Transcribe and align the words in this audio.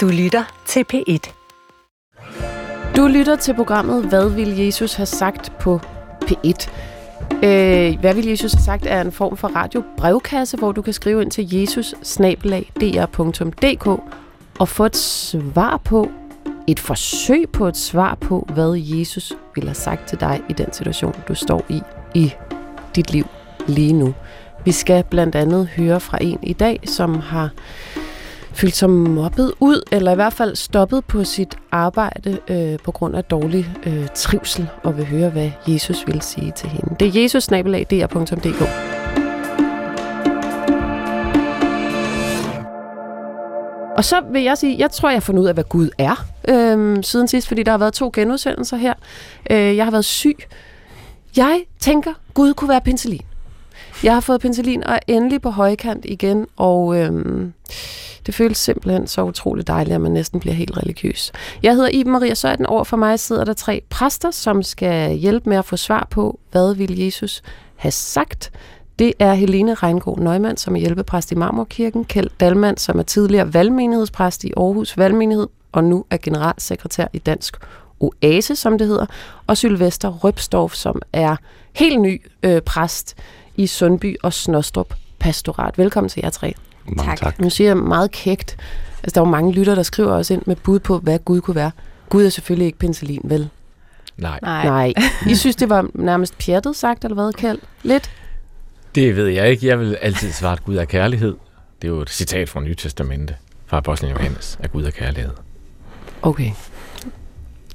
Du 0.00 0.08
lytter 0.08 0.62
til 0.66 0.84
P1. 0.94 1.32
Du 2.96 3.06
lytter 3.06 3.36
til 3.36 3.54
programmet 3.54 4.04
Hvad 4.04 4.28
vil 4.28 4.58
Jesus 4.58 4.94
have 4.94 5.06
sagt 5.06 5.52
på 5.60 5.80
P1? 6.24 6.70
Øh, 7.44 8.00
Hvad 8.00 8.14
vil 8.14 8.26
Jesus 8.26 8.52
have 8.52 8.62
sagt 8.62 8.86
er 8.86 9.00
en 9.00 9.12
form 9.12 9.36
for 9.36 9.48
radiobrevkasse, 9.48 10.56
hvor 10.56 10.72
du 10.72 10.82
kan 10.82 10.92
skrive 10.92 11.22
ind 11.22 11.30
til 11.30 11.54
jesus 11.54 11.94
og 14.58 14.68
få 14.68 14.84
et 14.84 14.96
svar 14.96 15.76
på, 15.76 16.10
et 16.66 16.80
forsøg 16.80 17.48
på 17.52 17.68
et 17.68 17.76
svar 17.76 18.14
på, 18.14 18.48
hvad 18.54 18.76
Jesus 18.76 19.32
ville 19.54 19.68
have 19.68 19.74
sagt 19.74 20.08
til 20.08 20.20
dig 20.20 20.40
i 20.48 20.52
den 20.52 20.72
situation, 20.72 21.14
du 21.28 21.34
står 21.34 21.64
i 21.68 21.82
i 22.14 22.32
dit 22.96 23.12
liv 23.12 23.26
lige 23.66 23.92
nu. 23.92 24.14
Vi 24.64 24.72
skal 24.72 25.04
blandt 25.10 25.34
andet 25.34 25.66
høre 25.66 26.00
fra 26.00 26.18
en 26.20 26.38
i 26.42 26.52
dag, 26.52 26.80
som 26.84 27.14
har 27.14 27.50
følt 28.52 28.76
sig 28.76 28.90
mobbet 28.90 29.52
ud, 29.60 29.82
eller 29.92 30.12
i 30.12 30.14
hvert 30.14 30.32
fald 30.32 30.56
stoppet 30.56 31.04
på 31.04 31.24
sit 31.24 31.58
arbejde 31.72 32.38
øh, 32.48 32.78
på 32.84 32.92
grund 32.92 33.16
af 33.16 33.24
dårlig 33.24 33.72
øh, 33.86 34.06
trivsel, 34.14 34.68
og 34.82 34.96
vil 34.96 35.06
høre, 35.06 35.30
hvad 35.30 35.50
Jesus 35.68 36.06
vil 36.06 36.22
sige 36.22 36.52
til 36.56 36.68
hende. 36.68 36.96
Det 37.00 37.08
er 37.08 37.22
jesus 37.22 37.50
Og 43.96 44.04
så 44.04 44.20
vil 44.32 44.42
jeg 44.42 44.58
sige, 44.58 44.78
jeg 44.78 44.90
tror, 44.90 45.08
jeg 45.08 45.16
har 45.16 45.20
fundet 45.20 45.42
ud 45.42 45.46
af, 45.46 45.54
hvad 45.54 45.64
Gud 45.64 45.88
er 45.98 46.26
øh, 46.48 47.02
siden 47.02 47.28
sidst, 47.28 47.48
fordi 47.48 47.62
der 47.62 47.70
har 47.70 47.78
været 47.78 47.92
to 47.92 48.10
genudsendelser 48.14 48.76
her. 48.76 48.94
Øh, 49.50 49.76
jeg 49.76 49.86
har 49.86 49.90
været 49.90 50.04
syg. 50.04 50.36
Jeg 51.36 51.62
tænker, 51.80 52.12
Gud 52.34 52.54
kunne 52.54 52.68
være 52.68 52.80
penicillin. 52.80 53.29
Jeg 54.02 54.14
har 54.14 54.20
fået 54.20 54.40
penicillin 54.40 54.84
og 54.84 54.94
er 54.94 54.98
endelig 55.06 55.42
på 55.42 55.50
højkant 55.50 56.04
igen, 56.04 56.46
og 56.56 56.96
øhm, 56.96 57.52
det 58.26 58.34
føles 58.34 58.58
simpelthen 58.58 59.06
så 59.06 59.22
utroligt 59.22 59.66
dejligt, 59.68 59.94
at 59.94 60.00
man 60.00 60.12
næsten 60.12 60.40
bliver 60.40 60.54
helt 60.54 60.76
religiøs. 60.76 61.32
Jeg 61.62 61.74
hedder 61.74 61.88
Iben 61.88 62.12
Maria 62.12 62.34
Søjden. 62.34 62.66
Over 62.66 62.84
for 62.84 62.96
mig 62.96 63.18
sidder 63.18 63.44
der 63.44 63.52
tre 63.52 63.82
præster, 63.90 64.30
som 64.30 64.62
skal 64.62 65.16
hjælpe 65.16 65.48
med 65.48 65.56
at 65.56 65.64
få 65.64 65.76
svar 65.76 66.06
på, 66.10 66.40
hvad 66.50 66.74
vil 66.74 66.98
Jesus 66.98 67.42
have 67.76 67.92
sagt. 67.92 68.52
Det 68.98 69.12
er 69.18 69.34
Helene 69.34 69.74
Reingård 69.74 70.18
Nøgman, 70.18 70.56
som 70.56 70.76
er 70.76 70.80
hjælpepræst 70.80 71.32
i 71.32 71.34
Marmorkirken, 71.34 72.04
Kjeld 72.04 72.30
Dalmand, 72.40 72.78
som 72.78 72.98
er 72.98 73.02
tidligere 73.02 73.54
valgmenighedspræst 73.54 74.44
i 74.44 74.52
Aarhus 74.56 74.98
Valgmenighed, 74.98 75.46
og 75.72 75.84
nu 75.84 76.04
er 76.10 76.16
generalsekretær 76.22 77.06
i 77.12 77.18
Dansk 77.18 77.56
Oase, 78.00 78.56
som 78.56 78.78
det 78.78 78.86
hedder, 78.86 79.06
og 79.46 79.56
Sylvester 79.56 80.08
Røbstorff, 80.08 80.74
som 80.74 81.02
er 81.12 81.36
helt 81.72 82.00
ny 82.00 82.22
øh, 82.42 82.62
præst 82.62 83.16
i 83.60 83.66
Sundby 83.66 84.16
og 84.22 84.32
Snostrup 84.32 84.94
Pastorat. 85.18 85.78
Velkommen 85.78 86.08
til 86.08 86.20
jer 86.24 86.30
tre. 86.30 86.54
Mange 86.84 87.10
tak. 87.10 87.18
tak. 87.18 87.40
Nu 87.40 87.50
siger 87.50 87.68
jeg 87.68 87.76
meget 87.76 88.10
kægt. 88.10 88.56
Altså, 89.02 89.14
der 89.14 89.20
er 89.20 89.26
jo 89.26 89.30
mange 89.30 89.52
lytter, 89.52 89.74
der 89.74 89.82
skriver 89.82 90.12
også 90.12 90.34
ind 90.34 90.42
med 90.46 90.56
bud 90.56 90.78
på, 90.78 90.98
hvad 90.98 91.18
Gud 91.18 91.40
kunne 91.40 91.54
være. 91.54 91.70
Gud 92.08 92.24
er 92.24 92.28
selvfølgelig 92.28 92.66
ikke 92.66 92.78
penicillin, 92.78 93.20
vel? 93.24 93.48
Nej. 94.16 94.38
Nej. 94.42 94.64
Nej. 94.64 94.92
I 95.32 95.34
synes, 95.34 95.56
det 95.56 95.68
var 95.68 95.88
nærmest 95.94 96.38
pjattet 96.38 96.76
sagt, 96.76 97.04
eller 97.04 97.14
hvad, 97.14 97.32
Kjeld? 97.32 97.58
Lidt? 97.82 98.10
Det 98.94 99.16
ved 99.16 99.26
jeg 99.26 99.50
ikke. 99.50 99.66
Jeg 99.66 99.78
vil 99.78 99.94
altid 99.94 100.32
svare, 100.32 100.52
at 100.52 100.64
Gud 100.64 100.76
er 100.76 100.84
kærlighed. 100.84 101.36
Det 101.82 101.88
er 101.88 101.92
jo 101.92 102.00
et 102.00 102.10
citat 102.10 102.48
fra 102.48 102.60
Nye 102.60 102.74
Testamente, 102.74 103.36
fra 103.66 103.76
Apostlen 103.76 104.10
Johannes, 104.10 104.58
at 104.62 104.72
Gud 104.72 104.84
er 104.84 104.90
kærlighed. 104.90 105.32
Okay. 106.22 106.50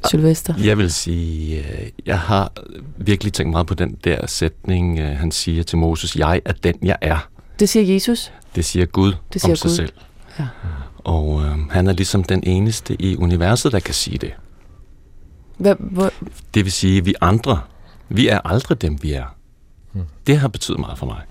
Sylvester? 0.10 0.54
Jeg 0.64 0.78
vil 0.78 0.92
sige, 0.94 1.58
øh, 1.58 1.90
jeg 2.06 2.20
har 2.20 2.52
virkelig 2.98 3.34
tænkt 3.34 3.52
meget 3.52 3.68
på 3.68 3.74
den 3.74 3.98
der 4.04 4.28
sætning, 4.28 5.00
øh, 5.00 5.18
han 5.18 5.32
siger 5.32 5.64
til 5.64 5.78
Moses, 5.78 6.16
jeg 6.16 6.42
er 6.46 6.54
den, 6.64 6.76
jeg 6.82 6.98
er. 7.02 7.30
Det 7.60 7.70
siger 7.70 7.94
Jesus? 7.94 8.32
Det 8.56 8.66
siger 8.66 8.86
Gud 8.86 9.14
det 9.34 9.42
siger 9.42 9.52
om 9.52 9.56
sig 9.56 9.70
Gud. 9.70 9.76
selv. 9.76 9.94
Ja. 10.40 10.48
Og 10.98 11.42
øh, 11.44 11.70
han 11.70 11.88
er 11.88 11.94
ligesom 11.94 12.24
den 12.24 12.44
eneste 12.44 13.02
i 13.02 13.16
universet, 13.18 13.72
der 13.72 13.80
kan 13.80 13.94
sige 13.94 14.18
det. 14.18 14.32
Hvad, 15.58 15.76
hvor? 15.80 16.12
Det 16.54 16.66
vil 16.66 16.72
sige, 16.72 16.98
at 16.98 17.06
vi 17.06 17.16
andre, 17.22 17.60
vi 18.10 18.28
er 18.28 18.40
aldrig 18.46 18.82
dem, 18.82 18.98
vi 19.04 19.14
er. 19.14 19.36
Hmm. 19.92 20.04
Det 20.28 20.38
har 20.38 20.48
betydet 20.48 20.80
meget 20.80 20.98
for 20.98 21.06
mig 21.06 21.22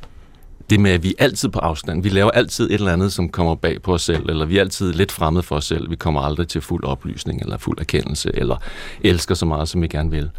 det 0.75 0.83
med, 0.83 0.91
at 0.91 1.03
vi 1.03 1.09
er 1.19 1.25
altid 1.25 1.49
på 1.49 1.59
afstand. 1.59 2.03
Vi 2.03 2.09
laver 2.09 2.31
altid 2.31 2.67
et 2.67 2.75
eller 2.75 2.93
andet, 2.93 3.13
som 3.13 3.29
kommer 3.29 3.55
bag 3.55 3.83
på 3.83 3.95
os 3.95 4.03
selv, 4.03 4.29
eller 4.29 4.47
vi 4.47 4.57
er 4.57 4.61
altid 4.61 4.93
lidt 4.93 5.13
fremmede 5.13 5.43
for 5.43 5.57
os 5.57 5.65
selv. 5.65 5.91
Vi 5.91 5.97
kommer 5.97 6.21
aldrig 6.21 6.49
til 6.49 6.61
fuld 6.61 6.85
oplysning, 6.85 7.41
eller 7.41 7.59
fuld 7.59 7.81
erkendelse, 7.81 8.31
eller 8.35 8.57
elsker 9.01 9.35
så 9.35 9.47
meget, 9.47 9.69
som 9.69 9.83
vi 9.83 9.89
gerne 9.89 10.11
vil. 10.11 10.31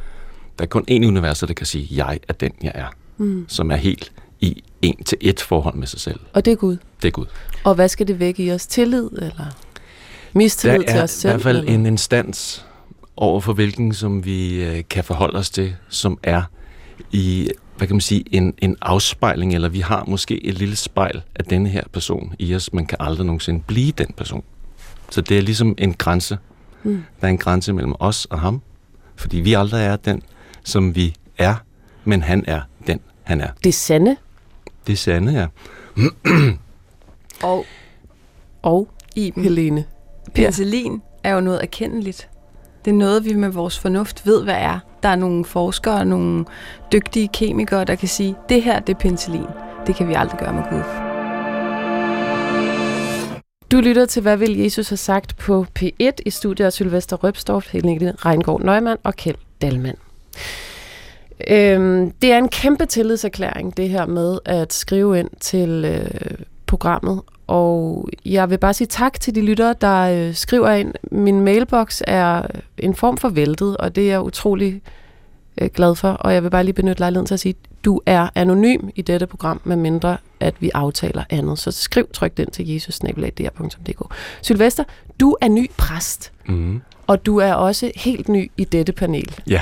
Der 0.57 0.63
er 0.63 0.68
kun 0.68 0.85
én 0.91 1.07
univers, 1.07 1.40
der 1.40 1.53
kan 1.53 1.66
sige, 1.66 1.88
jeg 1.91 2.19
er 2.28 2.34
den, 2.34 2.51
jeg 2.63 2.72
er. 2.75 2.88
Mm. 3.18 3.46
Som 3.47 3.72
er 3.72 3.75
helt 3.75 4.12
i 4.41 4.63
en 4.81 5.03
til 5.03 5.18
et 5.22 5.41
forhold 5.41 5.75
med 5.75 5.88
sig 5.88 6.00
selv. 6.00 6.19
Og 6.34 6.46
det 6.46 6.52
er 6.52 6.56
Gud? 6.56 6.78
Det 7.02 7.07
er 7.07 7.12
Gud. 7.12 7.25
Og 7.63 7.75
hvad 7.75 7.90
skal 7.90 8.07
det 8.07 8.19
vække 8.19 8.44
i 8.44 8.52
os? 8.52 8.67
Tillid, 8.67 9.09
eller 9.12 9.56
mistillid 10.34 10.84
til 10.88 11.00
os 11.00 11.09
selv? 11.09 11.29
Der 11.29 11.35
er 11.35 11.40
i 11.40 11.41
hvert 11.41 11.44
fald 11.44 11.57
eller? 11.57 11.73
en 11.73 11.85
instans 11.85 12.66
over 13.17 13.40
for 13.40 13.53
hvilken, 13.53 13.94
som 13.94 14.25
vi 14.25 14.63
øh, 14.63 14.84
kan 14.90 15.03
forholde 15.03 15.40
os 15.40 15.50
til, 15.50 15.75
som 15.90 16.19
er 16.23 16.41
i 17.12 17.50
hvad 17.78 17.88
kan 17.88 17.96
man 17.96 18.02
sige, 18.02 18.24
en, 18.31 18.53
en 18.58 18.75
afspejling, 18.81 19.56
eller 19.56 19.69
vi 19.69 19.80
har 19.80 20.06
måske 20.08 20.46
et 20.46 20.53
lille 20.53 20.75
spejl 20.75 21.22
af 21.36 21.46
denne 21.46 21.69
her 21.69 21.84
person 21.91 22.34
i 22.40 22.56
os, 22.56 22.74
man 22.74 22.86
kan 22.86 22.97
aldrig 23.02 23.25
nogensinde 23.25 23.63
blive 23.68 23.91
den 23.91 24.13
person. 24.18 24.44
Så 25.09 25.22
det 25.22 25.38
er 25.38 25.41
ligesom 25.41 25.75
en 25.78 25.94
grænse. 25.94 26.38
Mm. 26.84 27.03
Der 27.22 27.28
er 27.28 27.31
en 27.31 27.38
grænse 27.38 27.74
mellem 27.74 27.94
os 28.00 28.25
og 28.25 28.40
ham, 28.40 28.62
fordi 29.16 29.38
vi 29.38 29.53
aldrig 29.53 29.85
er 29.85 29.96
den, 29.96 30.22
som 30.64 30.96
vi 30.96 31.16
er, 31.38 31.56
men 32.03 32.22
han 32.22 32.44
er 32.47 32.62
den, 32.88 33.00
han 33.24 33.41
er. 33.41 33.50
Det 33.64 33.69
er 33.69 33.74
sande. 33.74 34.16
Det 34.88 34.94
er 34.94 34.97
sande, 34.97 35.31
ja. 35.34 35.47
og, 37.50 37.66
og 38.62 38.90
Iben. 39.16 39.44
Helene. 39.44 39.85
Penicillin 40.34 41.02
er 41.24 41.34
jo 41.34 41.40
noget 41.40 41.62
erkendeligt. 41.62 42.30
Det 42.85 42.91
er 42.91 42.96
noget, 42.96 43.25
vi 43.25 43.34
med 43.34 43.50
vores 43.50 43.80
fornuft 43.80 44.25
ved, 44.25 44.44
hvad 44.44 44.56
er. 44.56 44.80
Der 45.06 45.12
er 45.12 45.16
nogle 45.16 45.46
forskere, 45.46 46.06
nogle 46.06 46.46
dygtige 46.92 47.28
kemikere, 47.28 47.86
der 47.86 47.96
kan 47.96 48.08
sige, 48.08 48.36
det 48.50 48.64
her 48.64 48.80
det 48.80 48.96
er 48.96 49.00
penicillin. 49.00 49.46
Det 49.88 49.96
kan 49.96 50.08
vi 50.08 50.14
aldrig 50.14 50.40
gøre 50.40 50.54
med 50.54 50.64
Gud. 50.70 50.82
Du 53.72 53.82
lytter 53.82 54.06
til, 54.06 54.22
hvad 54.22 54.38
vil 54.38 54.58
Jesus 54.58 54.90
have 54.90 54.98
sagt 54.98 55.38
på 55.38 55.66
P1 55.80 56.12
i 56.26 56.30
studiet 56.30 56.66
af 56.66 56.74
Sylvester 56.74 57.18
Røbstorff, 57.18 57.74
Helene 57.74 58.14
Reingård 58.26 58.62
Nøgman 58.62 58.98
og 59.04 59.16
Kjeld 59.16 59.38
Dalmand. 59.62 59.98
Øhm, 61.48 62.12
det 62.12 62.32
er 62.32 62.38
en 62.38 62.50
kæmpe 62.50 62.86
tillidserklæring, 62.86 63.78
det 63.78 63.90
her 63.90 64.06
med 64.06 64.40
at 64.46 64.74
skrive 64.74 65.20
ind 65.20 65.30
til 65.40 65.86
øh, 65.86 66.38
programmet 66.66 67.22
og 67.48 68.10
jeg 68.26 68.50
vil 68.50 68.58
bare 68.58 68.74
sige 68.74 68.88
tak 68.88 69.20
til 69.20 69.36
de 69.36 69.42
lyttere, 69.42 69.76
der 69.82 70.02
øh, 70.02 70.36
skriver 70.36 70.72
ind. 70.72 70.94
Min 71.12 71.42
mailbox 71.42 72.02
er 72.08 72.42
en 72.78 72.96
form 72.96 73.18
for 73.18 73.30
væltet, 73.30 73.78
og 73.78 73.96
det 73.96 74.04
er 74.04 74.08
jeg 74.08 74.22
utrolig 74.22 74.82
øh, 75.62 75.70
glad 75.74 75.96
for. 75.96 76.10
Og 76.10 76.34
jeg 76.34 76.44
vil 76.44 76.50
bare 76.50 76.64
lige 76.64 76.74
benytte 76.74 77.00
lejligheden 77.00 77.26
til 77.26 77.34
at 77.34 77.40
sige, 77.40 77.56
du 77.86 78.02
er 78.06 78.30
anonym 78.36 78.90
i 78.96 79.02
dette 79.02 79.28
program, 79.28 79.62
med 79.64 79.76
mindre 79.76 80.18
at 80.40 80.56
vi 80.60 80.72
aftaler 80.74 81.24
andet. 81.30 81.60
Så 81.60 81.72
skriv 81.72 82.08
tryk 82.14 82.38
den 82.38 82.52
til 82.52 82.68
jesusnabelag.dr.dk. 82.68 84.14
Sylvester, 84.42 84.84
du 85.20 85.36
er 85.42 85.48
ny 85.48 85.72
præst, 85.78 86.32
mm. 86.48 86.82
og 87.08 87.26
du 87.26 87.38
er 87.38 87.54
også 87.54 87.92
helt 87.96 88.30
ny 88.30 88.52
i 88.58 88.64
dette 88.64 88.94
panel. 88.94 89.36
Ja. 89.48 89.62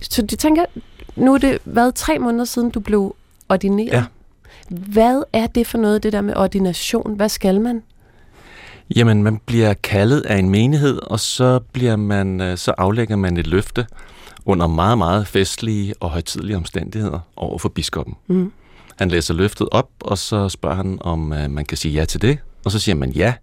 Så 0.00 0.22
du 0.22 0.36
tænker, 0.36 0.64
nu 1.16 1.34
er 1.34 1.38
det 1.38 1.58
været 1.64 1.94
tre 1.94 2.18
måneder 2.18 2.44
siden, 2.44 2.70
du 2.70 2.80
blev 2.80 3.16
ordineret. 3.48 3.92
Ja. 3.92 4.04
Hvad 4.70 5.22
er 5.32 5.46
det 5.46 5.66
for 5.66 5.78
noget, 5.78 6.02
det 6.02 6.12
der 6.12 6.20
med 6.20 6.36
ordination? 6.36 7.16
Hvad 7.16 7.28
skal 7.28 7.60
man? 7.60 7.82
Jamen, 8.96 9.22
man 9.22 9.40
bliver 9.46 9.74
kaldet 9.74 10.20
af 10.20 10.36
en 10.36 10.50
menighed, 10.50 10.98
og 11.02 11.20
så, 11.20 11.60
bliver 11.72 11.96
man, 11.96 12.40
øh, 12.40 12.58
så 12.58 12.74
aflægger 12.78 13.16
man 13.16 13.36
et 13.36 13.46
løfte 13.46 13.86
under 14.44 14.66
meget, 14.66 14.98
meget 14.98 15.26
festlige 15.26 15.94
og 16.00 16.10
højtidlige 16.10 16.56
omstændigheder 16.56 17.20
over 17.36 17.58
for 17.58 17.68
biskoppen. 17.68 18.14
Mm. 18.26 18.52
Han 18.96 19.08
læser 19.08 19.34
løftet 19.34 19.68
op, 19.72 19.88
og 20.00 20.18
så 20.18 20.48
spørger 20.48 20.76
han, 20.76 20.98
om 21.00 21.32
uh, 21.32 21.50
man 21.50 21.64
kan 21.64 21.76
sige 21.76 21.94
ja 21.94 22.04
til 22.04 22.22
det. 22.22 22.38
Og 22.64 22.70
så 22.70 22.78
siger 22.78 22.94
man 22.94 23.10
ja. 23.10 23.34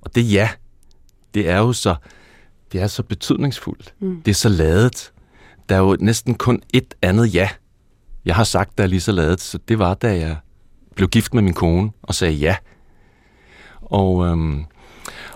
Og 0.00 0.14
det 0.14 0.32
ja, 0.32 0.48
det 1.34 1.48
er 1.48 1.58
jo 1.58 1.72
så, 1.72 1.94
det 2.72 2.80
er 2.82 2.86
så 2.86 3.02
betydningsfuldt. 3.02 3.94
Mm. 4.00 4.22
Det 4.22 4.30
er 4.30 4.34
så 4.34 4.48
ladet. 4.48 5.12
Der 5.68 5.74
er 5.74 5.80
jo 5.80 5.96
næsten 6.00 6.34
kun 6.34 6.62
et 6.72 6.94
andet 7.02 7.34
ja, 7.34 7.48
jeg 8.24 8.34
har 8.34 8.44
sagt, 8.44 8.78
der 8.78 8.84
er 8.84 8.88
lige 8.88 9.00
så 9.00 9.12
lavet, 9.12 9.40
så 9.40 9.58
det 9.68 9.78
var, 9.78 9.94
da 9.94 10.16
jeg 10.16 10.36
blev 10.94 11.08
gift 11.08 11.34
med 11.34 11.42
min 11.42 11.54
kone 11.54 11.90
og 12.02 12.14
sagde 12.14 12.34
ja. 12.34 12.56
Og, 13.82 14.26
øhm, 14.26 14.64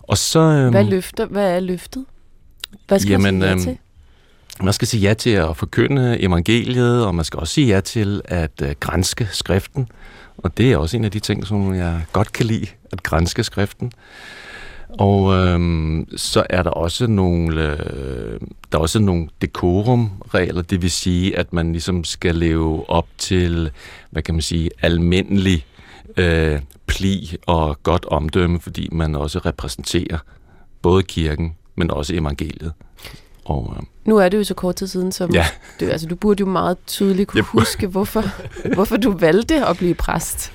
og 0.03 0.19
så... 0.19 0.41
Øhm, 0.41 0.71
hvad, 0.71 0.85
løfter, 0.85 1.27
hvad 1.27 1.57
er 1.57 1.61
løftet? 1.61 2.05
Hvad 2.89 2.99
skal 2.99 3.11
jamen, 3.11 3.39
man 3.39 3.41
sige 3.41 3.49
ja 3.49 3.53
øhm, 3.53 3.63
til? 3.63 3.79
Man 4.65 4.73
skal 4.73 4.89
sige 4.89 5.01
ja 5.01 5.15
til 5.15 5.31
at 5.31 5.57
forkynde 5.57 6.21
evangeliet, 6.21 7.07
og 7.07 7.15
man 7.15 7.25
skal 7.25 7.41
også 7.41 7.55
sige 7.55 7.67
ja 7.67 7.81
til 7.81 8.23
at 8.25 8.63
øh, 8.63 8.75
grænske 8.81 9.29
skriften. 9.33 9.89
Og 10.39 10.57
det 10.57 10.73
er 10.73 10.77
også 10.77 10.97
en 10.97 11.05
af 11.05 11.11
de 11.11 11.21
ting, 11.21 11.47
som 11.47 11.75
jeg 11.75 12.05
godt 12.13 12.33
kan 12.33 12.47
lide, 12.47 12.67
at 12.93 13.03
grænske 13.03 13.45
skriften. 13.45 13.93
Og 14.99 15.35
øhm, 15.35 16.09
så 16.17 16.47
er 16.51 16.63
der 16.63 16.71
også 16.71 17.07
nogle, 17.07 17.63
øh, 17.73 18.41
der 18.73 18.79
er 18.79 18.83
også 18.83 18.99
nogle 18.99 19.29
dekorumregler, 19.41 20.63
det 20.63 20.83
vil 20.83 20.91
sige, 20.91 21.39
at 21.39 21.53
man 21.53 21.73
ligesom 21.73 22.05
skal 22.05 22.35
leve 22.35 22.91
op 22.91 23.07
til, 23.19 23.71
hvad 24.11 24.23
kan 24.23 24.35
man 24.35 24.43
sige, 24.43 24.71
almindelig 24.83 25.67
øh, 26.17 26.61
pli 26.87 27.37
og 27.47 27.83
godt 27.83 28.05
omdømme, 28.05 28.61
fordi 28.61 28.89
man 28.93 29.15
også 29.15 29.39
repræsenterer 29.39 30.19
både 30.83 31.03
kirken, 31.03 31.55
men 31.77 31.91
også 31.91 32.15
evangeliet. 32.15 32.73
Og, 33.45 33.75
øh, 33.77 33.83
Nu 34.05 34.17
er 34.17 34.29
det 34.29 34.39
jo 34.39 34.45
så 34.45 34.55
kort 34.55 34.77
tid 34.77 34.87
siden, 34.87 35.13
som 35.13 35.31
ja, 35.31 35.47
du, 35.81 35.85
altså, 35.85 36.07
du 36.07 36.15
burde 36.17 36.41
jo 36.41 36.47
meget 36.47 36.77
tydeligt 36.87 37.29
kunne 37.29 37.43
burde- 37.43 37.53
huske, 37.53 37.87
hvorfor, 37.87 38.25
hvorfor 38.75 38.97
du 38.97 39.11
valgte 39.11 39.67
at 39.67 39.77
blive 39.77 39.95
præst. 39.95 40.53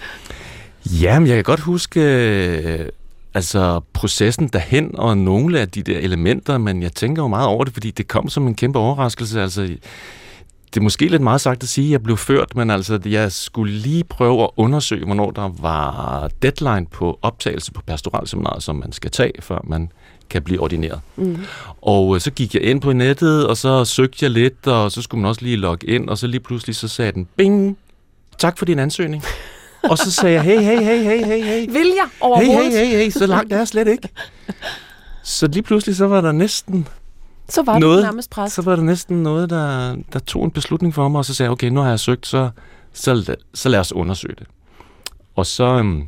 ja, 0.86 1.20
men 1.20 1.28
jeg 1.28 1.36
kan 1.36 1.44
godt 1.44 1.60
huske 1.60 2.02
øh, 2.02 2.90
altså 3.33 3.81
processen 3.94 4.48
derhen 4.48 4.92
og 4.98 5.18
nogle 5.18 5.60
af 5.60 5.69
de 5.69 5.83
der 5.83 6.00
elementer, 6.00 6.57
men 6.57 6.83
jeg 6.83 6.94
tænker 6.94 7.22
jo 7.22 7.28
meget 7.28 7.48
over 7.48 7.63
det, 7.63 7.74
fordi 7.74 7.92
det 7.92 8.07
kom 8.07 8.30
som 8.30 8.48
en 8.48 8.56
kæmpe 8.56 8.80
overraskelse. 8.80 9.42
Altså, 9.42 9.62
det 9.62 10.80
er 10.80 10.81
måske 10.81 11.07
lidt 11.07 11.22
meget 11.22 11.42
sagt 11.42 11.63
at 11.63 11.69
sige, 11.69 11.88
at 11.88 11.92
jeg 11.92 12.04
blev 12.04 12.18
ført, 12.18 12.56
men 12.56 12.69
altså, 12.69 13.00
jeg 13.06 13.31
skulle 13.31 13.74
lige 13.74 14.04
prøve 14.04 14.44
at 14.44 14.50
undersøge, 14.57 15.06
hvornår 15.06 15.31
der 15.31 15.51
var 15.60 16.30
deadline 16.42 16.86
på 16.86 17.19
optagelse 17.22 17.72
på 17.72 17.81
pastoralseminaret, 17.88 18.63
som 18.63 18.75
man 18.75 18.92
skal 18.92 19.12
tage, 19.12 19.33
før 19.39 19.60
man 19.63 19.92
kan 20.30 20.42
blive 20.42 20.60
ordineret. 20.60 21.00
Mm. 21.16 21.38
Og 21.81 22.16
øh, 22.16 22.22
så 22.22 22.31
gik 22.31 22.54
jeg 22.54 22.63
ind 22.63 22.81
på 22.81 22.94
nettet, 22.94 23.48
og 23.48 23.57
så 23.57 23.86
søgte 23.86 24.18
jeg 24.22 24.31
lidt, 24.31 24.68
og 24.68 24.92
så 24.92 25.01
skulle 25.01 25.22
man 25.22 25.30
også 25.30 25.42
lige 25.42 25.57
logge 25.57 25.88
ind, 25.88 26.10
og 26.10 26.18
så 26.18 26.28
lige 26.28 26.39
pludselig 26.39 26.75
så 26.75 26.88
sagde 26.88 27.12
den, 27.12 27.28
bing, 27.38 27.78
tak 28.38 28.57
for 28.57 28.66
din 28.66 28.80
ansøgning. 28.80 29.24
Og 29.83 29.98
så 29.98 30.12
sagde 30.12 30.36
jeg, 30.36 30.44
hey, 30.44 30.60
hey, 30.60 30.80
hey, 30.80 31.04
hey, 31.04 31.25
hey, 31.25 31.44
hey. 31.44 31.66
Vil 31.72 31.88
jeg 31.88 32.06
Hey, 32.12 32.22
overhovedet? 32.22 32.72
hey, 32.74 32.86
hey, 32.86 32.98
hey, 33.04 33.10
så 33.10 33.25
langt 33.28 33.54
er 33.54 33.57
jeg 33.57 33.68
slet 33.68 33.88
ikke. 33.88 34.10
Så 35.24 35.48
lige 35.48 35.63
pludselig 35.63 35.95
så 35.95 36.07
var 36.07 36.22
der 36.22 36.31
næsten, 36.31 36.88
Så 37.50 37.63
var 37.63 37.80
Noget- 37.80 38.04
nærmest 38.04 38.30
præst. 38.30 38.56
så 38.56 38.62
var 38.62 38.75
der 38.75 38.83
næsten 38.83 39.24
noget, 39.24 39.50
der, 39.50 39.95
der 40.13 40.19
tog 40.19 40.44
en 40.45 40.51
beslutning 40.51 40.94
for 40.94 41.07
mig, 41.10 41.19
og 41.19 41.25
så 41.25 41.33
sagde 41.33 41.48
jeg, 41.48 41.51
okay, 41.51 41.68
nu 41.68 41.80
har 41.81 41.89
jeg 41.89 42.00
søgt, 42.00 42.28
så, 42.28 42.50
så, 42.94 43.36
så 43.54 43.69
lad 43.69 43.80
os 43.80 43.94
undersøge 43.94 44.36
det. 44.39 44.48
Og 45.36 45.45
så, 45.45 45.63
øhm, 45.63 46.04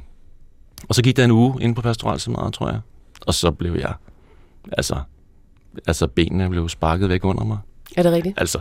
og 0.90 0.96
så 0.96 1.02
gik 1.04 1.18
der 1.18 1.26
en 1.26 1.32
uge 1.32 1.62
inde 1.62 1.76
på 1.76 1.82
pastoralseminaret, 1.82 2.54
tror 2.54 2.70
jeg. 2.70 2.80
Og 3.28 3.34
så 3.34 3.52
blev 3.52 3.76
jeg, 3.76 3.94
altså, 4.72 4.96
altså 5.88 6.08
benene 6.08 6.50
blev 6.50 6.70
sparket 6.70 7.10
væk 7.10 7.26
under 7.26 7.44
mig. 7.44 7.58
Er 7.98 8.04
det 8.04 8.12
rigtigt? 8.12 8.40
Altså, 8.40 8.60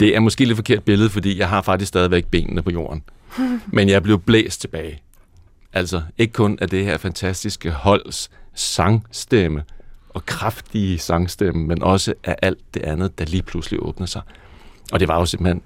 det 0.00 0.16
er 0.16 0.20
måske 0.20 0.44
lidt 0.44 0.56
forkert 0.56 0.82
billede, 0.84 1.10
fordi 1.10 1.38
jeg 1.38 1.48
har 1.48 1.62
faktisk 1.62 1.88
stadigvæk 1.88 2.26
benene 2.26 2.62
på 2.62 2.70
jorden. 2.70 3.02
Men 3.66 3.88
jeg 3.88 4.02
blev 4.02 4.20
blæst 4.20 4.60
tilbage. 4.60 5.02
Altså, 5.72 6.02
ikke 6.18 6.32
kun 6.32 6.58
af 6.60 6.68
det 6.68 6.84
her 6.84 6.96
fantastiske 6.96 7.70
holds 7.70 8.30
sangstemme 8.54 9.64
og 10.08 10.26
kraftige 10.26 10.98
sangstemme, 10.98 11.66
men 11.66 11.82
også 11.82 12.14
af 12.24 12.36
alt 12.42 12.74
det 12.74 12.82
andet, 12.82 13.18
der 13.18 13.24
lige 13.24 13.42
pludselig 13.42 13.82
åbner 13.82 14.06
sig. 14.06 14.22
Og 14.92 15.00
det 15.00 15.08
var 15.08 15.18
jo 15.18 15.26
simpelthen... 15.26 15.62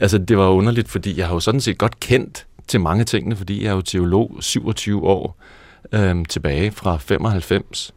Altså, 0.00 0.18
det 0.18 0.38
var 0.38 0.48
underligt, 0.48 0.88
fordi 0.88 1.18
jeg 1.18 1.26
har 1.26 1.34
jo 1.34 1.40
sådan 1.40 1.60
set 1.60 1.78
godt 1.78 2.00
kendt 2.00 2.46
til 2.68 2.80
mange 2.80 3.04
tingene, 3.04 3.36
fordi 3.36 3.64
jeg 3.64 3.70
er 3.70 3.74
jo 3.74 3.80
teolog 3.80 4.36
27 4.40 5.02
år 5.02 5.36
øhm, 5.92 6.24
tilbage 6.24 6.70
fra 6.70 6.96
95. 6.96 7.94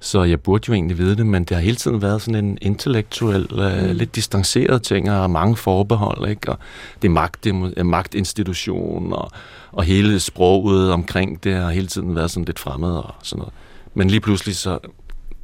Så 0.00 0.22
jeg 0.22 0.40
burde 0.40 0.64
jo 0.68 0.74
egentlig 0.74 0.98
vide 0.98 1.16
det, 1.16 1.26
men 1.26 1.44
det 1.44 1.56
har 1.56 1.62
hele 1.62 1.76
tiden 1.76 2.02
været 2.02 2.22
sådan 2.22 2.44
en 2.44 2.58
intellektuel, 2.62 3.48
øh, 3.52 3.88
Mm. 3.90 3.96
lidt 3.96 4.14
distanceret 4.16 4.82
ting, 4.82 5.10
og 5.10 5.30
mange 5.30 5.56
forbehold, 5.56 6.28
ikke? 6.30 6.52
Og 6.52 6.58
det 7.02 7.08
er 7.08 7.12
magt, 7.12 7.46
magtinstitution, 7.84 9.12
og, 9.12 9.30
og 9.72 9.84
hele 9.84 10.20
sproget 10.20 10.92
omkring 10.92 11.44
det 11.44 11.54
har 11.54 11.70
hele 11.70 11.86
tiden 11.86 12.14
været 12.14 12.30
sådan 12.30 12.44
lidt 12.44 12.58
fremmed 12.58 12.90
og 12.90 13.14
sådan 13.22 13.38
noget. 13.38 13.54
Men 13.94 14.10
lige 14.10 14.20
pludselig 14.20 14.56
så 14.56 14.78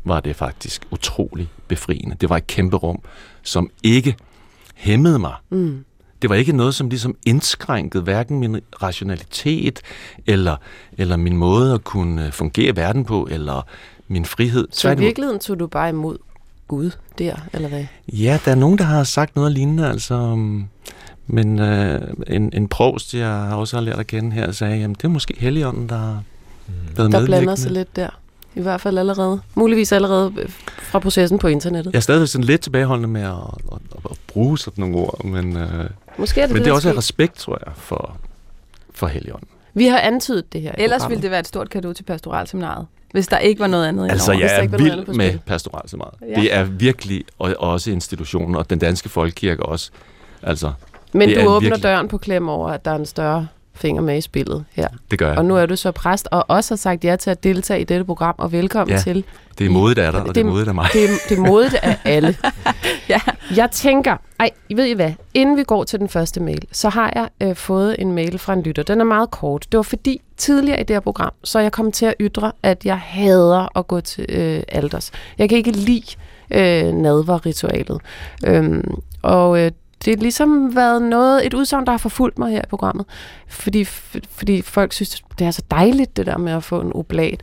var 0.05 0.21
det 0.21 0.37
faktisk 0.37 0.83
utrolig 0.91 1.49
befriende. 1.69 2.17
Det 2.21 2.31
var 2.31 2.37
et 2.37 2.47
kæmpe 2.47 2.77
rum, 2.77 2.99
som 3.43 3.71
ikke 3.83 4.17
hæmmede 4.75 5.19
mig. 5.19 5.35
Mm. 5.51 5.85
Det 6.23 6.31
var 6.31 6.37
ikke 6.37 6.53
noget, 6.53 6.75
som 6.75 6.89
ligesom 6.89 7.17
indskrænkede 7.27 8.03
hverken 8.03 8.41
min 8.41 8.61
rationalitet, 8.83 9.81
eller, 10.27 10.57
eller 10.99 11.17
min 11.17 11.37
måde 11.37 11.75
at 11.75 11.85
kunne 11.85 12.27
øh, 12.27 12.33
fungere 12.33 12.73
i 12.73 12.77
verden 12.77 13.05
på, 13.05 13.29
eller 13.31 13.67
min 14.13 14.25
frihed. 14.25 14.69
Så 14.71 14.91
i 14.91 14.99
virkeligheden 14.99 15.41
tog 15.41 15.61
du 15.61 15.67
bare 15.67 15.89
imod 15.89 16.19
Gud 16.69 16.91
der, 17.19 17.37
eller 17.53 17.69
hvad? 17.69 17.85
Ja, 18.13 18.39
der 18.45 18.51
er 18.51 18.55
nogen, 18.55 18.79
der 18.79 18.85
har 18.85 19.05
sagt 19.05 19.37
noget 19.37 19.53
lignende, 19.53 19.89
altså... 19.89 20.15
um, 20.15 20.69
Men 21.27 21.59
øh, 21.59 22.01
en, 22.27 22.51
en 22.55 22.69
provst, 22.69 23.15
jeg 23.15 23.29
har 23.29 23.57
også 23.57 23.77
har 23.77 23.83
lært 23.85 23.99
at 23.99 24.07
kende 24.07 24.33
her, 24.33 24.53
sagde, 24.53 24.77
jamen 24.77 24.95
det 24.95 25.05
er 25.05 25.09
måske 25.09 25.35
Helligånden, 25.39 25.89
der 25.89 25.97
har 25.97 26.23
været 26.97 27.13
Der 27.13 27.27
blander 27.27 27.55
sig 27.55 27.71
lidt 27.71 27.97
der. 27.97 28.09
I 28.55 28.61
hvert 28.61 28.81
fald 28.81 28.99
allerede. 28.99 29.41
Muligvis 29.55 29.93
allerede 29.93 30.33
øh, 30.39 30.49
fra 30.79 30.99
processen 30.99 31.39
på 31.39 31.49
internettet. 31.49 31.93
Jeg 31.93 31.99
er 31.99 32.03
stadigvæk 32.03 32.29
sådan 32.29 32.45
lidt 32.45 32.61
tilbageholdende 32.61 33.09
med 33.09 33.21
at, 33.23 33.29
at, 33.73 33.79
at, 33.93 34.11
at 34.11 34.17
bruge 34.27 34.59
sådan 34.59 34.83
nogle 34.83 34.97
ord, 34.97 35.25
men, 35.25 35.57
øh, 35.57 35.91
Måske 36.19 36.41
er 36.41 36.47
det 36.47 36.55
men 36.55 36.61
det 36.61 36.65
der 36.65 36.71
er 36.71 36.75
også 36.75 36.89
af 36.89 36.97
respekt, 36.97 37.35
tror 37.35 37.59
jeg, 37.67 37.73
for, 37.77 38.17
for 38.95 39.07
Helligånden. 39.07 39.49
Vi 39.75 39.87
har 39.87 39.99
antydet 39.99 40.53
det 40.53 40.61
her 40.61 40.73
Ellers 40.79 41.09
ville 41.09 41.23
det 41.23 41.31
være 41.31 41.41
et 41.41 41.47
stort 41.49 41.71
kado 41.71 41.93
til 41.93 42.03
pastoralseminaret, 42.03 42.87
hvis 43.13 43.29
der 43.29 43.39
ikke 43.39 43.61
var 43.61 43.67
noget 43.67 43.87
andet 43.87 44.11
Altså, 44.11 44.33
jeg 44.33 44.41
ikke 44.41 44.53
er 44.55 44.59
var 44.71 44.79
noget 44.79 44.91
andet 44.93 45.07
på 45.07 45.13
vild 45.13 45.33
med 45.33 45.39
pastoral 45.39 45.89
så 45.89 45.97
meget. 45.97 46.15
Ja. 46.37 46.41
Det 46.41 46.55
er 46.55 46.63
virkelig 46.65 47.25
og, 47.39 47.55
også 47.59 47.91
institutionen, 47.91 48.57
og 48.57 48.71
den 48.71 48.79
danske 48.79 49.09
folkekirke 49.09 49.63
også. 49.67 49.91
Altså, 50.43 50.73
Men 51.13 51.29
du 51.29 51.35
er 51.35 51.45
åbner 51.47 51.61
virkelig- 51.61 51.83
døren 51.83 52.09
på 52.09 52.19
klem 52.19 52.49
over, 52.49 52.69
at 52.69 52.85
der 52.85 52.91
er 52.91 52.97
en 52.97 53.07
større 53.07 53.47
finger 53.75 54.03
med 54.03 54.19
i 54.19 54.21
spillet 54.21 54.65
her. 54.73 54.89
det 55.11 55.19
gør 55.19 55.29
jeg. 55.29 55.39
Og 55.39 55.45
nu 55.45 55.57
er 55.57 55.67
du 55.67 55.77
så 55.77 55.93
præst, 55.93 56.29
og 56.31 56.45
også 56.49 56.75
har 56.75 56.77
sagt 56.77 57.05
ja 57.05 57.17
til 57.17 57.31
at 57.31 57.45
deltage 57.45 57.81
i 57.81 57.85
dette 57.85 58.05
program, 58.05 58.35
og 58.39 58.53
velkommen 58.53 58.97
Ja. 58.97 59.03
til. 59.03 59.25
Det 59.59 59.67
er 59.67 59.71
modigt 59.71 59.99
af 59.99 60.13
dig, 60.13 60.21
og 60.21 60.27
det 60.27 60.31
er 60.31 60.33
Det- 60.35 60.47
modigt 60.47 60.69
af 60.69 60.75
mig. 60.75 60.87
Det, 60.93 61.09
det 61.29 61.39
er 61.39 61.43
modet 61.43 61.75
af 61.83 61.97
alle. 62.15 62.37
Ja. 63.09 63.21
Jeg 63.57 63.71
tænker, 63.71 64.17
ej, 64.41 64.51
ved 64.75 64.85
I 64.87 64.93
hvad, 64.93 65.13
inden 65.35 65.57
vi 65.57 65.63
går 65.65 65.85
til 65.85 65.99
den 65.99 66.09
første 66.09 66.41
mail, 66.41 66.65
så 66.73 66.89
har 66.89 67.13
jeg 67.15 67.49
øh, 67.49 67.57
fået 67.57 67.97
en 67.99 68.13
mail 68.13 68.39
fra 68.39 68.53
en 68.53 68.63
lytter. 68.63 68.83
Den 68.83 69.01
er 69.01 69.05
meget 69.05 69.31
kort. 69.31 69.67
Det 69.73 69.77
var 69.77 69.83
fordi 69.83 70.21
tidligere 70.37 70.81
i 70.81 70.85
det 70.85 70.97
her 70.97 71.01
program, 71.01 71.33
så 71.45 71.59
jeg 71.59 71.73
kom 71.73 71.93
til 71.93 72.07
at 72.07 72.15
ytre, 72.21 72.53
at 72.63 72.85
jeg 72.85 72.99
hader 72.99 73.79
at 73.79 73.87
gå 73.89 74.01
til 74.01 74.27
øh, 74.29 74.63
alders. 74.69 75.11
Jeg 75.39 75.49
kan 75.49 75.59
ikke 75.59 75.71
lide 75.71 76.03
øh, 76.51 76.93
nadverritualet. 76.95 78.01
Øhm, 78.47 78.95
og 79.23 79.59
øh, 79.61 79.71
det 80.05 80.17
har 80.17 80.23
ligesom 80.23 80.77
været 80.77 81.03
noget, 81.03 81.47
et 81.47 81.55
udsagn, 81.55 81.85
der 81.85 81.91
har 81.91 81.99
forfulgt 81.99 82.39
mig 82.39 82.51
her 82.51 82.61
i 82.61 82.67
programmet. 82.71 83.07
Fordi, 83.49 83.85
fordi 84.31 84.63
folk 84.63 84.93
synes, 84.93 85.23
det 85.39 85.47
er 85.47 85.51
så 85.51 85.63
dejligt, 85.71 86.17
det 86.17 86.27
der 86.27 86.39
med 86.39 86.53
at 86.53 86.65
få 86.65 86.81
en 86.81 86.93
oblat. 86.95 87.43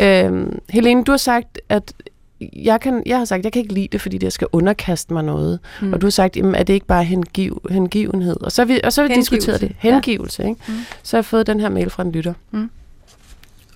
Øhm, 0.00 0.58
Helene, 0.68 1.04
du 1.04 1.12
har 1.12 1.16
sagt, 1.16 1.60
at 1.68 1.92
jeg, 2.40 2.80
kan, 2.80 3.02
jeg 3.06 3.18
har 3.18 3.24
sagt, 3.24 3.44
jeg 3.44 3.52
kan 3.52 3.62
ikke 3.62 3.74
lide 3.74 3.88
det, 3.92 4.00
fordi 4.00 4.18
det 4.18 4.32
skal 4.32 4.46
underkaste 4.52 5.12
mig 5.12 5.24
noget. 5.24 5.58
Mm. 5.82 5.92
Og 5.92 6.00
du 6.00 6.06
har 6.06 6.10
sagt, 6.10 6.36
jamen, 6.36 6.54
er 6.54 6.62
det 6.62 6.74
ikke 6.74 6.86
bare 6.86 7.04
hengiv, 7.04 7.62
hengivenhed? 7.70 8.40
Og 8.40 8.52
så 8.52 8.62
har 8.62 8.66
vi, 8.66 8.80
og 8.84 8.92
så 8.92 9.06
vi 9.06 9.14
diskuteret 9.14 9.60
det. 9.60 9.68
ja. 9.84 9.92
Hengivelse, 9.92 10.42
ikke? 10.42 10.60
Mm. 10.68 10.74
Så 11.02 11.16
har 11.16 11.18
jeg 11.18 11.24
fået 11.24 11.46
den 11.46 11.60
her 11.60 11.68
mail 11.68 11.90
fra 11.90 12.02
en 12.02 12.12
lytter. 12.12 12.32
Mm. 12.50 12.70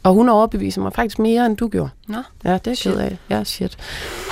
Og 0.04 0.14
hun 0.14 0.28
overbeviser 0.28 0.82
mig 0.82 0.92
faktisk 0.92 1.18
mere, 1.18 1.46
end 1.46 1.56
du 1.56 1.68
gjorde. 1.68 1.90
Nå. 2.08 2.18
Ja, 2.44 2.52
det 2.52 2.66
er 2.66 2.74
Shit. 2.74 2.94
af. 2.94 3.18
Ja, 3.30 3.44
shit. 3.44 3.76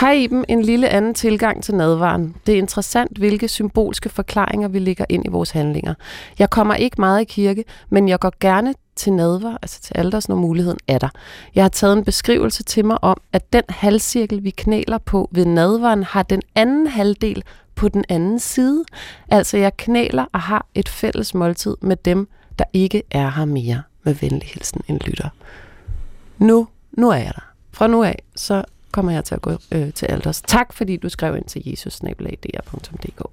Hej 0.01 0.13
Iben, 0.13 0.45
en 0.49 0.63
lille 0.63 0.89
anden 0.89 1.15
tilgang 1.15 1.63
til 1.63 1.75
nadvaren. 1.75 2.37
Det 2.47 2.55
er 2.55 2.59
interessant, 2.59 3.19
hvilke 3.19 3.49
symbolske 3.49 4.09
forklaringer 4.09 4.69
vi 4.69 4.79
lægger 4.79 5.05
ind 5.09 5.27
i 5.27 5.29
vores 5.29 5.51
handlinger. 5.51 5.95
Jeg 6.39 6.51
kommer 6.51 6.75
ikke 6.75 7.01
meget 7.01 7.21
i 7.21 7.25
kirke, 7.25 7.65
men 7.91 8.09
jeg 8.09 8.21
går 8.21 8.33
gerne 8.41 8.75
til 8.97 9.13
nadver, 9.13 9.57
altså 9.63 9.81
til 9.81 9.99
alders, 9.99 10.29
når 10.29 10.37
muligheden 10.37 10.79
er 10.89 10.99
der. 10.99 11.09
Jeg 11.55 11.65
har 11.65 11.69
taget 11.69 11.99
en 11.99 12.05
beskrivelse 12.05 12.63
til 12.63 12.85
mig 12.85 13.05
om, 13.05 13.21
at 13.33 13.53
den 13.53 13.63
halvcirkel, 13.69 14.45
vi 14.45 14.51
knæler 14.51 14.99
på 14.99 15.29
ved 15.33 15.45
nadvaren, 15.45 16.03
har 16.03 16.23
den 16.23 16.43
anden 16.55 16.87
halvdel 16.87 17.43
på 17.75 17.89
den 17.89 18.05
anden 18.09 18.39
side. 18.39 18.85
Altså 19.29 19.57
jeg 19.57 19.77
knæler 19.77 20.25
og 20.33 20.41
har 20.41 20.67
et 20.75 20.89
fælles 20.89 21.35
måltid 21.35 21.77
med 21.83 21.97
dem, 21.97 22.29
der 22.59 22.65
ikke 22.73 23.03
er 23.11 23.31
her 23.31 23.45
mere. 23.45 23.83
Med 24.03 24.15
venlig 24.15 24.49
hilsen 24.49 24.81
en 24.89 24.99
lytter. 25.07 25.29
Nu, 26.39 26.69
nu 26.93 27.11
er 27.11 27.17
jeg 27.17 27.33
der. 27.35 27.53
Fra 27.73 27.87
nu 27.87 28.03
af, 28.03 28.23
så 28.37 28.65
kommer 28.93 29.13
jeg 29.13 29.25
til 29.25 29.35
at 29.35 29.43
gå 29.43 29.51
øh, 29.73 29.93
til 29.93 30.07
alders. 30.07 30.43
Tak 30.43 30.73
fordi 30.73 30.97
du 30.97 31.09
skrev 31.09 31.37
ind 31.37 31.45
til 31.45 31.63
jesus 31.67 32.03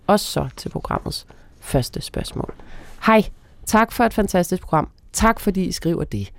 Og 0.08 0.20
så 0.20 0.50
til 0.58 0.70
programmets 0.70 1.28
første 1.60 2.02
spørgsmål. 2.02 2.54
Hej, 3.06 3.24
tak 3.66 3.92
for 3.92 4.04
et 4.04 4.14
fantastisk 4.14 4.62
program. 4.62 4.90
Tak 5.14 5.40
fordi 5.40 5.64
I 5.64 5.72
skriver 5.72 6.04
det. 6.04 6.32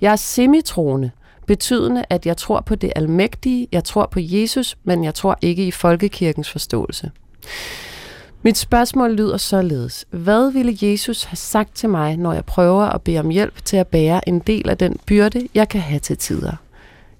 Jeg 0.00 0.12
er 0.12 0.16
semitroende, 0.16 1.10
betydende 1.46 2.04
at 2.10 2.26
jeg 2.26 2.36
tror 2.36 2.60
på 2.60 2.74
det 2.74 2.92
almægtige, 2.96 3.68
jeg 3.72 3.84
tror 3.84 4.06
på 4.06 4.20
Jesus, 4.22 4.78
men 4.84 5.04
jeg 5.04 5.14
tror 5.14 5.38
ikke 5.40 5.66
i 5.66 5.70
folkekirkens 5.70 6.50
forståelse. 6.50 7.10
Mit 8.44 8.56
spørgsmål 8.56 9.12
lyder 9.12 9.36
således. 9.36 10.06
Hvad 10.10 10.52
ville 10.52 10.78
Jesus 10.82 11.24
have 11.24 11.36
sagt 11.36 11.74
til 11.74 11.88
mig, 11.88 12.16
når 12.16 12.32
jeg 12.32 12.44
prøver 12.44 12.84
at 12.84 13.02
bede 13.02 13.18
om 13.18 13.28
hjælp 13.28 13.64
til 13.64 13.76
at 13.76 13.86
bære 13.86 14.28
en 14.28 14.38
del 14.38 14.68
af 14.68 14.78
den 14.78 14.96
byrde, 15.06 15.48
jeg 15.54 15.68
kan 15.68 15.80
have 15.80 16.00
til 16.00 16.18
tider? 16.18 16.52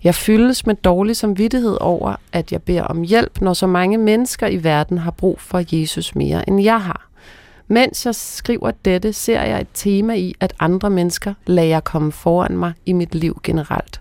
Jeg 0.05 0.14
fyldes 0.14 0.67
med 0.67 0.75
dårlig 0.75 1.17
samvittighed 1.17 1.76
over, 1.81 2.17
at 2.33 2.52
jeg 2.52 2.62
beder 2.62 2.83
om 2.83 3.02
hjælp, 3.02 3.41
når 3.41 3.52
så 3.52 3.67
mange 3.67 3.99
mennesker 3.99 4.47
i 4.47 4.64
verden 4.64 4.99
har 4.99 5.11
brug 5.11 5.41
for 5.41 5.62
Jesus 5.76 6.14
mere, 6.14 6.49
end 6.49 6.62
jeg 6.62 6.83
har. 6.83 7.09
Mens 7.69 8.07
jeg 8.07 8.14
skriver 8.14 8.71
dette, 8.85 9.12
ser 9.12 9.43
jeg 9.43 9.61
et 9.61 9.69
tema 9.75 10.14
i, 10.14 10.35
at 10.41 10.55
andre 10.61 10.91
mennesker 10.91 11.35
lader 11.47 11.69
jeg 11.69 11.85
komme 11.85 12.12
foran 12.12 12.59
mig 12.59 12.73
i 12.87 12.93
mit 12.93 13.14
liv 13.14 13.41
generelt. 13.43 14.00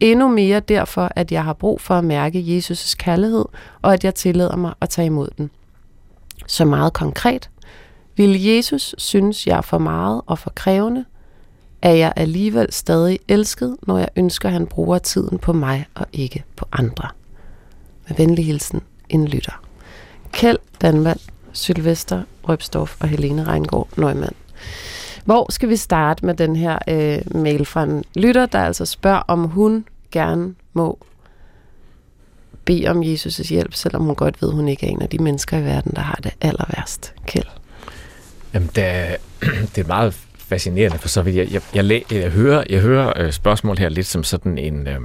Endnu 0.00 0.28
mere 0.28 0.60
derfor, 0.60 1.12
at 1.16 1.32
jeg 1.32 1.44
har 1.44 1.52
brug 1.52 1.80
for 1.80 1.94
at 1.94 2.04
mærke 2.04 2.38
Jesus' 2.38 2.96
kærlighed, 2.98 3.44
og 3.82 3.92
at 3.92 4.04
jeg 4.04 4.14
tillader 4.14 4.56
mig 4.56 4.74
at 4.80 4.88
tage 4.88 5.06
imod 5.06 5.28
den. 5.38 5.50
Så 6.46 6.64
meget 6.64 6.92
konkret. 6.92 7.50
Vil 8.16 8.42
Jesus 8.42 8.94
synes, 8.98 9.46
jeg 9.46 9.56
er 9.56 9.60
for 9.60 9.78
meget 9.78 10.22
og 10.26 10.38
for 10.38 10.52
krævende? 10.54 11.04
er 11.82 11.92
jeg 11.92 12.12
alligevel 12.16 12.72
stadig 12.72 13.18
elsket, 13.28 13.76
når 13.82 13.98
jeg 13.98 14.08
ønsker, 14.16 14.48
at 14.48 14.52
han 14.52 14.66
bruger 14.66 14.98
tiden 14.98 15.38
på 15.38 15.52
mig 15.52 15.86
og 15.94 16.06
ikke 16.12 16.44
på 16.56 16.64
andre. 16.72 17.08
Med 18.08 18.16
venlig 18.16 18.46
hilsen, 18.46 18.80
en 19.08 19.28
lytter. 19.28 19.62
Kjeld 20.32 20.58
Danvald, 20.80 21.20
Sylvester 21.52 22.22
Røbstorff 22.48 22.96
og 23.00 23.08
Helene 23.08 23.46
Reingård 23.46 23.88
Nøgman. 23.96 24.34
Hvor 25.24 25.52
skal 25.52 25.68
vi 25.68 25.76
starte 25.76 26.26
med 26.26 26.34
den 26.34 26.56
her 26.56 26.78
øh, 26.88 27.42
mail 27.42 27.64
fra 27.64 27.82
en 27.82 28.04
lytter, 28.14 28.46
der 28.46 28.58
altså 28.58 28.84
spørger, 28.84 29.22
om 29.28 29.44
hun 29.44 29.84
gerne 30.10 30.54
må 30.72 30.98
bede 32.64 32.88
om 32.88 33.02
Jesus' 33.02 33.48
hjælp, 33.48 33.74
selvom 33.74 34.02
hun 34.02 34.14
godt 34.14 34.42
ved, 34.42 34.48
at 34.48 34.54
hun 34.54 34.68
ikke 34.68 34.86
er 34.86 34.90
en 34.90 35.02
af 35.02 35.08
de 35.08 35.18
mennesker 35.18 35.58
i 35.58 35.64
verden, 35.64 35.92
der 35.96 36.00
har 36.02 36.18
det 36.22 36.32
aller 36.40 36.64
værst. 36.76 37.14
Kjeld. 37.26 37.46
Jamen, 38.54 38.70
det 38.74 38.84
er, 38.84 39.16
det 39.74 39.78
er 39.78 39.86
meget 39.86 40.14
fascinerende, 40.38 40.98
for 40.98 41.08
så 41.08 41.22
vidt 41.22 41.36
jeg, 41.36 41.52
jeg, 41.52 41.62
jeg, 41.74 41.84
læ- 41.84 42.02
jeg 42.10 42.30
hører, 42.30 42.64
jeg 42.70 42.80
hører 42.80 43.12
øh, 43.16 43.32
spørgsmål 43.32 43.78
her 43.78 43.88
lidt 43.88 44.06
som 44.06 44.24
sådan 44.24 44.58
en 44.58 44.86
øh, 44.86 45.00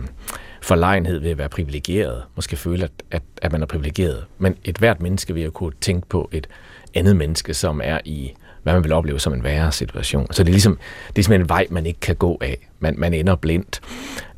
forlegenhed 0.61 1.19
ved 1.19 1.31
at 1.31 1.37
være 1.37 1.49
privilegeret. 1.49 2.23
Måske 2.35 2.55
føle, 2.55 2.83
at, 2.83 2.91
at, 3.11 3.21
at 3.41 3.51
man 3.51 3.61
er 3.61 3.65
privilegeret. 3.65 4.25
Men 4.37 4.55
et 4.63 4.77
hvert 4.77 5.01
menneske 5.01 5.33
vil 5.33 5.43
jo 5.43 5.51
kunne 5.51 5.73
tænke 5.81 6.07
på 6.09 6.29
et 6.31 6.47
andet 6.93 7.15
menneske, 7.15 7.53
som 7.53 7.81
er 7.83 7.99
i, 8.05 8.33
hvad 8.63 8.73
man 8.73 8.83
vil 8.83 8.91
opleve 8.91 9.19
som 9.19 9.33
en 9.33 9.43
værre 9.43 9.71
situation. 9.71 10.27
Så 10.31 10.43
det 10.43 10.49
er 10.49 10.53
ligesom, 10.53 10.75
det 10.77 11.09
er 11.09 11.13
ligesom 11.15 11.33
en 11.33 11.49
vej, 11.49 11.67
man 11.69 11.85
ikke 11.85 11.99
kan 11.99 12.15
gå 12.15 12.37
af. 12.41 12.67
Man, 12.79 12.95
man 12.97 13.13
ender 13.13 13.35
blindt. 13.35 13.81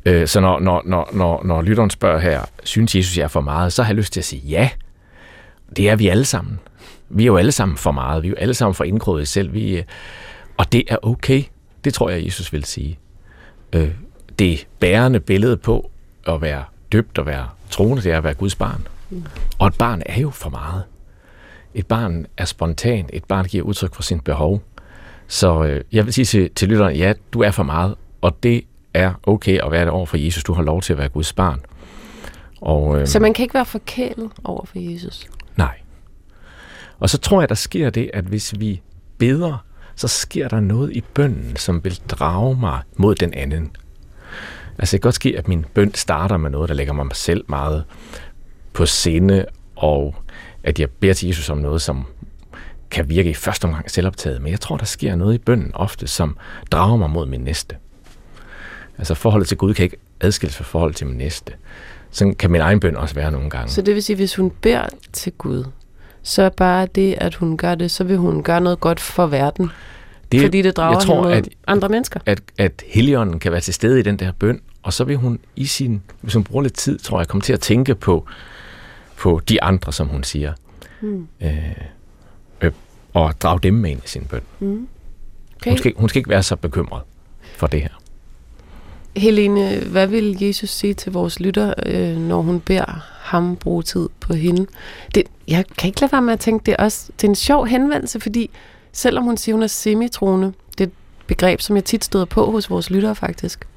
Øh, 0.08 0.28
så 0.28 0.40
når, 0.40 0.60
når, 0.60 0.82
når, 0.84 1.10
når, 1.12 1.42
når 1.44 1.62
lytteren 1.62 1.90
spørger 1.90 2.18
her, 2.18 2.42
synes 2.64 2.94
Jesus, 2.94 3.18
jeg 3.18 3.24
er 3.24 3.28
for 3.28 3.40
meget, 3.40 3.72
så 3.72 3.82
har 3.82 3.90
jeg 3.90 3.96
lyst 3.96 4.12
til 4.12 4.20
at 4.20 4.24
sige 4.24 4.42
ja. 4.48 4.70
Det 5.76 5.88
er 5.88 5.96
vi 5.96 6.08
alle 6.08 6.24
sammen. 6.24 6.58
Vi 7.08 7.22
er 7.22 7.26
jo 7.26 7.36
alle 7.36 7.52
sammen 7.52 7.76
for 7.76 7.92
meget. 7.92 8.22
Vi 8.22 8.28
er 8.28 8.30
jo 8.30 8.36
alle 8.36 8.54
sammen 8.54 8.74
for 8.74 8.84
indkroget 8.84 9.28
selv. 9.28 9.52
Vi, 9.52 9.76
øh, 9.76 9.84
og 10.56 10.72
det 10.72 10.84
er 10.88 10.96
okay. 11.02 11.42
Det 11.84 11.94
tror 11.94 12.10
jeg, 12.10 12.24
Jesus 12.24 12.52
vil 12.52 12.64
sige. 12.64 12.98
Øh, 13.72 13.90
det 14.38 14.66
bærende 14.80 15.20
billede 15.20 15.56
på 15.56 15.90
at 16.26 16.42
være 16.42 16.64
døbt 16.92 17.18
og 17.18 17.26
være 17.26 17.48
troende, 17.70 18.02
det 18.02 18.12
er 18.12 18.18
at 18.18 18.24
være 18.24 18.34
Guds 18.34 18.54
barn. 18.54 18.86
Og 19.58 19.66
et 19.66 19.74
barn 19.78 20.02
er 20.06 20.20
jo 20.20 20.30
for 20.30 20.50
meget. 20.50 20.82
Et 21.74 21.86
barn 21.86 22.26
er 22.36 22.44
spontan. 22.44 23.10
Et 23.12 23.24
barn 23.24 23.44
giver 23.44 23.64
udtryk 23.64 23.94
for 23.94 24.02
sin 24.02 24.20
behov. 24.20 24.62
Så 25.26 25.64
øh, 25.64 25.84
jeg 25.92 26.04
vil 26.04 26.12
sige 26.12 26.24
til, 26.24 26.50
til 26.50 26.68
lytteren, 26.68 26.96
ja, 26.96 27.12
du 27.32 27.42
er 27.42 27.50
for 27.50 27.62
meget, 27.62 27.94
og 28.20 28.42
det 28.42 28.64
er 28.98 29.12
okay 29.26 29.58
at 29.64 29.72
være 29.72 29.80
det 29.84 29.90
over 29.90 30.06
for 30.06 30.16
Jesus. 30.16 30.44
Du 30.44 30.52
har 30.52 30.62
lov 30.62 30.82
til 30.82 30.92
at 30.92 30.98
være 30.98 31.08
Guds 31.08 31.32
barn. 31.32 31.60
Og, 32.60 33.00
øh, 33.00 33.06
Så 33.06 33.20
man 33.20 33.34
kan 33.34 33.42
ikke 33.42 33.54
være 33.54 33.64
forkælet 33.64 34.30
over 34.44 34.64
for 34.64 34.78
Jesus? 34.78 35.26
Nej. 35.56 35.78
Og 36.98 37.10
så 37.10 37.18
tror 37.18 37.40
jeg, 37.42 37.48
der 37.48 37.54
sker 37.54 37.90
det, 37.90 38.10
at 38.14 38.24
hvis 38.24 38.54
vi 38.58 38.82
beder, 39.18 39.64
så 39.96 40.08
sker 40.08 40.48
der 40.48 40.60
noget 40.60 40.96
i 40.96 41.00
bønnen, 41.14 41.56
som 41.56 41.84
vil 41.84 42.00
drage 42.08 42.56
mig 42.56 42.80
mod 42.96 43.14
den 43.14 43.34
anden. 43.34 43.70
Altså 44.78 44.96
det 44.96 45.02
kan 45.02 45.06
godt 45.06 45.14
ske, 45.14 45.34
at 45.38 45.48
min 45.48 45.64
bøn 45.74 45.94
starter 45.94 46.36
med 46.36 46.50
noget, 46.50 46.68
der 46.68 46.74
lægger 46.74 46.92
mig 46.92 47.06
selv 47.12 47.44
meget 47.48 47.84
på 48.72 48.86
sinde, 48.86 49.44
og 49.76 50.14
at 50.62 50.80
jeg 50.80 50.90
beder 50.90 51.14
til 51.14 51.26
Jesus 51.26 51.50
om 51.50 51.58
noget, 51.58 51.82
som 51.82 52.06
kan 52.90 53.08
virke 53.08 53.30
i 53.30 53.34
første 53.34 53.64
omgang 53.64 53.90
selvoptaget. 53.90 54.42
Men 54.42 54.50
jeg 54.52 54.60
tror, 54.60 54.76
der 54.76 54.84
sker 54.84 55.14
noget 55.14 55.34
i 55.34 55.38
bønnen 55.38 55.70
ofte, 55.74 56.06
som 56.06 56.36
drager 56.70 56.96
mig 56.96 57.10
mod 57.10 57.26
min 57.26 57.40
næste. 57.40 57.76
Altså 58.98 59.14
forholdet 59.14 59.48
til 59.48 59.56
Gud 59.56 59.74
kan 59.74 59.84
ikke 59.84 59.96
adskilles 60.20 60.56
fra 60.56 60.64
forholdet 60.64 60.96
til 60.96 61.06
min 61.06 61.16
næste. 61.16 61.52
Sådan 62.10 62.34
kan 62.34 62.50
min 62.50 62.60
egen 62.60 62.80
bøn 62.80 62.96
også 62.96 63.14
være 63.14 63.32
nogle 63.32 63.50
gange. 63.50 63.70
Så 63.70 63.82
det 63.82 63.94
vil 63.94 64.02
sige, 64.02 64.16
hvis 64.16 64.36
hun 64.36 64.50
beder 64.50 64.86
til 65.12 65.32
Gud, 65.32 65.64
så 66.22 66.50
bare 66.56 66.86
det, 66.94 67.14
at 67.18 67.34
hun 67.34 67.56
gør 67.56 67.74
det, 67.74 67.90
så 67.90 68.04
vil 68.04 68.16
hun 68.16 68.42
gøre 68.42 68.60
noget 68.60 68.80
godt 68.80 69.00
for 69.00 69.26
verden. 69.26 69.70
Det, 70.32 70.40
fordi 70.40 70.62
det 70.62 70.76
drager 70.76 70.96
jeg 70.98 71.02
tror, 71.02 71.22
hende 71.22 71.36
at, 71.36 71.48
andre 71.66 71.88
mennesker. 71.88 72.20
at, 72.26 72.40
at 72.58 72.82
Helligånden 72.86 73.38
kan 73.38 73.52
være 73.52 73.60
til 73.60 73.74
stede 73.74 74.00
i 74.00 74.02
den 74.02 74.16
der 74.16 74.32
bøn, 74.32 74.60
og 74.82 74.92
så 74.92 75.04
vil 75.04 75.16
hun 75.16 75.38
i 75.56 75.66
sin, 75.66 76.02
hvis 76.20 76.34
hun 76.34 76.44
bruger 76.44 76.62
lidt 76.62 76.74
tid, 76.74 76.98
tror 76.98 77.20
jeg, 77.20 77.28
komme 77.28 77.42
til 77.42 77.52
at 77.52 77.60
tænke 77.60 77.94
på, 77.94 78.26
på 79.16 79.40
de 79.48 79.62
andre, 79.62 79.92
som 79.92 80.06
hun 80.06 80.24
siger. 80.24 80.52
Mm. 81.00 81.28
Øh, 81.40 81.58
øh, 82.60 82.72
og 83.14 83.40
drage 83.40 83.60
dem 83.62 83.74
med 83.74 83.90
ind 83.90 84.00
i 84.04 84.08
sin 84.08 84.24
bøn. 84.24 84.42
Mm. 84.60 84.88
Okay. 85.56 85.70
Hun, 85.70 85.78
skal, 85.78 85.92
hun 85.96 86.08
skal 86.08 86.18
ikke 86.18 86.30
være 86.30 86.42
så 86.42 86.56
bekymret 86.56 87.02
for 87.56 87.66
det 87.66 87.82
her. 87.82 88.00
Helene, 89.16 89.78
hvad 89.78 90.06
vil 90.06 90.36
Jesus 90.40 90.70
sige 90.70 90.94
til 90.94 91.12
vores 91.12 91.40
lytter, 91.40 91.74
øh, 91.86 92.16
når 92.16 92.42
hun 92.42 92.60
beder 92.60 93.06
ham 93.20 93.56
bruge 93.56 93.82
tid 93.82 94.08
på 94.20 94.32
hende? 94.32 94.66
Det, 95.14 95.22
jeg 95.48 95.64
kan 95.78 95.88
ikke 95.88 96.00
lade 96.00 96.12
være 96.12 96.22
med 96.22 96.32
at 96.32 96.40
tænke, 96.40 96.66
det 96.66 96.74
er, 96.78 96.84
også, 96.84 97.10
det 97.20 97.24
er 97.24 97.28
en 97.28 97.34
sjov 97.34 97.66
henvendelse, 97.66 98.20
fordi 98.20 98.50
selvom 98.92 99.24
hun 99.24 99.36
siger, 99.36 99.54
hun 99.54 99.62
er 99.62 99.66
semitroende, 99.66 100.52
det 100.78 100.84
er 100.84 100.88
et 100.88 100.92
begreb, 101.26 101.60
som 101.60 101.76
jeg 101.76 101.84
tit 101.84 102.04
støder 102.04 102.24
på 102.24 102.50
hos 102.50 102.70
vores 102.70 102.90
lyttere 102.90 103.14
faktisk, 103.14 103.68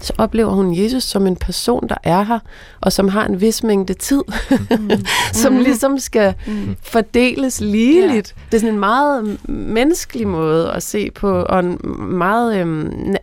så 0.00 0.12
oplever 0.18 0.50
hun 0.50 0.74
Jesus 0.78 1.02
som 1.02 1.26
en 1.26 1.36
person, 1.36 1.88
der 1.88 1.94
er 2.02 2.22
her, 2.22 2.38
og 2.80 2.92
som 2.92 3.08
har 3.08 3.26
en 3.26 3.40
vis 3.40 3.62
mængde 3.62 3.94
tid, 3.94 4.22
mm. 4.78 4.90
som 5.32 5.56
ligesom 5.58 5.98
skal 5.98 6.34
mm. 6.46 6.76
fordeles 6.82 7.60
ligeligt. 7.60 8.34
Ja. 8.36 8.42
Det 8.50 8.56
er 8.56 8.60
sådan 8.60 8.74
en 8.74 8.80
meget 8.80 9.38
menneskelig 9.48 10.28
måde 10.28 10.72
at 10.72 10.82
se 10.82 11.10
på, 11.10 11.42
og 11.42 11.60
en 11.60 11.78
meget... 12.18 12.56
Øhm, 12.56 13.14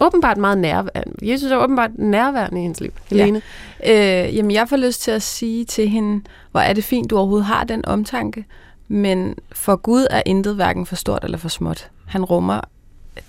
åbenbart 0.00 0.36
meget 0.36 0.58
nærværende. 0.58 1.30
Jesus 1.30 1.50
er 1.50 1.56
åbenbart 1.56 1.90
nærværende 1.98 2.60
i 2.60 2.62
hendes 2.62 2.80
liv. 2.80 2.92
Helene? 3.10 3.42
Ja. 3.82 4.26
Øh, 4.26 4.36
jamen, 4.36 4.50
jeg 4.50 4.68
får 4.68 4.76
lyst 4.76 5.02
til 5.02 5.10
at 5.10 5.22
sige 5.22 5.64
til 5.64 5.88
hende, 5.88 6.24
hvor 6.50 6.60
er 6.60 6.72
det 6.72 6.84
fint, 6.84 7.10
du 7.10 7.18
overhovedet 7.18 7.46
har 7.46 7.64
den 7.64 7.84
omtanke, 7.84 8.44
men 8.88 9.34
for 9.52 9.76
Gud 9.76 10.06
er 10.10 10.22
intet 10.26 10.54
hverken 10.54 10.86
for 10.86 10.96
stort 10.96 11.24
eller 11.24 11.38
for 11.38 11.48
småt. 11.48 11.88
Han 12.06 12.24
rummer 12.24 12.60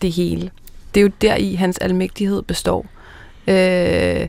det 0.01 0.11
hele. 0.11 0.51
Det 0.93 0.99
er 0.99 1.03
jo 1.03 1.11
der 1.21 1.35
i 1.35 1.53
hans 1.53 1.77
almægtighed 1.77 2.41
består. 2.41 2.85
Øh, 3.47 4.27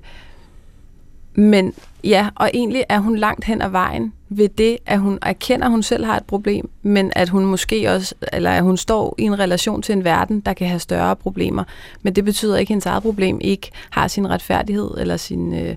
men 1.35 1.75
ja, 2.05 2.29
og 2.35 2.51
egentlig 2.55 2.85
er 2.89 2.99
hun 2.99 3.17
langt 3.17 3.45
hen 3.45 3.63
ad 3.63 3.69
vejen 3.69 4.13
ved 4.29 4.49
det, 4.49 4.79
at 4.87 4.99
hun 4.99 5.19
erkender, 5.23 5.67
at 5.67 5.71
hun 5.71 5.83
selv 5.83 6.05
har 6.05 6.17
et 6.17 6.25
problem, 6.25 6.71
men 6.83 7.13
at 7.17 7.29
hun 7.29 7.47
måske 7.47 7.91
også, 7.91 8.15
eller 8.33 8.51
at 8.51 8.63
hun 8.63 8.77
står 8.77 9.15
i 9.19 9.23
en 9.23 9.39
relation 9.39 9.83
til 9.83 9.93
en 9.93 10.05
verden, 10.05 10.41
der 10.41 10.53
kan 10.53 10.67
have 10.67 10.79
større 10.79 11.17
problemer. 11.17 11.65
Men 12.03 12.15
det 12.15 12.25
betyder 12.25 12.57
ikke, 12.57 12.69
at 12.71 12.75
hendes 12.75 12.87
eget 12.87 13.03
problem 13.03 13.39
ikke 13.41 13.71
har 13.91 14.09
sin 14.09 14.31
retfærdighed 14.31 14.91
eller 14.99 15.17
sin 15.17 15.55
øh, 15.55 15.77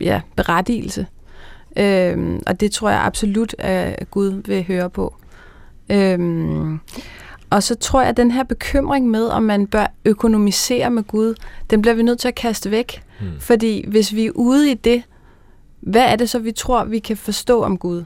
ja, 0.00 0.20
berettigelse. 0.36 1.06
Øhm, 1.76 2.42
og 2.46 2.60
det 2.60 2.72
tror 2.72 2.90
jeg 2.90 3.00
absolut, 3.04 3.54
at 3.58 4.10
Gud 4.10 4.42
vil 4.46 4.64
høre 4.64 4.90
på. 4.90 5.14
Øhm, 5.90 6.80
og 7.50 7.62
så 7.62 7.74
tror 7.74 8.00
jeg, 8.00 8.08
at 8.08 8.16
den 8.16 8.30
her 8.30 8.42
bekymring 8.42 9.08
med, 9.08 9.26
om 9.26 9.42
man 9.42 9.66
bør 9.66 9.86
økonomisere 10.04 10.90
med 10.90 11.02
Gud, 11.02 11.34
den 11.70 11.82
bliver 11.82 11.94
vi 11.94 12.02
nødt 12.02 12.18
til 12.18 12.28
at 12.28 12.34
kaste 12.34 12.70
væk. 12.70 13.02
Hmm. 13.20 13.40
Fordi 13.40 13.84
hvis 13.88 14.14
vi 14.14 14.26
er 14.26 14.30
ude 14.34 14.70
i 14.70 14.74
det, 14.74 15.02
hvad 15.80 16.02
er 16.02 16.16
det 16.16 16.30
så, 16.30 16.38
vi 16.38 16.52
tror, 16.52 16.84
vi 16.84 16.98
kan 16.98 17.16
forstå 17.16 17.62
om 17.62 17.78
Gud? 17.78 18.04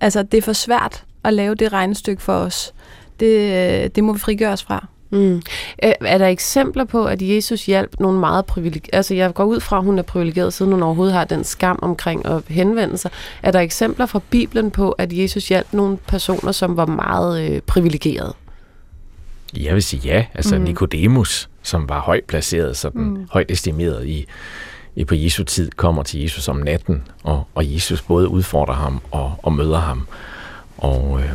Altså, 0.00 0.22
det 0.22 0.38
er 0.38 0.42
for 0.42 0.52
svært 0.52 1.04
at 1.24 1.34
lave 1.34 1.54
det 1.54 1.72
regnestykke 1.72 2.22
for 2.22 2.32
os. 2.32 2.74
Det, 3.20 3.96
det 3.96 4.04
må 4.04 4.12
vi 4.12 4.18
frigøre 4.18 4.52
os 4.52 4.62
fra. 4.62 4.86
Mm. 5.10 5.42
Er 5.78 6.18
der 6.18 6.26
eksempler 6.26 6.84
på, 6.84 7.04
at 7.04 7.22
Jesus 7.22 7.66
hjalp 7.66 8.00
nogle 8.00 8.20
meget 8.20 8.44
privilegerede? 8.44 8.96
Altså, 8.96 9.14
jeg 9.14 9.34
går 9.34 9.44
ud 9.44 9.60
fra, 9.60 9.78
at 9.78 9.84
hun 9.84 9.98
er 9.98 10.02
privilegeret, 10.02 10.52
siden 10.52 10.72
hun 10.72 10.82
overhovedet 10.82 11.14
har 11.14 11.24
den 11.24 11.44
skam 11.44 11.78
omkring 11.82 12.26
at 12.26 12.42
henvende 12.48 12.98
sig. 12.98 13.10
Er 13.42 13.50
der 13.50 13.60
eksempler 13.60 14.06
fra 14.06 14.20
Bibelen 14.30 14.70
på, 14.70 14.90
at 14.90 15.12
Jesus 15.12 15.48
hjalp 15.48 15.66
nogle 15.72 15.96
personer, 15.96 16.52
som 16.52 16.76
var 16.76 16.86
meget 16.86 17.50
øh, 17.50 17.60
privilegerede? 17.60 18.34
Jeg 19.56 19.74
vil 19.74 19.82
sige 19.82 20.00
ja. 20.04 20.26
Altså 20.34 20.58
mm. 20.58 20.64
Nikodemus, 20.64 21.48
som 21.62 21.88
var 21.88 22.00
højt 22.00 22.24
placeret, 22.24 22.76
sådan 22.76 23.02
mm. 23.02 23.28
højt 23.30 23.50
estimeret 23.50 24.06
i, 24.06 24.26
i 24.96 25.04
på 25.04 25.14
Jesu 25.14 25.44
tid, 25.44 25.70
kommer 25.70 26.02
til 26.02 26.20
Jesus 26.20 26.48
om 26.48 26.56
natten, 26.56 27.02
og, 27.22 27.48
og 27.54 27.74
Jesus 27.74 28.02
både 28.02 28.28
udfordrer 28.28 28.74
ham 28.74 29.00
og, 29.10 29.34
og 29.42 29.52
møder 29.52 29.78
ham. 29.78 30.06
Og 30.78 31.20
øh, 31.20 31.32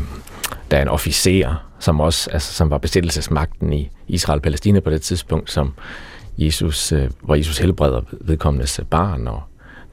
der 0.72 0.78
er 0.78 0.82
en 0.82 0.88
officer, 0.88 1.66
som 1.80 2.00
også 2.00 2.30
altså, 2.30 2.54
som 2.54 2.70
var 2.70 2.78
besættelsesmagten 2.78 3.74
i 3.74 3.90
Israel-Palæstina 4.08 4.80
på 4.80 4.90
det 4.90 5.02
tidspunkt, 5.02 5.52
som 5.52 5.74
Jesus, 6.38 6.92
øh, 6.92 7.10
hvor 7.22 7.36
Jesus 7.36 7.58
helbreder 7.58 8.02
vedkommendes 8.12 8.82
barn, 8.90 9.28
og 9.28 9.44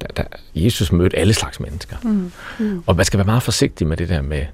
der, 0.01 0.07
der, 0.17 0.23
Jesus 0.55 0.93
mødte 0.93 1.19
alle 1.19 1.35
slags 1.35 1.61
mennesker. 1.61 1.97
Mm. 2.03 2.33
Mm. 2.59 2.83
Og 2.87 2.97
man 2.97 3.05
skal 3.05 3.19
være 3.19 3.27
meget 3.27 3.43
forsigtig 3.43 3.87
med 3.87 3.97
det 3.97 4.09
der 4.09 4.23
med, 4.23 4.47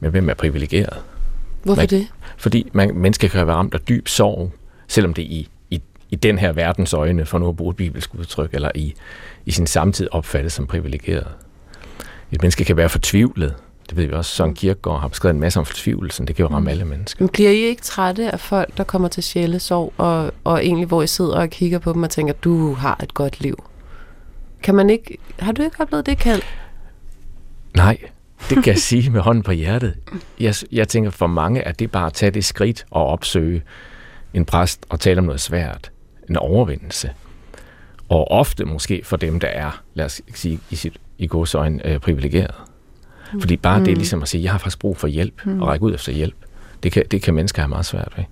med 0.00 0.10
hvem 0.10 0.28
er 0.28 0.34
privilegeret. 0.34 0.98
Hvorfor 1.62 1.82
man, 1.82 1.88
det? 1.88 2.06
Fordi 2.36 2.70
man, 2.72 2.94
mennesker 2.94 3.28
kan 3.28 3.46
være 3.46 3.56
ramt 3.56 3.74
af 3.74 3.80
dyb 3.80 4.08
sorg, 4.08 4.52
selvom 4.88 5.14
det 5.14 5.22
i, 5.22 5.48
i, 5.70 5.82
i 6.10 6.16
den 6.16 6.38
her 6.38 6.52
verdens 6.52 6.92
øjne, 6.92 7.26
for 7.26 7.38
nu 7.38 7.48
at 7.48 7.56
bruge 7.56 7.70
et 7.70 7.76
bibelsk 7.76 8.14
udtryk, 8.14 8.54
eller 8.54 8.70
i, 8.74 8.94
i 9.46 9.50
sin 9.50 9.66
samtid 9.66 10.08
opfattes 10.10 10.52
som 10.52 10.66
privilegeret. 10.66 11.26
Et 12.32 12.42
menneske 12.42 12.64
kan 12.64 12.76
være 12.76 12.88
fortvivlet. 12.88 13.54
Det 13.88 13.96
ved 13.96 14.06
vi 14.06 14.12
også, 14.12 14.30
Søren 14.30 14.54
Kierkegaard 14.54 15.00
har 15.00 15.08
beskrevet 15.08 15.34
en 15.34 15.40
masse 15.40 15.58
om 15.58 15.64
fortvivlelsen. 15.66 16.26
Det 16.26 16.36
kan 16.36 16.42
jo 16.46 16.54
ramme 16.54 16.70
alle 16.70 16.84
mennesker. 16.84 17.24
Men 17.24 17.28
bliver 17.28 17.50
I 17.50 17.56
ikke 17.56 17.82
trætte 17.82 18.30
af 18.30 18.40
folk, 18.40 18.76
der 18.76 18.84
kommer 18.84 19.08
til 19.08 19.22
sjælesorg, 19.22 19.92
og, 19.96 20.32
og 20.44 20.64
egentlig 20.64 20.86
hvor 20.86 21.02
I 21.02 21.06
sidder 21.06 21.36
og 21.36 21.50
kigger 21.50 21.78
på 21.78 21.92
dem 21.92 22.02
og 22.02 22.10
tænker, 22.10 22.34
du 22.34 22.72
har 22.72 23.00
et 23.02 23.14
godt 23.14 23.40
liv? 23.40 23.64
Kan 24.62 24.74
man 24.74 24.90
ikke... 24.90 25.18
Har 25.38 25.52
du 25.52 25.62
ikke 25.62 25.76
oplevet 25.80 26.06
det, 26.06 26.18
Kald? 26.18 26.42
Nej, 27.76 27.98
det 28.50 28.64
kan 28.64 28.72
jeg 28.72 28.78
sige 28.78 29.10
med 29.10 29.20
hånden 29.20 29.42
på 29.42 29.52
hjertet. 29.52 29.94
Jeg, 30.40 30.54
jeg 30.72 30.88
tænker, 30.88 31.10
for 31.10 31.26
mange 31.26 31.60
er 31.60 31.72
det 31.72 31.90
bare 31.90 32.06
at 32.06 32.12
tage 32.12 32.30
det 32.30 32.44
skridt 32.44 32.84
og 32.90 33.06
opsøge 33.06 33.62
en 34.34 34.44
præst 34.44 34.86
og 34.88 35.00
tale 35.00 35.18
om 35.18 35.24
noget 35.24 35.40
svært, 35.40 35.90
en 36.28 36.36
overvindelse. 36.36 37.10
Og 38.08 38.30
ofte 38.30 38.64
måske 38.64 39.00
for 39.04 39.16
dem, 39.16 39.40
der 39.40 39.48
er, 39.48 39.82
lad 39.94 40.04
os 40.04 40.20
sige, 40.34 40.58
i, 40.70 40.76
sit, 40.76 40.96
i 41.18 41.26
godsøjne 41.26 41.86
øh, 41.86 41.98
privilegeret. 41.98 42.54
Fordi 43.40 43.56
bare 43.56 43.78
mm. 43.78 43.84
det 43.84 43.98
ligesom 43.98 44.22
at 44.22 44.28
sige, 44.28 44.42
jeg 44.42 44.50
har 44.50 44.58
faktisk 44.58 44.78
brug 44.78 44.96
for 44.96 45.08
hjælp, 45.08 45.46
mm. 45.46 45.62
og 45.62 45.68
række 45.68 45.84
ud 45.84 45.94
efter 45.94 46.12
hjælp, 46.12 46.34
det 46.82 46.92
kan, 46.92 47.04
det 47.10 47.22
kan 47.22 47.34
mennesker 47.34 47.62
have 47.62 47.68
meget 47.68 47.86
svært 47.86 48.12
ved. 48.16 48.24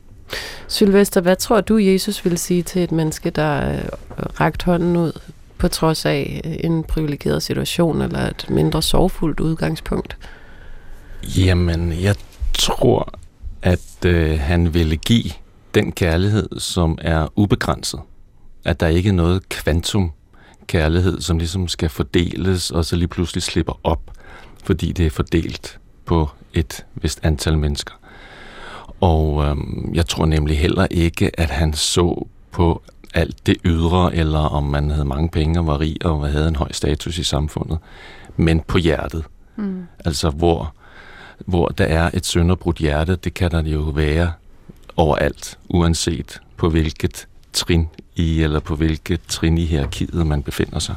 Sylvester, 0.69 1.21
hvad 1.21 1.37
tror 1.37 1.61
du, 1.61 1.79
Jesus 1.79 2.25
vil 2.25 2.39
sige 2.39 2.63
til 2.63 2.83
et 2.83 2.93
menneske, 2.93 3.31
der 3.31 3.73
øh, 3.73 3.85
rakt 4.41 4.63
hånden 4.63 4.97
ud 4.97 5.21
på 5.61 5.69
trods 5.69 6.07
af 6.07 6.41
øh, 6.45 6.57
en 6.61 6.85
privilegeret 6.85 7.43
situation 7.43 8.03
eller 8.03 8.21
et 8.21 8.47
mindre 8.49 8.83
sorgfuldt 8.83 9.41
udgangspunkt? 9.41 10.17
Jamen, 11.37 11.93
jeg 12.03 12.15
tror, 12.55 13.15
at 13.63 14.05
øh, 14.07 14.41
han 14.41 14.75
ville 14.75 14.97
give 14.97 15.31
den 15.75 15.93
kærlighed, 15.93 16.49
som 16.59 16.99
er 17.01 17.29
ubegrænset. 17.37 18.01
At 18.65 18.81
der 18.81 18.87
ikke 18.87 19.09
er 19.09 19.13
noget 19.13 19.49
kvantum 19.49 20.13
kærlighed, 20.67 21.21
som 21.21 21.39
ligesom 21.39 21.69
skal 21.69 21.89
fordeles, 21.89 22.71
og 22.71 22.85
så 22.85 22.97
lige 22.97 23.09
pludselig 23.09 23.43
slipper 23.43 23.81
op, 23.85 24.01
fordi 24.65 24.93
det 24.93 25.07
er 25.07 25.11
fordelt 25.11 25.79
på 26.05 26.29
et 26.55 26.85
vist 26.95 27.21
antal 27.23 27.59
mennesker. 27.59 27.95
Og 29.01 29.45
øhm, 29.45 29.91
jeg 29.95 30.07
tror 30.07 30.27
nemlig 30.27 30.59
heller 30.59 30.87
ikke, 30.91 31.41
at 31.41 31.51
han 31.51 31.73
så 31.73 32.27
på 32.51 32.83
alt 33.15 33.47
det 33.47 33.57
ydre, 33.65 34.15
eller 34.15 34.39
om 34.39 34.63
man 34.63 34.91
havde 34.91 35.05
mange 35.05 35.29
penge 35.29 35.61
og 35.61 35.67
var 35.67 35.81
rig 35.81 36.07
og 36.07 36.29
havde 36.29 36.49
en 36.49 36.57
høj 36.57 36.73
status 36.73 37.19
i 37.19 37.25
samfundet, 37.25 37.79
men 38.37 38.61
på 38.61 38.79
hjertet. 38.79 39.25
Mm. 39.57 39.87
Altså 40.05 40.31
hvor, 40.31 40.75
hvor 41.47 41.67
der 41.67 41.85
er 41.85 42.11
et 42.15 42.27
sønderbrudt 42.27 42.77
hjerte, 42.77 43.17
det 43.17 43.35
kan 43.35 43.51
der 43.51 43.63
jo 43.63 43.81
være 43.81 44.33
overalt, 44.97 45.59
uanset 45.69 46.41
på 46.57 46.69
hvilket 46.69 47.27
trin 47.53 47.89
i, 48.17 48.43
eller 48.43 48.61
på 48.61 48.77
hvilket 48.77 49.21
trin 49.29 49.59
i 49.59 49.65
hierarkiet 49.65 50.27
man 50.27 50.43
befinder 50.43 50.79
sig. 50.79 50.95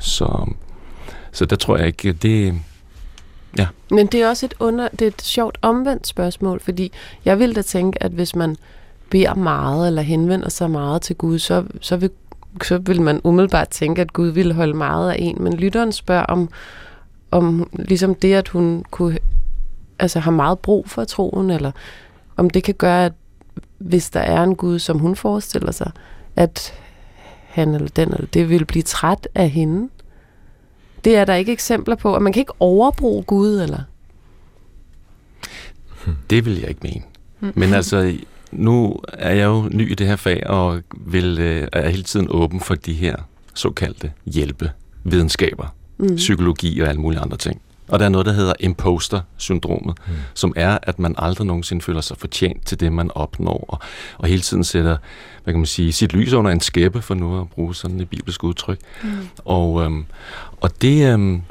Så, 0.00 0.52
så 1.32 1.44
der 1.44 1.56
tror 1.56 1.76
jeg 1.76 1.86
ikke, 1.86 2.12
det, 2.12 2.60
Ja. 3.58 3.66
Men 3.90 4.06
det 4.06 4.22
er 4.22 4.28
også 4.28 4.46
et, 4.46 4.54
under, 4.58 4.88
det 4.88 5.02
er 5.02 5.06
et 5.06 5.22
sjovt 5.22 5.58
omvendt 5.62 6.06
spørgsmål, 6.06 6.60
fordi 6.60 6.92
jeg 7.24 7.38
vil 7.38 7.56
da 7.56 7.62
tænke, 7.62 8.02
at 8.02 8.10
hvis 8.10 8.36
man 8.36 8.56
beder 9.10 9.34
meget 9.34 9.86
eller 9.86 10.02
henvender 10.02 10.48
sig 10.48 10.70
meget 10.70 11.02
til 11.02 11.16
Gud, 11.16 11.38
så, 11.38 11.64
så, 11.80 11.96
vil, 11.96 12.10
så 12.62 12.78
vil 12.78 13.02
man 13.02 13.20
umiddelbart 13.24 13.68
tænke, 13.68 14.00
at 14.00 14.12
Gud 14.12 14.28
vil 14.28 14.52
holde 14.52 14.74
meget 14.74 15.10
af 15.10 15.16
en. 15.18 15.36
Men 15.40 15.52
lytteren 15.52 15.92
spørger 15.92 16.24
om, 16.24 16.48
om 17.30 17.70
ligesom 17.72 18.14
det, 18.14 18.34
at 18.34 18.48
hun 18.48 18.84
kunne, 18.90 19.18
altså 19.98 20.20
har 20.20 20.30
meget 20.30 20.58
brug 20.58 20.88
for 20.88 21.04
troen, 21.04 21.50
eller 21.50 21.72
om 22.36 22.50
det 22.50 22.64
kan 22.64 22.74
gøre, 22.74 23.04
at 23.04 23.12
hvis 23.78 24.10
der 24.10 24.20
er 24.20 24.42
en 24.42 24.56
Gud, 24.56 24.78
som 24.78 24.98
hun 24.98 25.16
forestiller 25.16 25.72
sig, 25.72 25.90
at 26.36 26.74
han 27.46 27.74
eller 27.74 27.88
den 27.88 28.12
eller 28.12 28.26
det 28.26 28.48
vil 28.48 28.64
blive 28.64 28.82
træt 28.82 29.28
af 29.34 29.50
hende. 29.50 29.88
Det 31.04 31.16
er 31.16 31.24
der 31.24 31.34
ikke 31.34 31.52
eksempler 31.52 31.94
på, 31.94 32.16
at 32.16 32.22
man 32.22 32.32
kan 32.32 32.40
ikke 32.40 32.52
overbruge 32.60 33.22
Gud, 33.22 33.60
eller? 33.60 33.80
Det 36.30 36.44
vil 36.44 36.58
jeg 36.60 36.68
ikke 36.68 36.80
mene. 36.82 37.02
Men 37.54 37.74
altså, 37.78 38.16
nu 38.52 38.96
er 39.12 39.34
jeg 39.34 39.44
jo 39.44 39.68
ny 39.72 39.90
i 39.90 39.94
det 39.94 40.06
her 40.06 40.16
fag, 40.16 40.46
og 40.46 40.82
vil, 41.06 41.38
øh, 41.40 41.68
er 41.72 41.88
hele 41.88 42.02
tiden 42.02 42.26
åben 42.30 42.60
for 42.60 42.74
de 42.74 42.92
her 42.92 43.16
såkaldte 43.54 44.12
hjælpevidenskaber, 44.26 45.74
mm. 45.98 46.16
psykologi 46.16 46.80
og 46.80 46.88
alle 46.88 47.00
mulige 47.00 47.20
andre 47.20 47.36
ting. 47.36 47.60
Og 47.88 47.98
der 47.98 48.04
er 48.04 48.08
noget, 48.08 48.26
der 48.26 48.32
hedder 48.32 48.52
imposter-syndromet, 48.60 49.98
mm. 50.08 50.14
som 50.34 50.52
er, 50.56 50.78
at 50.82 50.98
man 50.98 51.14
aldrig 51.18 51.46
nogensinde 51.46 51.82
føler 51.82 52.00
sig 52.00 52.16
fortjent 52.16 52.66
til 52.66 52.80
det, 52.80 52.92
man 52.92 53.10
opnår, 53.14 53.64
og, 53.68 53.78
og 54.18 54.28
hele 54.28 54.42
tiden 54.42 54.64
sætter 54.64 54.96
hvad 55.44 55.54
kan 55.54 55.58
man 55.60 55.66
sige, 55.66 55.92
sit 55.92 56.12
lys 56.12 56.32
under 56.32 56.50
en 56.50 56.60
skæppe, 56.60 57.02
for 57.02 57.14
nu 57.14 57.40
at 57.40 57.50
bruge 57.50 57.74
sådan 57.74 58.00
et 58.00 58.08
bibelsk 58.08 58.44
udtryk. 58.44 58.78
Mm. 59.02 59.10
Og, 59.44 59.82
øhm, 59.82 60.04
og 60.60 60.82
det 60.82 61.12
øhm, 61.12 61.42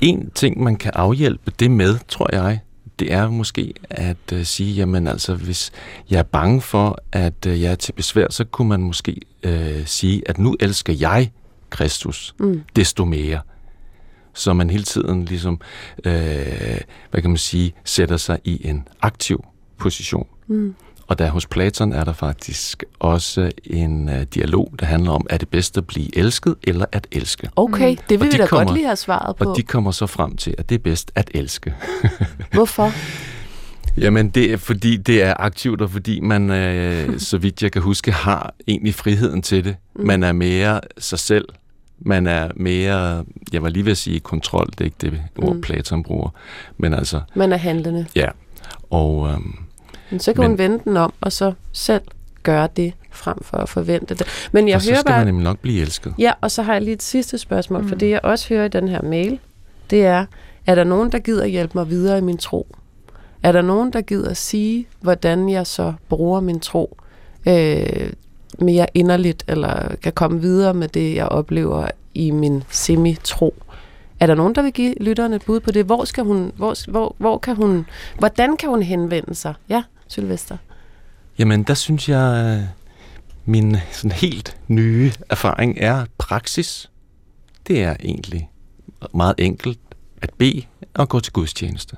en 0.00 0.30
ting, 0.34 0.62
man 0.62 0.76
kan 0.76 0.92
afhjælpe 0.94 1.52
det 1.60 1.70
med, 1.70 1.98
tror 2.08 2.34
jeg, 2.34 2.60
det 3.00 3.12
er 3.12 3.30
måske 3.30 3.74
at 3.90 4.32
øh, 4.32 4.44
sige, 4.44 4.74
jamen 4.74 5.06
altså, 5.06 5.34
hvis 5.34 5.72
jeg 6.10 6.18
er 6.18 6.22
bange 6.22 6.60
for, 6.60 6.98
at 7.12 7.46
øh, 7.46 7.62
jeg 7.62 7.72
er 7.72 7.76
til 7.76 7.92
besvær, 7.92 8.26
så 8.30 8.44
kunne 8.44 8.68
man 8.68 8.80
måske 8.80 9.20
øh, 9.42 9.86
sige, 9.86 10.22
at 10.26 10.38
nu 10.38 10.56
elsker 10.60 10.92
jeg 10.92 11.30
Kristus 11.70 12.34
mm. 12.38 12.62
desto 12.76 13.04
mere. 13.04 13.40
Så 14.34 14.52
man 14.52 14.70
hele 14.70 14.84
tiden 14.84 15.24
ligesom, 15.24 15.60
øh, 16.04 16.80
hvad 17.10 17.20
kan 17.20 17.30
man 17.30 17.36
sige, 17.36 17.72
sætter 17.84 18.16
sig 18.16 18.38
i 18.44 18.68
en 18.68 18.88
aktiv 19.02 19.44
position. 19.78 20.26
Mm. 20.46 20.74
Og 21.10 21.18
der 21.18 21.30
hos 21.30 21.46
Platon 21.46 21.92
er 21.92 22.04
der 22.04 22.12
faktisk 22.12 22.84
også 22.98 23.50
en 23.64 24.08
uh, 24.08 24.22
dialog, 24.34 24.74
der 24.80 24.86
handler 24.86 25.10
om, 25.10 25.26
er 25.30 25.36
det 25.36 25.48
bedst 25.48 25.78
at 25.78 25.86
blive 25.86 26.18
elsket 26.18 26.54
eller 26.62 26.84
at 26.92 27.06
elske? 27.12 27.48
Okay, 27.56 27.96
det 28.08 28.20
vil 28.20 28.28
og 28.28 28.32
vi 28.32 28.38
da 28.38 28.46
kommer, 28.46 28.64
godt 28.64 28.76
lige 28.76 28.86
have 28.86 28.96
svaret 28.96 29.36
på. 29.36 29.50
Og 29.50 29.56
de 29.56 29.62
kommer 29.62 29.90
så 29.90 30.06
frem 30.06 30.36
til, 30.36 30.54
at 30.58 30.68
det 30.68 30.74
er 30.74 30.78
bedst 30.78 31.12
at 31.14 31.30
elske. 31.34 31.74
Hvorfor? 32.52 32.92
Jamen, 33.96 34.30
det 34.30 34.52
er 34.52 34.56
fordi, 34.56 34.96
det 34.96 35.22
er 35.22 35.34
aktivt, 35.38 35.80
og 35.80 35.90
fordi 35.90 36.20
man, 36.20 36.50
øh, 36.50 37.18
så 37.18 37.38
vidt 37.38 37.62
jeg 37.62 37.72
kan 37.72 37.82
huske, 37.82 38.12
har 38.12 38.54
egentlig 38.68 38.94
friheden 38.94 39.42
til 39.42 39.64
det. 39.64 39.76
Mm. 39.94 40.06
Man 40.06 40.22
er 40.22 40.32
mere 40.32 40.80
sig 40.98 41.18
selv. 41.18 41.48
Man 41.98 42.26
er 42.26 42.48
mere, 42.56 43.24
jeg 43.52 43.62
var 43.62 43.68
lige 43.68 43.84
ved 43.84 43.92
at 43.92 43.98
sige 43.98 44.20
kontrol, 44.20 44.66
det 44.66 44.80
er 44.80 44.84
ikke 44.84 44.96
det 45.00 45.20
ord, 45.38 45.54
mm. 45.54 45.60
Platon 45.60 46.02
bruger. 46.02 46.30
Men 46.78 46.94
altså... 46.94 47.20
Man 47.34 47.52
er 47.52 47.56
handlende. 47.56 48.06
Ja, 48.16 48.28
og... 48.90 49.28
Øhm, 49.28 49.69
men 50.10 50.20
så 50.20 50.32
kan 50.32 50.40
men, 50.40 50.50
hun 50.50 50.58
vende 50.58 50.80
den 50.84 50.96
om, 50.96 51.12
og 51.20 51.32
så 51.32 51.52
selv 51.72 52.02
gøre 52.42 52.68
det, 52.76 52.92
frem 53.10 53.38
for 53.42 53.56
at 53.56 53.68
forvente 53.68 54.14
det. 54.14 54.26
Men 54.52 54.68
jeg 54.68 54.76
og 54.76 54.82
hører 54.82 54.94
så 54.94 55.00
skal 55.00 55.10
bare, 55.10 55.18
man 55.18 55.26
nemlig 55.26 55.44
nok 55.44 55.58
blive 55.58 55.80
elsket. 55.80 56.14
Ja, 56.18 56.32
og 56.40 56.50
så 56.50 56.62
har 56.62 56.72
jeg 56.72 56.82
lige 56.82 56.94
et 56.94 57.02
sidste 57.02 57.38
spørgsmål, 57.38 57.82
mm. 57.82 57.88
for 57.88 57.94
det 57.94 58.10
jeg 58.10 58.20
også 58.22 58.48
hører 58.48 58.64
i 58.64 58.68
den 58.68 58.88
her 58.88 59.02
mail, 59.02 59.38
det 59.90 60.04
er, 60.04 60.26
er 60.66 60.74
der 60.74 60.84
nogen, 60.84 61.12
der 61.12 61.18
gider 61.18 61.44
hjælpe 61.44 61.78
mig 61.78 61.90
videre 61.90 62.18
i 62.18 62.20
min 62.20 62.38
tro? 62.38 62.76
Er 63.42 63.52
der 63.52 63.62
nogen, 63.62 63.92
der 63.92 64.00
gider 64.00 64.34
sige, 64.34 64.86
hvordan 65.00 65.48
jeg 65.48 65.66
så 65.66 65.92
bruger 66.08 66.40
min 66.40 66.60
tro 66.60 66.96
øh, 67.48 68.12
mere 68.58 68.86
inderligt, 68.94 69.44
eller 69.48 69.96
kan 70.02 70.12
komme 70.12 70.40
videre 70.40 70.74
med 70.74 70.88
det, 70.88 71.14
jeg 71.14 71.26
oplever 71.26 71.88
i 72.14 72.30
min 72.30 72.62
semi-tro? 72.70 73.54
Er 74.20 74.26
der 74.26 74.34
nogen, 74.34 74.54
der 74.54 74.62
vil 74.62 74.72
give 74.72 74.94
lytteren 75.00 75.32
et 75.32 75.42
bud 75.44 75.60
på 75.60 75.70
det? 75.70 75.84
Hvor 75.84 76.04
skal 76.04 76.24
hun, 76.24 76.52
hvor, 76.56 76.90
hvor, 76.90 77.14
hvor 77.18 77.38
kan 77.38 77.56
hun, 77.56 77.86
hvordan 78.18 78.56
kan 78.56 78.68
hun 78.68 78.82
henvende 78.82 79.34
sig? 79.34 79.54
Ja, 79.68 79.82
Sylvester. 80.10 80.56
Jamen, 81.38 81.62
der 81.62 81.74
synes 81.74 82.08
jeg, 82.08 82.68
min 83.44 83.76
sådan 83.92 84.12
helt 84.12 84.56
nye 84.68 85.12
erfaring 85.28 85.78
er 85.78 86.04
praksis. 86.18 86.90
Det 87.66 87.82
er 87.82 87.96
egentlig 88.00 88.50
meget 89.14 89.34
enkelt 89.38 89.78
at 90.22 90.30
bede 90.38 90.62
og 90.94 91.08
gå 91.08 91.20
til 91.20 91.32
gudstjeneste. 91.32 91.96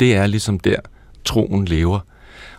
Det 0.00 0.14
er 0.14 0.26
ligesom 0.26 0.58
der, 0.58 0.76
troen 1.24 1.64
lever. 1.64 2.00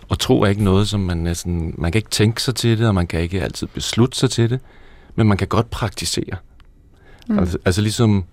Og 0.10 0.20
tro 0.20 0.42
er 0.42 0.48
ikke 0.48 0.64
noget, 0.64 0.88
som 0.88 1.00
man 1.00 1.18
næsten... 1.18 1.76
Man 1.78 1.92
kan 1.92 2.00
ikke 2.00 2.10
tænke 2.10 2.42
sig 2.42 2.56
til 2.56 2.78
det, 2.78 2.88
og 2.88 2.96
man 2.96 3.08
kan 3.08 3.20
ikke 3.22 3.42
altid 3.42 3.68
beslutte 3.68 4.18
sig 4.18 4.30
til 4.30 4.50
det, 4.50 4.60
men 5.16 5.28
man 5.28 5.38
kan 5.38 5.48
godt 5.48 5.70
praktisere. 5.70 6.36
Mm. 7.28 7.40
Altså, 7.40 7.58
altså 7.66 7.82
ligesom 7.82 8.26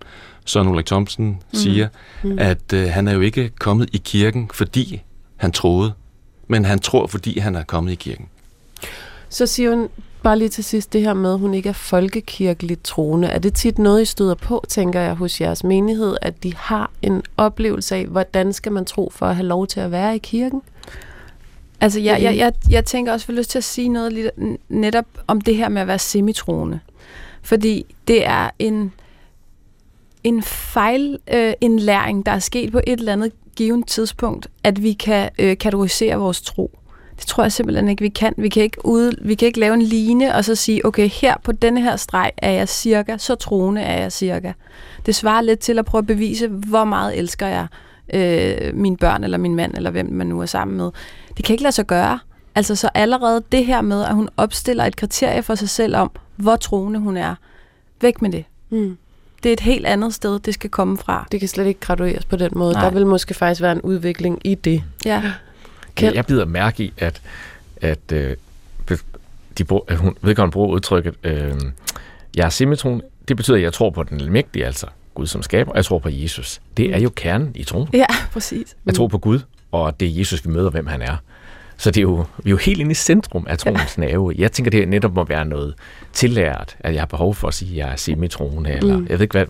Søren 0.44 0.68
Ulrik 0.68 0.86
Thomsen 0.86 1.26
mm. 1.26 1.58
siger, 1.58 1.88
mm. 2.22 2.38
at 2.38 2.72
øh, 2.72 2.88
han 2.88 3.08
er 3.08 3.12
jo 3.12 3.20
ikke 3.20 3.50
kommet 3.58 3.88
i 3.92 4.00
kirken, 4.04 4.50
fordi 4.54 5.02
han 5.36 5.52
troede, 5.52 5.92
men 6.52 6.64
han 6.64 6.78
tror, 6.78 7.06
fordi 7.06 7.38
han 7.38 7.56
er 7.56 7.62
kommet 7.62 7.92
i 7.92 7.94
kirken. 7.94 8.28
Så 9.28 9.46
siger 9.46 9.70
hun 9.70 9.88
bare 10.22 10.38
lige 10.38 10.48
til 10.48 10.64
sidst 10.64 10.92
det 10.92 11.00
her 11.00 11.14
med, 11.14 11.32
at 11.32 11.38
hun 11.38 11.54
ikke 11.54 11.68
er 11.68 11.72
folkekirkeligt 11.72 12.84
troende. 12.84 13.28
Er 13.28 13.38
det 13.38 13.54
tit 13.54 13.78
noget, 13.78 14.02
I 14.02 14.04
støder 14.04 14.34
på, 14.34 14.64
tænker 14.68 15.00
jeg, 15.00 15.14
hos 15.14 15.40
jeres 15.40 15.64
menighed, 15.64 16.16
at 16.22 16.42
de 16.42 16.54
har 16.56 16.90
en 17.02 17.22
oplevelse 17.36 17.96
af, 17.96 18.06
hvordan 18.06 18.52
skal 18.52 18.72
man 18.72 18.84
tro 18.84 19.12
for 19.14 19.26
at 19.26 19.36
have 19.36 19.46
lov 19.46 19.66
til 19.66 19.80
at 19.80 19.90
være 19.90 20.16
i 20.16 20.18
kirken? 20.18 20.62
Altså, 21.80 22.00
jeg, 22.00 22.22
jeg, 22.22 22.36
jeg, 22.36 22.52
jeg 22.70 22.84
tænker 22.84 23.12
også, 23.12 23.24
at 23.24 23.28
jeg 23.28 23.36
lyst 23.36 23.50
til 23.50 23.58
at 23.58 23.64
sige 23.64 23.88
noget 23.88 24.12
lidt 24.12 24.30
netop 24.68 25.06
om 25.26 25.40
det 25.40 25.56
her 25.56 25.68
med 25.68 25.82
at 25.82 25.88
være 25.88 25.98
semitroende. 25.98 26.80
Fordi 27.42 27.94
det 28.08 28.26
er 28.26 28.50
en, 28.58 28.92
en 30.24 30.42
fejlindlæring, 30.42 32.18
øh, 32.18 32.24
der 32.26 32.32
er 32.32 32.38
sket 32.38 32.72
på 32.72 32.80
et 32.86 32.98
eller 32.98 33.12
andet 33.12 33.32
givet 33.56 33.86
tidspunkt, 33.86 34.48
at 34.64 34.82
vi 34.82 34.92
kan 34.92 35.30
øh, 35.38 35.58
kategorisere 35.58 36.16
vores 36.16 36.42
tro. 36.42 36.78
Det 37.16 37.26
tror 37.26 37.42
jeg 37.44 37.52
simpelthen 37.52 37.88
ikke, 37.88 38.02
vi 38.02 38.08
kan. 38.08 38.34
Vi 38.36 38.48
kan 38.48 38.62
ikke, 38.62 38.86
ude, 38.86 39.12
vi 39.22 39.34
kan 39.34 39.46
ikke 39.46 39.60
lave 39.60 39.74
en 39.74 39.82
line 39.82 40.34
og 40.34 40.44
så 40.44 40.54
sige, 40.54 40.86
okay, 40.86 41.08
her 41.08 41.34
på 41.44 41.52
denne 41.52 41.82
her 41.82 41.96
streg 41.96 42.30
er 42.36 42.50
jeg 42.50 42.68
cirka, 42.68 43.18
så 43.18 43.34
troende 43.34 43.80
er 43.80 44.00
jeg 44.00 44.12
cirka. 44.12 44.52
Det 45.06 45.14
svarer 45.14 45.40
lidt 45.40 45.60
til 45.60 45.78
at 45.78 45.84
prøve 45.84 45.98
at 45.98 46.06
bevise, 46.06 46.48
hvor 46.48 46.84
meget 46.84 47.18
elsker 47.18 47.46
jeg 47.46 47.66
øh, 48.14 48.76
mine 48.76 48.96
børn 48.96 49.24
eller 49.24 49.38
min 49.38 49.54
mand, 49.54 49.74
eller 49.74 49.90
hvem 49.90 50.12
man 50.12 50.26
nu 50.26 50.40
er 50.40 50.46
sammen 50.46 50.76
med. 50.76 50.90
Det 51.36 51.44
kan 51.44 51.54
ikke 51.54 51.62
lade 51.62 51.74
sig 51.74 51.86
gøre. 51.86 52.18
Altså 52.54 52.74
så 52.74 52.90
allerede 52.94 53.42
det 53.52 53.66
her 53.66 53.80
med, 53.80 54.04
at 54.04 54.14
hun 54.14 54.28
opstiller 54.36 54.84
et 54.84 54.96
kriterie 54.96 55.42
for 55.42 55.54
sig 55.54 55.68
selv 55.68 55.96
om, 55.96 56.10
hvor 56.36 56.56
troende 56.56 57.00
hun 57.00 57.16
er. 57.16 57.34
Væk 58.00 58.22
med 58.22 58.30
det. 58.30 58.44
Mm 58.70 58.96
det 59.42 59.48
er 59.48 59.52
et 59.52 59.60
helt 59.60 59.86
andet 59.86 60.14
sted, 60.14 60.38
det 60.38 60.54
skal 60.54 60.70
komme 60.70 60.98
fra. 60.98 61.26
Det 61.32 61.40
kan 61.40 61.48
slet 61.48 61.66
ikke 61.66 61.80
gradueres 61.80 62.24
på 62.24 62.36
den 62.36 62.50
måde. 62.54 62.72
Nej. 62.72 62.84
Der 62.84 62.90
vil 62.90 63.06
måske 63.06 63.34
faktisk 63.34 63.62
være 63.62 63.72
en 63.72 63.80
udvikling 63.80 64.38
i 64.44 64.54
det. 64.54 64.82
Ja. 65.04 65.22
Kjeld? 65.94 66.14
Jeg 66.14 66.26
bider 66.26 66.44
mærke 66.44 66.84
i, 66.84 66.92
at 66.98 67.20
at 67.82 68.12
øh, 68.12 68.36
de, 69.58 69.64
at 69.88 69.96
hun 69.96 70.16
vedkommende 70.22 70.52
bruger 70.52 70.68
udtrykket, 70.68 71.14
øh, 71.22 71.54
jeg 72.36 72.44
er 72.44 72.48
semitron, 72.48 73.02
det 73.28 73.36
betyder, 73.36 73.56
at 73.56 73.62
jeg 73.62 73.72
tror 73.72 73.90
på 73.90 74.02
den 74.02 74.20
almægtige, 74.20 74.66
altså 74.66 74.86
Gud 75.14 75.26
som 75.26 75.42
skaber, 75.42 75.70
og 75.70 75.76
jeg 75.76 75.84
tror 75.84 75.98
på 75.98 76.08
Jesus. 76.08 76.60
Det 76.76 76.94
er 76.94 76.98
jo 76.98 77.10
kernen 77.16 77.52
i 77.54 77.64
troen. 77.64 77.88
Ja, 77.92 78.06
præcis. 78.32 78.76
Jeg 78.86 78.94
tror 78.94 79.08
på 79.08 79.18
Gud, 79.18 79.40
og 79.72 80.00
det 80.00 80.08
er 80.08 80.12
Jesus, 80.18 80.46
vi 80.46 80.50
møder, 80.50 80.70
hvem 80.70 80.86
han 80.86 81.02
er. 81.02 81.16
Så 81.76 81.90
det 81.90 81.96
er 81.96 82.02
jo, 82.02 82.24
vi 82.44 82.50
er 82.50 82.50
jo 82.50 82.56
helt 82.56 82.80
inde 82.80 82.90
i 82.90 82.94
centrum 82.94 83.46
af 83.48 83.58
troens 83.58 83.98
nerve. 83.98 84.34
Jeg 84.38 84.52
tænker, 84.52 84.70
det 84.70 84.88
netop 84.88 85.14
må 85.14 85.24
være 85.24 85.44
noget 85.44 85.74
tillært, 86.12 86.76
at 86.80 86.94
jeg 86.94 87.00
har 87.00 87.06
behov 87.06 87.34
for 87.34 87.48
at 87.48 87.54
sige, 87.54 87.70
at 87.70 87.76
jeg 87.76 87.92
er 87.92 87.96
semitroende, 87.96 88.70
eller 88.70 88.96
mm. 88.96 89.06
jeg 89.08 89.18
ved 89.18 89.22
ikke 89.22 89.38
hvad. 89.38 89.46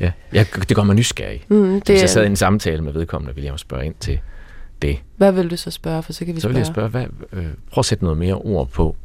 Ja, 0.00 0.12
jeg, 0.32 0.46
det 0.68 0.76
gør 0.76 0.82
mig 0.82 0.96
nysgerrig. 0.96 1.44
Mm, 1.48 1.80
det 1.80 1.88
Hvis 1.88 2.00
jeg 2.00 2.10
sad 2.10 2.24
i 2.24 2.26
en 2.26 2.36
samtale 2.36 2.82
med 2.82 2.92
vedkommende, 2.92 3.34
ville 3.34 3.46
jeg 3.46 3.52
jo 3.52 3.56
spørge 3.56 3.86
ind 3.86 3.94
til 4.00 4.18
det. 4.82 4.98
Hvad 5.16 5.32
vil 5.32 5.50
du 5.50 5.56
så 5.56 5.70
spørge, 5.70 6.02
for 6.02 6.12
så 6.12 6.24
kan 6.24 6.34
vi 6.36 6.40
Så 6.40 6.48
vil 6.48 6.56
jeg 6.56 6.66
spørge, 6.66 6.88
hvad, 6.88 7.06
øh, 7.32 7.46
prøv 7.70 7.80
at 7.80 7.84
sætte 7.84 8.04
noget 8.04 8.18
mere 8.18 8.34
ord 8.34 8.68
på, 8.68 8.96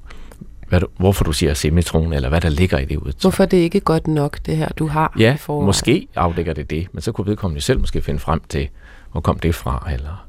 hvad 0.70 0.80
du, 0.80 0.88
hvorfor 0.98 1.24
du 1.24 1.34
siger 1.34 1.54
semitron, 1.54 2.14
eller 2.14 2.30
hvad 2.30 2.42
der 2.42 2.50
ligger 2.50 2.78
i 2.78 2.86
det 2.86 2.98
udtryk. 2.98 3.22
Hvorfor 3.22 3.46
det 3.46 3.58
ikke 3.58 3.80
godt 3.80 4.08
nok, 4.08 4.38
det 4.46 4.58
her, 4.58 4.70
du 4.70 4.88
har 4.88 5.16
Ja, 5.20 5.38
måske 5.50 6.08
afdækker 6.16 6.54
det 6.54 6.70
det, 6.70 6.88
men 6.92 7.02
så 7.02 7.12
kunne 7.12 7.28
vedkommende 7.28 7.62
selv 7.62 7.80
måske 7.80 8.02
finde 8.02 8.20
frem 8.20 8.42
til, 8.50 8.70
hvor 9.12 9.22
kom 9.22 9.40
det 9.40 9.56
fra, 9.56 9.90
eller... 9.94 10.28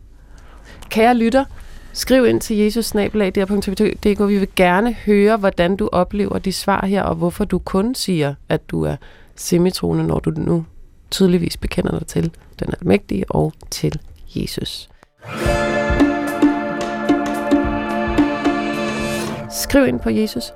Kære 0.90 1.16
lytter, 1.16 1.44
skriv 1.92 2.26
ind 2.26 2.40
til 2.40 2.56
jesusnabelag.dk. 2.56 4.28
Vi 4.28 4.38
vil 4.38 4.48
gerne 4.56 4.92
høre, 4.92 5.36
hvordan 5.36 5.76
du 5.76 5.88
oplever 5.92 6.38
de 6.38 6.52
svar 6.52 6.86
her, 6.86 7.02
og 7.02 7.14
hvorfor 7.14 7.44
du 7.44 7.58
kun 7.58 7.94
siger, 7.94 8.34
at 8.48 8.70
du 8.70 8.82
er 8.82 8.96
semitrone, 9.36 10.06
når 10.06 10.18
du 10.18 10.30
nu 10.30 10.64
tydeligvis 11.10 11.56
bekender 11.56 11.98
dig 11.98 12.06
til 12.06 12.30
den 12.60 12.74
almægtige 12.80 13.24
og 13.28 13.52
til 13.70 13.98
Jesus. 14.36 14.88
Skriv 19.50 19.86
ind 19.86 20.00
på 20.00 20.10
jesus 20.10 20.52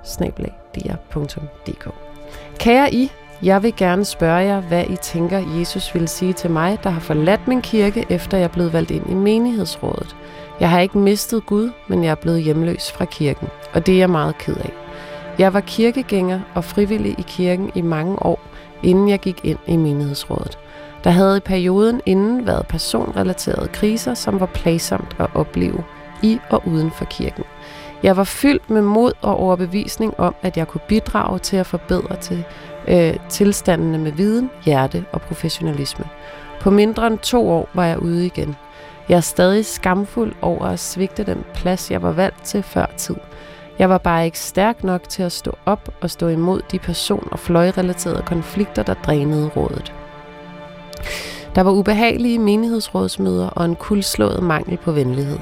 Kære 2.59 2.95
I, 2.95 3.11
jeg 3.43 3.63
vil 3.63 3.77
gerne 3.77 4.05
spørge 4.05 4.37
jer, 4.37 4.61
hvad 4.61 4.85
I 4.91 4.97
tænker, 4.97 5.59
Jesus 5.59 5.95
vil 5.95 6.09
sige 6.09 6.33
til 6.33 6.51
mig, 6.51 6.79
der 6.83 6.91
har 6.91 7.01
forladt 7.01 7.49
min 7.49 7.63
kirke, 7.63 8.07
efter 8.11 8.39
jeg 8.39 8.51
blev 8.51 8.73
valgt 8.73 8.91
ind 8.91 9.11
i 9.11 9.15
menighedsrådet. 9.15 10.17
Jeg 10.61 10.71
har 10.71 10.81
ikke 10.81 10.99
mistet 10.99 11.47
Gud, 11.47 11.71
men 11.89 12.05
jeg 12.05 12.11
er 12.11 12.15
blevet 12.15 12.43
hjemløs 12.43 12.93
fra 12.93 13.05
kirken, 13.05 13.49
og 13.73 13.87
det 13.87 13.95
er 13.95 13.99
jeg 13.99 14.11
meget 14.11 14.39
ked 14.39 14.57
af. 14.57 14.73
Jeg 15.39 15.55
var 15.55 15.61
kirkegænger 15.61 16.41
og 16.55 16.65
frivillig 16.65 17.15
i 17.19 17.25
kirken 17.29 17.71
i 17.75 17.81
mange 17.83 18.23
år, 18.23 18.41
inden 18.83 19.09
jeg 19.09 19.19
gik 19.19 19.41
ind 19.45 19.59
i 19.67 19.77
menighedsrådet. 19.77 20.59
Der 21.05 21.11
havde 21.11 21.37
i 21.37 21.41
perioden 21.41 22.01
inden 22.07 22.47
været 22.47 22.67
personrelaterede 22.67 23.69
kriser, 23.69 24.15
som 24.15 24.41
var 24.41 24.47
plagsomt 24.47 25.17
at 25.19 25.27
opleve 25.35 25.85
i 26.23 26.39
og 26.51 26.63
uden 26.67 26.91
for 26.91 27.05
kirken. 27.05 27.45
Jeg 28.03 28.17
var 28.17 28.25
fyldt 28.25 28.71
med 28.71 28.83
mod 28.83 29.13
og 29.23 29.37
overbevisning 29.37 30.21
om, 30.21 30.35
at 30.43 30.57
jeg 30.57 30.69
kunne 30.69 30.81
bidrage 30.89 31.39
til 31.39 31.57
at 31.57 31.67
forbedre 31.67 32.17
til, 32.17 32.45
øh, 32.89 33.15
tilstandene 33.29 33.99
med 33.99 34.13
viden, 34.13 34.51
hjerte 34.65 35.05
og 35.13 35.23
professionalisme. 35.23 36.05
På 36.61 36.71
mindre 36.71 37.07
end 37.07 37.19
to 37.19 37.51
år 37.51 37.69
var 37.75 37.87
jeg 37.87 37.99
ude 37.99 38.27
igen. 38.27 38.57
Jeg 39.09 39.17
er 39.17 39.21
stadig 39.21 39.67
skamfuld 39.67 40.33
over 40.43 40.65
at 40.65 40.79
svigte 40.79 41.25
den 41.25 41.45
plads, 41.55 41.91
jeg 41.91 42.03
var 42.03 42.13
valgt 42.13 42.45
til 42.45 42.63
før 42.63 42.87
tid. 42.97 43.17
Jeg 43.79 43.89
var 43.89 43.99
bare 43.99 44.25
ikke 44.25 44.39
stærk 44.39 44.85
nok 44.85 45.09
til 45.09 45.23
at 45.23 45.33
stå 45.33 45.59
op 45.67 45.89
og 46.01 46.11
stå 46.11 46.29
imod 46.29 46.61
de 46.73 46.79
person- 46.79 47.29
og 47.33 47.39
fløjrelaterede 47.39 48.23
konflikter, 48.27 48.83
der 48.83 48.95
drænede 48.95 49.51
rådet. 49.57 49.93
Der 51.55 51.63
var 51.63 51.71
ubehagelige 51.71 52.39
menighedsrådsmøder 52.39 53.49
og 53.49 53.65
en 53.65 53.77
kuldslået 53.77 54.43
mangel 54.43 54.77
på 54.77 54.93
venlighed. 54.93 55.39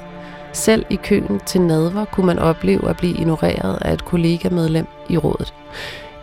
Selv 0.53 0.87
i 0.90 0.96
køen 0.96 1.40
til 1.46 1.61
nadver 1.61 2.05
kunne 2.05 2.27
man 2.27 2.38
opleve 2.38 2.88
at 2.88 2.96
blive 2.96 3.16
ignoreret 3.18 3.79
af 3.83 3.92
et 3.92 4.05
kollegamedlem 4.05 4.87
i 5.09 5.18
rådet. 5.18 5.55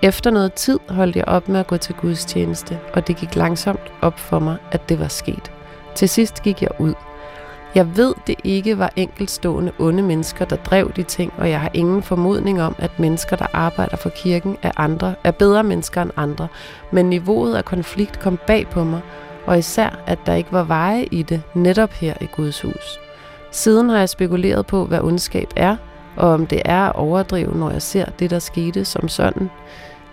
Efter 0.01 0.31
noget 0.31 0.53
tid 0.53 0.79
holdt 0.89 1.15
jeg 1.15 1.27
op 1.27 1.49
med 1.49 1.59
at 1.59 1.67
gå 1.67 1.77
til 1.77 1.95
gudstjeneste, 1.95 2.79
og 2.93 3.07
det 3.07 3.17
gik 3.17 3.35
langsomt 3.35 3.91
op 4.01 4.19
for 4.19 4.39
mig, 4.39 4.57
at 4.71 4.89
det 4.89 4.99
var 4.99 5.07
sket. 5.07 5.51
Til 5.95 6.09
sidst 6.09 6.43
gik 6.43 6.61
jeg 6.61 6.69
ud. 6.79 6.93
Jeg 7.75 7.97
ved, 7.97 8.13
det 8.27 8.35
ikke 8.43 8.79
var 8.79 8.91
enkeltstående 8.95 9.71
onde 9.79 10.03
mennesker, 10.03 10.45
der 10.45 10.55
drev 10.55 10.91
de 10.95 11.03
ting, 11.03 11.33
og 11.37 11.49
jeg 11.49 11.61
har 11.61 11.71
ingen 11.73 12.03
formodning 12.03 12.61
om, 12.61 12.75
at 12.77 12.99
mennesker, 12.99 13.35
der 13.35 13.45
arbejder 13.53 13.97
for 13.97 14.09
kirken, 14.09 14.57
er, 14.61 14.71
andre, 14.77 15.15
er 15.23 15.31
bedre 15.31 15.63
mennesker 15.63 16.01
end 16.01 16.11
andre. 16.17 16.47
Men 16.91 17.05
niveauet 17.05 17.55
af 17.55 17.65
konflikt 17.65 18.19
kom 18.19 18.39
bag 18.47 18.67
på 18.67 18.83
mig, 18.83 19.01
og 19.45 19.59
især, 19.59 19.99
at 20.07 20.19
der 20.25 20.33
ikke 20.33 20.51
var 20.51 20.63
veje 20.63 21.03
i 21.03 21.23
det 21.23 21.41
netop 21.53 21.91
her 21.91 22.13
i 22.21 22.25
Guds 22.35 22.61
hus. 22.61 22.99
Siden 23.51 23.89
har 23.89 23.97
jeg 23.97 24.09
spekuleret 24.09 24.65
på, 24.67 24.85
hvad 24.85 24.99
ondskab 24.99 25.47
er, 25.55 25.75
og 26.15 26.29
om 26.29 26.47
det 26.47 26.61
er 26.65 26.81
at 26.81 26.95
overdrive, 26.95 27.57
når 27.57 27.71
jeg 27.71 27.81
ser 27.81 28.05
det, 28.05 28.29
der 28.29 28.39
skete 28.39 28.85
som 28.85 29.07
sådan. 29.07 29.49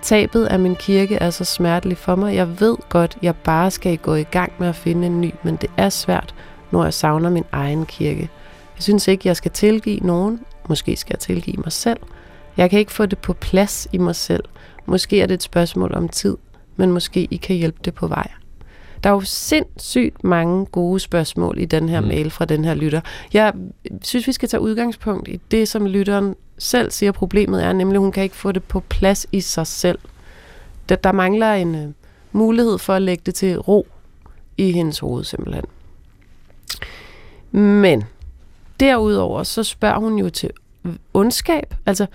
Tabet 0.02 0.46
af 0.46 0.58
min 0.58 0.76
kirke 0.76 1.14
er 1.14 1.30
så 1.30 1.44
smerteligt 1.44 2.00
for 2.00 2.16
mig. 2.16 2.34
Jeg 2.34 2.60
ved 2.60 2.76
godt, 2.88 3.18
jeg 3.22 3.36
bare 3.36 3.70
skal 3.70 3.98
gå 3.98 4.14
i 4.14 4.22
gang 4.22 4.52
med 4.58 4.68
at 4.68 4.76
finde 4.76 5.06
en 5.06 5.20
ny, 5.20 5.34
men 5.42 5.56
det 5.56 5.70
er 5.76 5.88
svært, 5.88 6.34
når 6.70 6.84
jeg 6.84 6.94
savner 6.94 7.30
min 7.30 7.44
egen 7.52 7.86
kirke. 7.86 8.30
Jeg 8.76 8.82
synes 8.82 9.08
ikke, 9.08 9.28
jeg 9.28 9.36
skal 9.36 9.50
tilgive 9.50 10.00
nogen. 10.00 10.40
Måske 10.68 10.96
skal 10.96 11.14
jeg 11.14 11.18
tilgive 11.18 11.56
mig 11.56 11.72
selv. 11.72 11.98
Jeg 12.56 12.70
kan 12.70 12.78
ikke 12.78 12.92
få 12.92 13.06
det 13.06 13.18
på 13.18 13.32
plads 13.32 13.88
i 13.92 13.98
mig 13.98 14.16
selv. 14.16 14.44
Måske 14.86 15.20
er 15.20 15.26
det 15.26 15.34
et 15.34 15.42
spørgsmål 15.42 15.94
om 15.94 16.08
tid, 16.08 16.36
men 16.76 16.92
måske 16.92 17.28
I 17.30 17.36
kan 17.36 17.56
hjælpe 17.56 17.78
det 17.84 17.94
på 17.94 18.06
vej. 18.06 18.30
Der 19.04 19.10
er 19.10 19.14
jo 19.14 19.20
sindssygt 19.20 20.24
mange 20.24 20.66
gode 20.66 21.00
spørgsmål 21.00 21.58
i 21.58 21.64
den 21.64 21.88
her 21.88 22.00
mm. 22.00 22.06
mail 22.06 22.30
fra 22.30 22.44
den 22.44 22.64
her 22.64 22.74
lytter. 22.74 23.00
Jeg 23.32 23.52
synes, 24.02 24.26
vi 24.26 24.32
skal 24.32 24.48
tage 24.48 24.60
udgangspunkt 24.60 25.28
i 25.28 25.40
det, 25.50 25.68
som 25.68 25.86
lytteren 25.86 26.34
selv 26.58 26.90
siger, 26.90 27.12
problemet 27.12 27.64
er, 27.64 27.72
nemlig 27.72 27.98
hun 28.00 28.12
kan 28.12 28.22
ikke 28.22 28.36
få 28.36 28.52
det 28.52 28.64
på 28.64 28.80
plads 28.80 29.26
i 29.32 29.40
sig 29.40 29.66
selv. 29.66 29.98
Der, 30.88 30.96
der 30.96 31.12
mangler 31.12 31.54
en 31.54 31.74
uh, 31.74 31.92
mulighed 32.32 32.78
for 32.78 32.94
at 32.94 33.02
lægge 33.02 33.22
det 33.26 33.34
til 33.34 33.58
ro 33.58 33.86
i 34.56 34.72
hendes 34.72 34.98
hoved 34.98 35.24
simpelthen. 35.24 35.64
Men 37.50 38.04
derudover 38.80 39.42
så 39.42 39.62
spørger 39.62 39.98
hun 39.98 40.18
jo 40.18 40.30
til 40.30 40.50
ondskab. 41.14 41.74
Altså, 41.86 42.06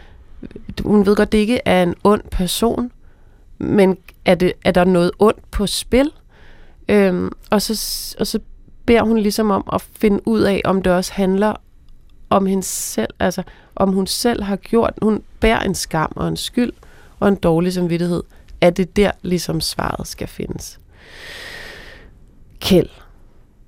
hun 0.83 1.05
ved 1.05 1.15
godt, 1.15 1.31
det 1.31 1.37
ikke 1.37 1.59
er 1.65 1.83
en 1.83 1.95
ond 2.03 2.21
person, 2.31 2.91
men 3.57 3.97
er, 4.25 4.35
det, 4.35 4.53
er 4.65 4.71
der 4.71 4.83
noget 4.83 5.11
ondt 5.19 5.51
på 5.51 5.67
spil? 5.67 6.11
Øhm, 6.89 7.31
og, 7.49 7.61
så, 7.61 7.73
og 8.19 8.27
så 8.27 8.39
beder 8.85 9.03
hun 9.03 9.17
ligesom 9.17 9.51
om 9.51 9.69
at 9.73 9.81
finde 9.81 10.27
ud 10.27 10.41
af, 10.41 10.61
om 10.65 10.81
det 10.81 10.93
også 10.93 11.13
handler 11.13 11.53
om 12.29 12.45
hende 12.45 12.63
selv, 12.63 13.13
altså 13.19 13.43
om 13.75 13.93
hun 13.93 14.07
selv 14.07 14.43
har 14.43 14.55
gjort, 14.55 14.93
hun 15.01 15.23
bærer 15.39 15.59
en 15.59 15.75
skam 15.75 16.11
og 16.15 16.27
en 16.27 16.37
skyld 16.37 16.73
og 17.19 17.27
en 17.27 17.35
dårlig 17.35 17.73
samvittighed, 17.73 18.23
er 18.61 18.69
det 18.69 18.95
der 18.95 19.11
ligesom 19.21 19.61
svaret 19.61 20.07
skal 20.07 20.27
findes. 20.27 20.79
Kjeld, 22.59 22.89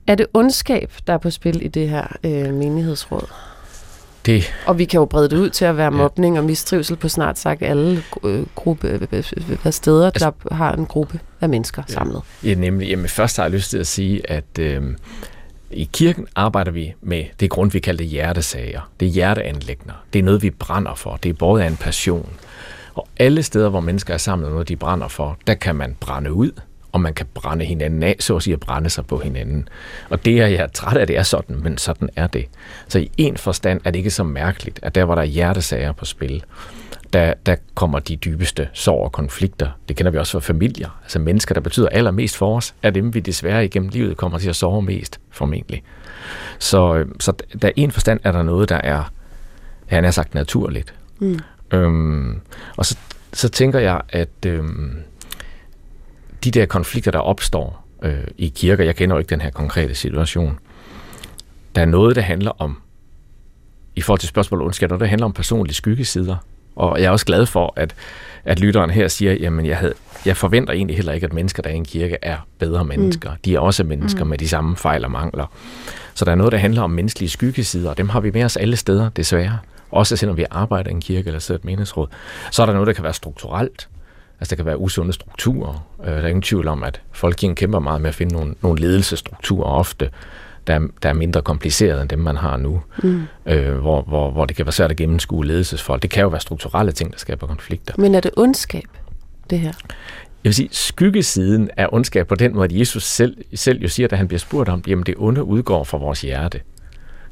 er 0.07 0.15
det 0.15 0.27
ondskab, 0.33 0.91
der 1.07 1.13
er 1.13 1.17
på 1.17 1.29
spil 1.29 1.65
i 1.65 1.67
det 1.67 1.89
her 1.89 2.07
øh, 2.23 2.53
menighedsråd? 2.53 3.27
Det. 4.25 4.53
Og 4.65 4.77
vi 4.77 4.85
kan 4.85 4.99
jo 4.99 5.05
brede 5.05 5.29
det 5.29 5.37
ud 5.37 5.49
til 5.49 5.65
at 5.65 5.77
være 5.77 5.91
mobning 5.91 6.35
ja. 6.35 6.41
og 6.41 6.45
mistrivsel 6.45 6.95
på 6.95 7.09
snart 7.09 7.39
sagt 7.39 7.63
alle 7.63 8.03
øh, 8.23 8.45
gruppe, 8.55 8.87
øh, 8.87 9.01
øh, 9.11 9.23
øh, 9.65 9.71
steder, 9.71 10.05
altså, 10.05 10.31
der 10.49 10.55
har 10.55 10.73
en 10.73 10.85
gruppe 10.85 11.19
af 11.41 11.49
mennesker 11.49 11.83
ja. 11.89 11.93
samlet. 11.93 12.21
Ja, 12.43 12.53
nemlig. 12.53 12.89
Jamen, 12.89 13.07
først 13.07 13.37
har 13.37 13.43
jeg 13.43 13.51
lyst 13.51 13.69
til 13.69 13.77
at 13.77 13.87
sige, 13.87 14.31
at 14.31 14.59
øh, 14.59 14.83
i 15.71 15.89
kirken 15.93 16.27
arbejder 16.35 16.71
vi 16.71 16.93
med 17.01 17.23
det 17.39 17.49
grund, 17.49 17.71
vi 17.71 17.79
kalder 17.79 18.03
hjertesager. 18.03 18.91
Det 18.99 19.05
er 19.07 19.09
hjerteanlægner. 19.09 19.93
Det 20.13 20.19
er 20.19 20.23
noget, 20.23 20.41
vi 20.41 20.49
brænder 20.49 20.95
for. 20.95 21.15
Det 21.23 21.29
er 21.29 21.33
både 21.33 21.63
af 21.63 21.67
en 21.67 21.77
passion. 21.77 22.29
Og 22.95 23.07
alle 23.17 23.43
steder, 23.43 23.69
hvor 23.69 23.79
mennesker 23.79 24.13
er 24.13 24.17
samlet 24.17 24.51
noget, 24.51 24.67
de 24.67 24.75
brænder 24.75 25.07
for, 25.07 25.37
der 25.47 25.53
kan 25.53 25.75
man 25.75 25.95
brænde 25.99 26.33
ud 26.33 26.51
og 26.95 27.01
man 27.01 27.13
kan 27.13 27.25
brænde 27.34 27.65
hinanden 27.65 28.03
af, 28.03 28.15
så 28.19 28.36
at 28.36 28.43
sige 28.43 28.53
at 28.53 28.60
brænde 28.60 28.89
sig 28.89 29.05
på 29.05 29.17
hinanden. 29.17 29.67
Og 30.10 30.25
det 30.25 30.41
er 30.41 30.47
jeg 30.47 30.73
træt 30.73 30.97
af, 30.97 31.08
det 31.08 31.17
er 31.17 31.23
sådan, 31.23 31.63
men 31.63 31.77
sådan 31.77 32.10
er 32.15 32.27
det. 32.27 32.45
Så 32.88 32.99
i 32.99 33.12
en 33.17 33.38
forstand 33.38 33.81
er 33.84 33.91
det 33.91 33.99
ikke 33.99 34.12
så 34.12 34.23
mærkeligt, 34.23 34.79
at 34.81 34.95
der, 34.95 35.05
hvor 35.05 35.15
der 35.15 35.21
er 35.21 35.25
hjertesager 35.25 35.91
på 35.91 36.05
spil, 36.05 36.43
der, 37.13 37.34
der 37.45 37.55
kommer 37.73 37.99
de 37.99 38.15
dybeste 38.15 38.69
sorg 38.73 39.03
og 39.03 39.12
konflikter. 39.12 39.69
Det 39.88 39.95
kender 39.95 40.12
vi 40.12 40.17
også 40.17 40.31
fra 40.31 40.39
familier. 40.39 40.99
Altså 41.03 41.19
mennesker, 41.19 41.53
der 41.53 41.62
betyder 41.62 41.89
allermest 41.89 42.38
for 42.38 42.58
os, 42.58 42.73
er 42.84 42.89
dem, 42.89 43.13
vi 43.13 43.19
desværre 43.19 43.65
igennem 43.65 43.89
livet 43.89 44.17
kommer 44.17 44.38
til 44.38 44.49
at 44.49 44.55
sove 44.55 44.81
mest, 44.81 45.19
formentlig. 45.31 45.84
Så, 46.60 47.05
så 47.19 47.34
der 47.62 47.71
en 47.75 47.91
forstand 47.91 48.19
er 48.23 48.31
der 48.31 48.43
noget, 48.43 48.69
der 48.69 48.81
er, 48.84 49.12
han 49.86 50.05
er 50.05 50.12
sagt, 50.12 50.36
naturligt. 50.36 50.93
Mm. 51.19 51.39
Øhm, 51.71 52.41
og 52.77 52.86
så, 52.86 52.97
så 53.34 53.49
tænker 53.49 53.79
jeg, 53.79 54.01
at 54.10 54.29
øhm, 54.45 54.99
de 56.45 56.51
der 56.51 56.65
konflikter, 56.65 57.12
der 57.12 57.19
opstår 57.19 57.86
øh, 58.01 58.13
i 58.38 58.47
kirker, 58.47 58.84
jeg 58.84 58.95
kender 58.95 59.15
jo 59.15 59.19
ikke 59.19 59.29
den 59.29 59.41
her 59.41 59.49
konkrete 59.49 59.95
situation, 59.95 60.60
der 61.75 61.81
er 61.81 61.86
noget, 61.86 62.15
der 62.15 62.21
handler 62.21 62.51
om, 62.62 62.81
i 63.95 64.01
forhold 64.01 64.19
til 64.19 64.29
spørgsmålet 64.29 64.65
ondskab, 64.65 64.89
der 64.89 65.05
handler 65.05 65.25
om 65.25 65.34
personlige 65.34 65.75
skyggesider. 65.75 66.36
Og 66.75 66.99
jeg 66.99 67.05
er 67.05 67.10
også 67.10 67.25
glad 67.25 67.45
for, 67.45 67.73
at, 67.75 67.95
at 68.45 68.60
lytteren 68.60 68.89
her 68.89 69.08
siger, 69.08 69.34
jamen 69.34 69.65
jeg, 69.65 69.77
havde, 69.77 69.93
jeg 70.25 70.38
forventer 70.38 70.73
egentlig 70.73 70.95
heller 70.95 71.13
ikke, 71.13 71.25
at 71.25 71.34
mennesker, 71.34 71.63
der 71.63 71.69
er 71.69 71.73
i 71.73 71.77
en 71.77 71.86
kirke, 71.86 72.17
er 72.21 72.38
bedre 72.60 72.86
mennesker. 72.86 73.31
Mm. 73.31 73.38
De 73.45 73.55
er 73.55 73.60
også 73.60 73.84
mennesker 73.84 74.23
mm. 74.23 74.29
med 74.29 74.38
de 74.38 74.47
samme 74.47 74.75
fejl 74.77 75.05
og 75.05 75.12
mangler. 75.12 75.45
Så 76.13 76.25
der 76.25 76.31
er 76.31 76.36
noget, 76.36 76.51
der 76.51 76.58
handler 76.58 76.81
om 76.81 76.89
menneskelige 76.89 77.29
skyggesider, 77.29 77.89
og 77.89 77.97
dem 77.97 78.10
har 78.10 78.19
vi 78.19 78.31
med 78.31 78.43
os 78.43 78.58
alle 78.58 78.75
steder, 78.75 79.10
desværre. 79.10 79.58
også 79.91 80.15
selvom 80.15 80.38
vi 80.38 80.45
arbejder 80.51 80.89
i 80.89 80.93
en 80.93 81.01
kirke 81.01 81.27
eller 81.27 81.39
sidder 81.39 81.60
et 81.60 81.65
menighedsråd, 81.65 82.08
så 82.51 82.62
er 82.62 82.65
der 82.65 82.73
noget, 82.73 82.88
der 82.88 82.93
kan 82.93 83.03
være 83.03 83.13
strukturelt. 83.13 83.88
Altså 84.39 84.49
der 84.49 84.55
kan 84.55 84.65
være 84.65 84.77
usunde 84.77 85.13
strukturer. 85.13 85.87
Øh, 86.03 86.11
der 86.11 86.21
er 86.21 86.27
ingen 86.27 86.41
tvivl 86.41 86.67
om, 86.67 86.83
at 86.83 87.01
folkekirken 87.11 87.55
kæmper 87.55 87.79
meget 87.79 88.01
med 88.01 88.09
at 88.09 88.15
finde 88.15 88.33
nogle, 88.33 88.55
nogle 88.61 88.81
ledelsesstrukturer 88.81 89.69
ofte, 89.69 90.09
der, 90.67 90.87
der 91.03 91.09
er 91.09 91.13
mindre 91.13 91.41
komplicerede 91.41 92.01
end 92.01 92.09
dem, 92.09 92.19
man 92.19 92.35
har 92.35 92.57
nu. 92.57 92.81
Mm. 93.03 93.23
Øh, 93.45 93.75
hvor, 93.75 94.01
hvor, 94.01 94.31
hvor 94.31 94.45
det 94.45 94.55
kan 94.55 94.65
være 94.65 94.73
svært 94.73 94.91
at 94.91 94.97
gennemskue 94.97 95.45
ledelsesfolk. 95.45 96.01
Det 96.01 96.09
kan 96.09 96.21
jo 96.21 96.27
være 96.27 96.41
strukturelle 96.41 96.91
ting, 96.91 97.11
der 97.11 97.19
skaber 97.19 97.47
konflikter. 97.47 97.93
Men 97.97 98.15
er 98.15 98.19
det 98.19 98.31
ondskab, 98.37 98.87
det 99.49 99.59
her? 99.59 99.71
Jeg 100.43 100.49
vil 100.49 100.53
sige, 100.53 100.69
skyggesiden 100.71 101.69
af 101.77 101.87
ondskab 101.91 102.27
på 102.27 102.35
den 102.35 102.55
måde, 102.55 102.65
at 102.65 102.79
Jesus 102.79 103.03
selv, 103.03 103.37
selv 103.55 103.81
jo 103.81 103.87
siger, 103.87 104.07
da 104.07 104.15
han 104.15 104.27
bliver 104.27 104.39
spurgt 104.39 104.69
om, 104.69 104.83
jamen 104.87 105.05
det 105.05 105.15
onde 105.17 105.43
udgår 105.43 105.83
fra 105.83 105.97
vores 105.97 106.21
hjerte, 106.21 106.61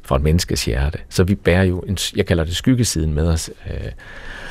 fra 0.02 0.16
et 0.16 0.22
menneskes 0.22 0.64
hjerte. 0.64 0.98
Så 1.08 1.24
vi 1.24 1.34
bærer 1.34 1.62
jo, 1.62 1.78
en, 1.78 1.98
jeg 2.16 2.26
kalder 2.26 2.44
det 2.44 2.56
skyggesiden 2.56 3.14
med 3.14 3.28
os. 3.28 3.50
Øh, 3.70 3.90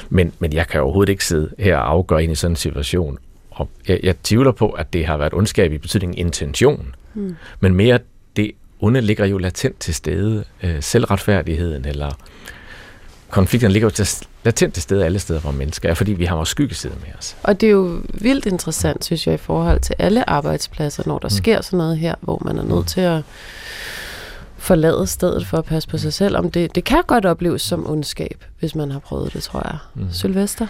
men, 0.09 0.33
men 0.39 0.53
jeg 0.53 0.67
kan 0.67 0.81
overhovedet 0.81 1.11
ikke 1.11 1.25
sidde 1.25 1.49
her 1.59 1.77
og 1.77 1.89
afgøre 1.89 2.23
ind 2.23 2.31
i 2.31 2.35
sådan 2.35 2.51
en 2.51 2.55
situation. 2.55 3.17
Og 3.51 3.69
jeg, 3.87 3.99
jeg 4.03 4.15
tvivler 4.23 4.51
på, 4.51 4.69
at 4.69 4.93
det 4.93 5.05
har 5.05 5.17
været 5.17 5.33
ondskab 5.33 5.71
i 5.71 5.77
betydningen 5.77 6.17
intention. 6.17 6.95
Mm. 7.13 7.35
Men 7.59 7.75
mere 7.75 7.99
det 8.35 8.51
onde 8.79 9.01
ligger 9.01 9.25
jo 9.25 9.37
latent 9.37 9.79
til 9.79 9.93
stede. 9.93 10.43
Øh, 10.63 10.83
selvretfærdigheden 10.83 11.85
eller 11.85 12.17
konflikterne 13.29 13.73
ligger 13.73 13.85
jo 13.85 13.89
til, 13.89 14.07
latent 14.43 14.73
til 14.73 14.83
stede 14.83 15.05
alle 15.05 15.19
steder, 15.19 15.39
hvor 15.39 15.51
mennesker 15.51 15.89
er, 15.89 15.93
fordi 15.93 16.13
vi 16.13 16.25
har 16.25 16.35
vores 16.35 16.49
skyggeside 16.49 16.93
med 17.05 17.13
os. 17.17 17.35
Og 17.43 17.61
det 17.61 17.67
er 17.67 17.71
jo 17.71 18.01
vildt 18.13 18.45
interessant, 18.45 19.05
synes 19.05 19.27
jeg, 19.27 19.33
i 19.33 19.37
forhold 19.37 19.79
til 19.79 19.95
alle 19.99 20.29
arbejdspladser, 20.29 21.03
når 21.05 21.19
der 21.19 21.27
mm. 21.27 21.37
sker 21.37 21.61
sådan 21.61 21.77
noget 21.77 21.97
her, 21.97 22.15
hvor 22.21 22.41
man 22.45 22.57
er 22.57 22.63
nødt 22.63 22.79
mm. 22.79 22.85
til 22.85 23.01
at 23.01 23.21
forlade 24.63 25.07
stedet 25.07 25.47
for 25.47 25.57
at 25.57 25.65
passe 25.65 25.89
på 25.89 25.97
sig 25.97 26.13
selv. 26.13 26.37
Om 26.37 26.51
det, 26.51 26.75
det 26.75 26.83
kan 26.83 27.03
godt 27.07 27.25
opleves 27.25 27.61
som 27.61 27.89
ondskab, 27.89 28.45
hvis 28.59 28.75
man 28.75 28.91
har 28.91 28.99
prøvet 28.99 29.33
det, 29.33 29.43
tror 29.43 29.61
jeg. 29.65 29.77
Mm. 29.95 30.11
Sylvester? 30.11 30.67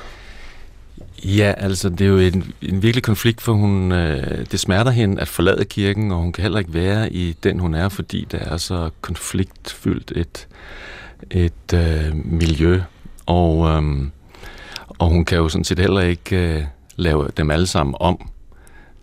Ja, 1.26 1.54
altså 1.58 1.90
det 1.90 2.02
er 2.02 2.10
jo 2.10 2.18
en, 2.18 2.54
en 2.62 2.84
virkelig 2.84 3.04
konflikt, 3.04 3.42
for 3.42 3.54
hun, 3.54 3.92
øh, 3.92 4.46
det 4.52 4.60
smerter 4.60 4.92
hende 4.92 5.22
at 5.22 5.28
forlade 5.28 5.66
kirken, 5.66 6.12
og 6.12 6.18
hun 6.18 6.32
kan 6.32 6.42
heller 6.42 6.60
ikke 6.60 6.74
være 6.74 7.14
i 7.14 7.36
den, 7.44 7.60
hun 7.60 7.74
er, 7.74 7.90
fordi 7.90 8.28
det 8.32 8.40
er 8.44 8.58
så 8.58 8.90
konfliktfyldt 9.02 10.12
et, 10.16 10.48
et 11.32 11.74
øh, 11.74 12.16
miljø. 12.16 12.82
Og, 13.26 13.70
øh, 13.70 14.08
og 14.88 15.10
hun 15.10 15.26
kan 15.26 15.38
jo 15.38 15.50
sådan 15.50 15.64
set 15.64 15.80
heller 15.80 16.02
ikke 16.02 16.36
øh, 16.36 16.64
lave 16.96 17.28
dem 17.38 17.52
alle 17.52 17.68
sammen 17.68 17.96
om, 18.00 18.30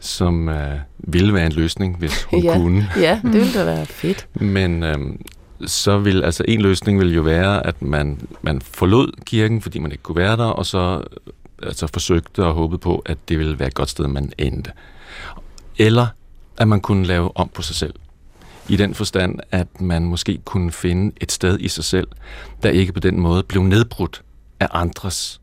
som 0.00 0.48
øh, 0.48 0.78
ville 0.98 1.34
være 1.34 1.46
en 1.46 1.52
løsning, 1.52 1.96
hvis 1.96 2.22
hun 2.30 2.42
ja, 2.42 2.56
kunne. 2.56 2.88
Ja, 2.96 3.20
det 3.22 3.32
ville 3.32 3.52
da 3.54 3.64
være 3.64 3.86
fedt. 3.86 4.26
Men 4.34 4.82
øh, 4.82 4.98
så 5.66 5.98
vil, 5.98 6.24
altså 6.24 6.44
en 6.48 6.60
løsning 6.60 7.00
vil 7.00 7.14
jo 7.14 7.22
være, 7.22 7.66
at 7.66 7.82
man, 7.82 8.20
man 8.42 8.60
forlod 8.60 9.12
kirken, 9.26 9.62
fordi 9.62 9.78
man 9.78 9.92
ikke 9.92 10.02
kunne 10.02 10.16
være 10.16 10.36
der, 10.36 10.44
og 10.44 10.66
så 10.66 11.02
altså 11.62 11.86
forsøgte 11.86 12.44
og 12.44 12.52
håbede 12.52 12.78
på, 12.78 13.02
at 13.06 13.18
det 13.28 13.38
ville 13.38 13.58
være 13.58 13.68
et 13.68 13.74
godt 13.74 13.90
sted, 13.90 14.06
man 14.06 14.32
endte. 14.38 14.72
Eller 15.78 16.06
at 16.58 16.68
man 16.68 16.80
kunne 16.80 17.06
lave 17.06 17.36
om 17.36 17.48
på 17.54 17.62
sig 17.62 17.76
selv. 17.76 17.94
I 18.68 18.76
den 18.76 18.94
forstand, 18.94 19.38
at 19.50 19.80
man 19.80 20.04
måske 20.04 20.38
kunne 20.44 20.72
finde 20.72 21.12
et 21.20 21.32
sted 21.32 21.58
i 21.60 21.68
sig 21.68 21.84
selv, 21.84 22.08
der 22.62 22.70
ikke 22.70 22.92
på 22.92 23.00
den 23.00 23.20
måde 23.20 23.42
blev 23.42 23.62
nedbrudt 23.62 24.22
af 24.60 24.68
andres, 24.70 25.40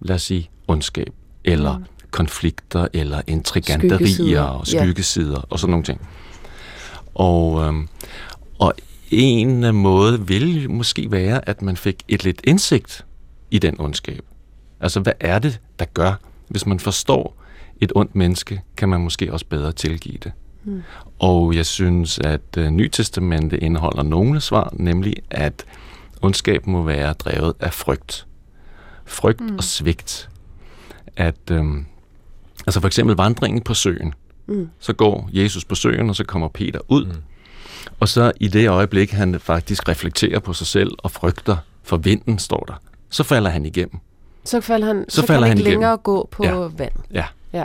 lad 0.00 0.14
os 0.14 0.22
sige, 0.22 0.50
ondskab, 0.68 1.12
eller 1.44 1.78
mm. 1.78 1.84
Konflikter, 2.16 2.86
eller 2.92 3.22
intriganterier 3.26 3.98
skyggeside. 3.98 4.50
og 4.50 4.66
skyggesider, 4.66 5.38
ja. 5.38 5.42
og 5.50 5.58
sådan 5.58 5.70
nogle 5.70 5.84
ting. 5.84 6.00
Og, 7.14 7.64
øhm, 7.64 7.88
og 8.58 8.74
en 9.10 9.74
måde 9.74 10.26
vil 10.26 10.70
måske 10.70 11.10
være, 11.10 11.48
at 11.48 11.62
man 11.62 11.76
fik 11.76 12.02
et 12.08 12.24
lidt 12.24 12.40
indsigt 12.44 13.04
i 13.50 13.58
den 13.58 13.80
ondskab. 13.80 14.24
Altså, 14.80 15.00
hvad 15.00 15.12
er 15.20 15.38
det, 15.38 15.60
der 15.78 15.84
gør, 15.84 16.12
hvis 16.48 16.66
man 16.66 16.80
forstår 16.80 17.42
et 17.80 17.92
ondt 17.94 18.14
menneske, 18.14 18.62
kan 18.76 18.88
man 18.88 19.00
måske 19.00 19.32
også 19.32 19.46
bedre 19.48 19.72
tilgive 19.72 20.18
det. 20.24 20.32
Mm. 20.64 20.82
Og 21.18 21.54
jeg 21.54 21.66
synes, 21.66 22.18
at 22.18 22.56
uh, 22.58 22.66
Nytestamentet 22.66 23.62
indeholder 23.62 24.02
nogle 24.02 24.40
svar, 24.40 24.70
nemlig 24.72 25.14
at 25.30 25.64
ondskab 26.22 26.66
må 26.66 26.82
være 26.82 27.12
drevet 27.12 27.54
af 27.60 27.72
frygt. 27.72 28.26
Frygt 29.04 29.40
mm. 29.40 29.56
og 29.56 29.64
svigt. 29.64 30.28
At, 31.16 31.50
um, 31.50 31.86
altså 32.66 32.80
for 32.80 32.86
eksempel 32.86 33.16
vandringen 33.16 33.62
på 33.62 33.74
søen. 33.74 34.14
Mm. 34.46 34.68
Så 34.78 34.92
går 34.92 35.30
Jesus 35.32 35.64
på 35.64 35.74
søen, 35.74 36.08
og 36.08 36.16
så 36.16 36.24
kommer 36.24 36.48
Peter 36.48 36.80
ud. 36.88 37.04
Mm. 37.04 37.12
Og 38.00 38.08
så 38.08 38.32
i 38.40 38.48
det 38.48 38.68
øjeblik, 38.68 39.10
han 39.10 39.40
faktisk 39.40 39.88
reflekterer 39.88 40.38
på 40.38 40.52
sig 40.52 40.66
selv 40.66 40.90
og 40.98 41.10
frygter 41.10 41.56
for 41.82 41.96
vinden, 41.96 42.38
står 42.38 42.64
der, 42.68 42.74
så 43.10 43.22
falder 43.22 43.50
han 43.50 43.66
igennem. 43.66 44.00
Så, 44.44 44.60
falder 44.60 44.86
han, 44.86 45.04
så, 45.08 45.20
så 45.20 45.26
falder 45.26 45.42
kan 45.42 45.48
han 45.48 45.58
ikke 45.58 45.68
igennem. 45.68 45.80
længere 45.80 45.96
gå 45.96 46.28
på 46.30 46.44
ja. 46.44 46.54
vand. 46.54 46.92
Ja. 47.14 47.24
ja. 47.52 47.64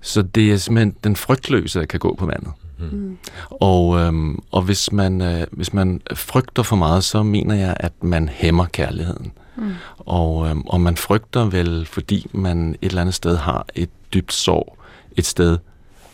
Så 0.00 0.22
det 0.22 0.52
er 0.52 0.56
simpelthen 0.56 0.96
den 1.04 1.16
frygtløse, 1.16 1.80
der 1.80 1.86
kan 1.86 2.00
gå 2.00 2.14
på 2.14 2.26
vandet. 2.26 2.52
Mm. 2.78 3.18
Og, 3.50 3.98
øhm, 3.98 4.38
og 4.50 4.62
hvis, 4.62 4.92
man, 4.92 5.20
øh, 5.20 5.46
hvis 5.50 5.72
man 5.72 6.00
frygter 6.14 6.62
for 6.62 6.76
meget, 6.76 7.04
så 7.04 7.22
mener 7.22 7.54
jeg, 7.54 7.76
at 7.80 7.92
man 8.02 8.28
hæmmer 8.28 8.64
kærligheden. 8.64 9.32
Mm. 9.56 9.72
Og, 9.98 10.48
øhm, 10.48 10.60
og 10.60 10.80
man 10.80 10.96
frygter 10.96 11.44
vel, 11.44 11.86
fordi 11.86 12.26
man 12.32 12.76
et 12.82 12.88
eller 12.88 13.00
andet 13.00 13.14
sted 13.14 13.36
har 13.36 13.66
et 13.74 13.90
dybt 14.14 14.32
sorg 14.32 14.78
et 15.16 15.26
sted 15.26 15.58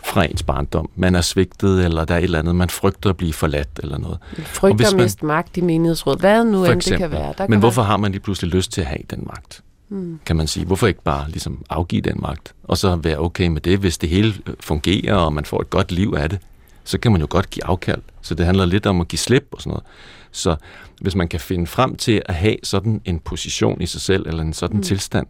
fra 0.04 0.24
ens 0.24 0.42
barndom. 0.42 0.90
Man 0.96 1.14
er 1.14 1.20
svigtet, 1.20 1.84
eller 1.84 2.04
der 2.04 2.14
er 2.14 2.18
et 2.18 2.24
eller 2.24 2.38
andet, 2.38 2.56
man 2.56 2.70
frygter 2.70 3.10
at 3.10 3.16
blive 3.16 3.32
forladt, 3.32 3.80
eller 3.82 3.98
noget. 3.98 4.18
Man 4.36 4.46
frygter 4.46 4.88
at 4.88 4.96
miste 4.96 5.26
magt 5.26 5.56
i 5.56 5.60
menighedsråd. 5.60 6.18
Hvad 6.18 6.44
nu 6.44 6.64
end 6.64 6.80
det 6.80 6.98
kan 6.98 7.10
være. 7.10 7.34
Der 7.38 7.44
Men 7.44 7.50
kan 7.50 7.60
hvorfor 7.60 7.82
være... 7.82 7.86
har 7.86 7.96
man 7.96 8.12
lige 8.12 8.20
pludselig 8.20 8.54
lyst 8.54 8.72
til 8.72 8.80
at 8.80 8.86
have 8.86 9.00
den 9.10 9.22
magt? 9.26 9.62
mm. 9.92 10.20
kan 10.26 10.36
man 10.36 10.46
sige. 10.46 10.66
Hvorfor 10.66 10.86
ikke 10.86 11.02
bare 11.02 11.30
ligesom 11.30 11.64
afgive 11.70 12.02
den 12.02 12.16
magt, 12.22 12.54
og 12.64 12.78
så 12.78 12.96
være 12.96 13.18
okay 13.18 13.46
med 13.46 13.60
det, 13.60 13.78
hvis 13.78 13.98
det 13.98 14.08
hele 14.08 14.34
fungerer, 14.60 15.14
og 15.14 15.32
man 15.32 15.44
får 15.44 15.60
et 15.60 15.70
godt 15.70 15.92
liv 15.92 16.14
af 16.16 16.30
det, 16.30 16.38
så 16.84 16.98
kan 16.98 17.12
man 17.12 17.20
jo 17.20 17.26
godt 17.30 17.50
give 17.50 17.64
afkald. 17.64 18.02
Så 18.22 18.34
det 18.34 18.46
handler 18.46 18.66
lidt 18.66 18.86
om 18.86 19.00
at 19.00 19.08
give 19.08 19.18
slip 19.18 19.48
og 19.52 19.60
sådan 19.60 19.70
noget. 19.70 19.84
Så 20.32 20.56
hvis 21.00 21.14
man 21.14 21.28
kan 21.28 21.40
finde 21.40 21.66
frem 21.66 21.96
til 21.96 22.22
at 22.26 22.34
have 22.34 22.56
sådan 22.62 23.00
en 23.04 23.18
position 23.18 23.80
i 23.80 23.86
sig 23.86 24.00
selv, 24.00 24.26
eller 24.26 24.42
en 24.42 24.52
sådan 24.52 24.76
mm. 24.76 24.82
tilstand, 24.82 25.26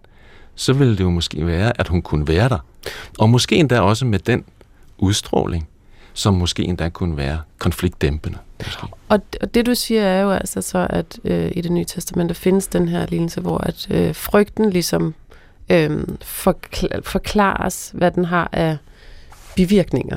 så 0.55 0.73
ville 0.73 0.97
det 0.97 1.05
jo 1.05 1.11
måske 1.11 1.47
være, 1.47 1.81
at 1.81 1.89
hun 1.89 2.03
kunne 2.03 2.29
være 2.29 2.49
der. 2.49 2.59
Og 3.19 3.31
måske 3.31 3.57
endda 3.57 3.81
også 3.81 4.07
med 4.07 4.19
den 4.19 4.45
udstråling, 4.99 5.69
som 6.13 6.35
måske 6.35 6.63
endda 6.63 6.89
kunne 6.89 7.17
være 7.17 7.41
konfliktdæmpende. 7.59 8.39
Måske. 8.59 8.87
Og, 9.09 9.21
og 9.41 9.55
det 9.55 9.67
du 9.67 9.75
siger 9.75 10.03
er 10.03 10.23
jo 10.23 10.31
altså 10.31 10.63
så, 10.63 10.87
at 10.91 11.19
øh, 11.25 11.53
i 11.55 11.61
det 11.61 11.73
nye 11.73 11.85
testamente 11.85 12.35
findes 12.35 12.67
den 12.67 12.89
her 12.89 13.07
lignelse, 13.07 13.41
hvor 13.41 13.59
at 13.59 13.87
øh, 13.91 14.15
frygten 14.15 14.71
ligesom 14.71 15.15
øh, 15.71 16.03
forkl- 16.25 17.01
forklares, 17.03 17.91
hvad 17.95 18.11
den 18.11 18.25
har 18.25 18.49
af 18.53 18.77
bivirkninger. 19.57 20.17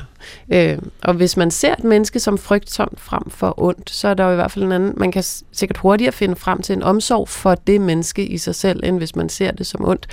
Øh, 0.52 0.78
og 1.02 1.14
hvis 1.14 1.36
man 1.36 1.50
ser 1.50 1.72
et 1.72 1.84
menneske 1.84 2.20
som 2.20 2.38
frygtsomt 2.38 3.00
frem 3.00 3.30
for 3.30 3.54
ondt, 3.62 3.90
så 3.90 4.08
er 4.08 4.14
der 4.14 4.24
jo 4.24 4.32
i 4.32 4.34
hvert 4.34 4.50
fald 4.50 4.64
en 4.64 4.72
anden, 4.72 4.94
man 4.96 5.12
kan 5.12 5.22
sikkert 5.52 5.76
hurtigere 5.76 6.12
finde 6.12 6.36
frem 6.36 6.62
til 6.62 6.72
en 6.72 6.82
omsorg 6.82 7.28
for 7.28 7.54
det 7.54 7.80
menneske 7.80 8.26
i 8.26 8.38
sig 8.38 8.54
selv, 8.54 8.80
end 8.84 8.98
hvis 8.98 9.16
man 9.16 9.28
ser 9.28 9.50
det 9.50 9.66
som 9.66 9.84
ondt. 9.84 10.06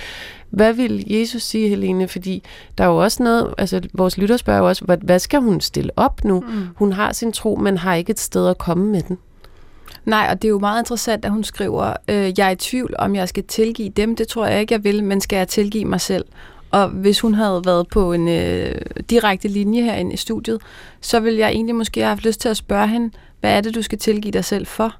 Hvad 0.50 0.72
vil 0.72 1.04
Jesus 1.06 1.42
sige, 1.42 1.68
Helene? 1.68 2.08
Fordi 2.08 2.42
der 2.78 2.84
er 2.84 2.88
jo 2.88 2.96
også 2.96 3.22
noget, 3.22 3.54
altså 3.58 3.80
vores 3.92 4.18
lytter 4.18 4.36
spørger 4.36 4.60
jo 4.60 4.68
også, 4.68 4.84
hvad, 4.84 4.98
hvad 5.02 5.18
skal 5.18 5.40
hun 5.40 5.60
stille 5.60 5.90
op 5.96 6.24
nu? 6.24 6.40
Mm. 6.40 6.68
Hun 6.76 6.92
har 6.92 7.12
sin 7.12 7.32
tro, 7.32 7.56
men 7.56 7.78
har 7.78 7.94
ikke 7.94 8.10
et 8.10 8.20
sted 8.20 8.48
at 8.48 8.58
komme 8.58 8.86
med 8.86 9.02
den. 9.02 9.18
Nej, 10.04 10.28
og 10.30 10.42
det 10.42 10.48
er 10.48 10.50
jo 10.50 10.58
meget 10.58 10.80
interessant, 10.80 11.24
at 11.24 11.30
hun 11.30 11.44
skriver, 11.44 11.92
øh, 12.08 12.38
jeg 12.38 12.46
er 12.46 12.50
i 12.50 12.56
tvivl, 12.56 12.94
om 12.98 13.14
jeg 13.14 13.28
skal 13.28 13.44
tilgive 13.44 13.88
dem. 13.88 14.16
Det 14.16 14.28
tror 14.28 14.46
jeg 14.46 14.60
ikke, 14.60 14.74
jeg 14.74 14.84
vil, 14.84 15.04
men 15.04 15.20
skal 15.20 15.36
jeg 15.36 15.48
tilgive 15.48 15.84
mig 15.84 16.00
selv? 16.00 16.24
Og 16.74 16.88
hvis 16.88 17.20
hun 17.20 17.34
havde 17.34 17.62
været 17.64 17.88
på 17.88 18.12
en 18.12 18.28
øh, 18.28 18.74
direkte 19.10 19.48
linje 19.48 19.82
herinde 19.82 20.12
i 20.12 20.16
studiet, 20.16 20.60
så 21.00 21.20
ville 21.20 21.38
jeg 21.38 21.50
egentlig 21.50 21.74
måske 21.74 22.00
have 22.00 22.08
haft 22.08 22.24
lyst 22.24 22.40
til 22.40 22.48
at 22.48 22.56
spørge 22.56 22.88
hende, 22.88 23.10
hvad 23.40 23.56
er 23.56 23.60
det, 23.60 23.74
du 23.74 23.82
skal 23.82 23.98
tilgive 23.98 24.32
dig 24.32 24.44
selv 24.44 24.66
for? 24.66 24.96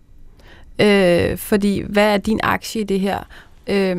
Øh, 0.79 1.39
fordi, 1.39 1.81
hvad 1.81 2.15
er 2.15 2.17
din 2.17 2.41
aktie 2.43 2.81
i 2.81 2.85
det 2.85 3.01
her? 3.01 3.19
Øh, 3.67 3.97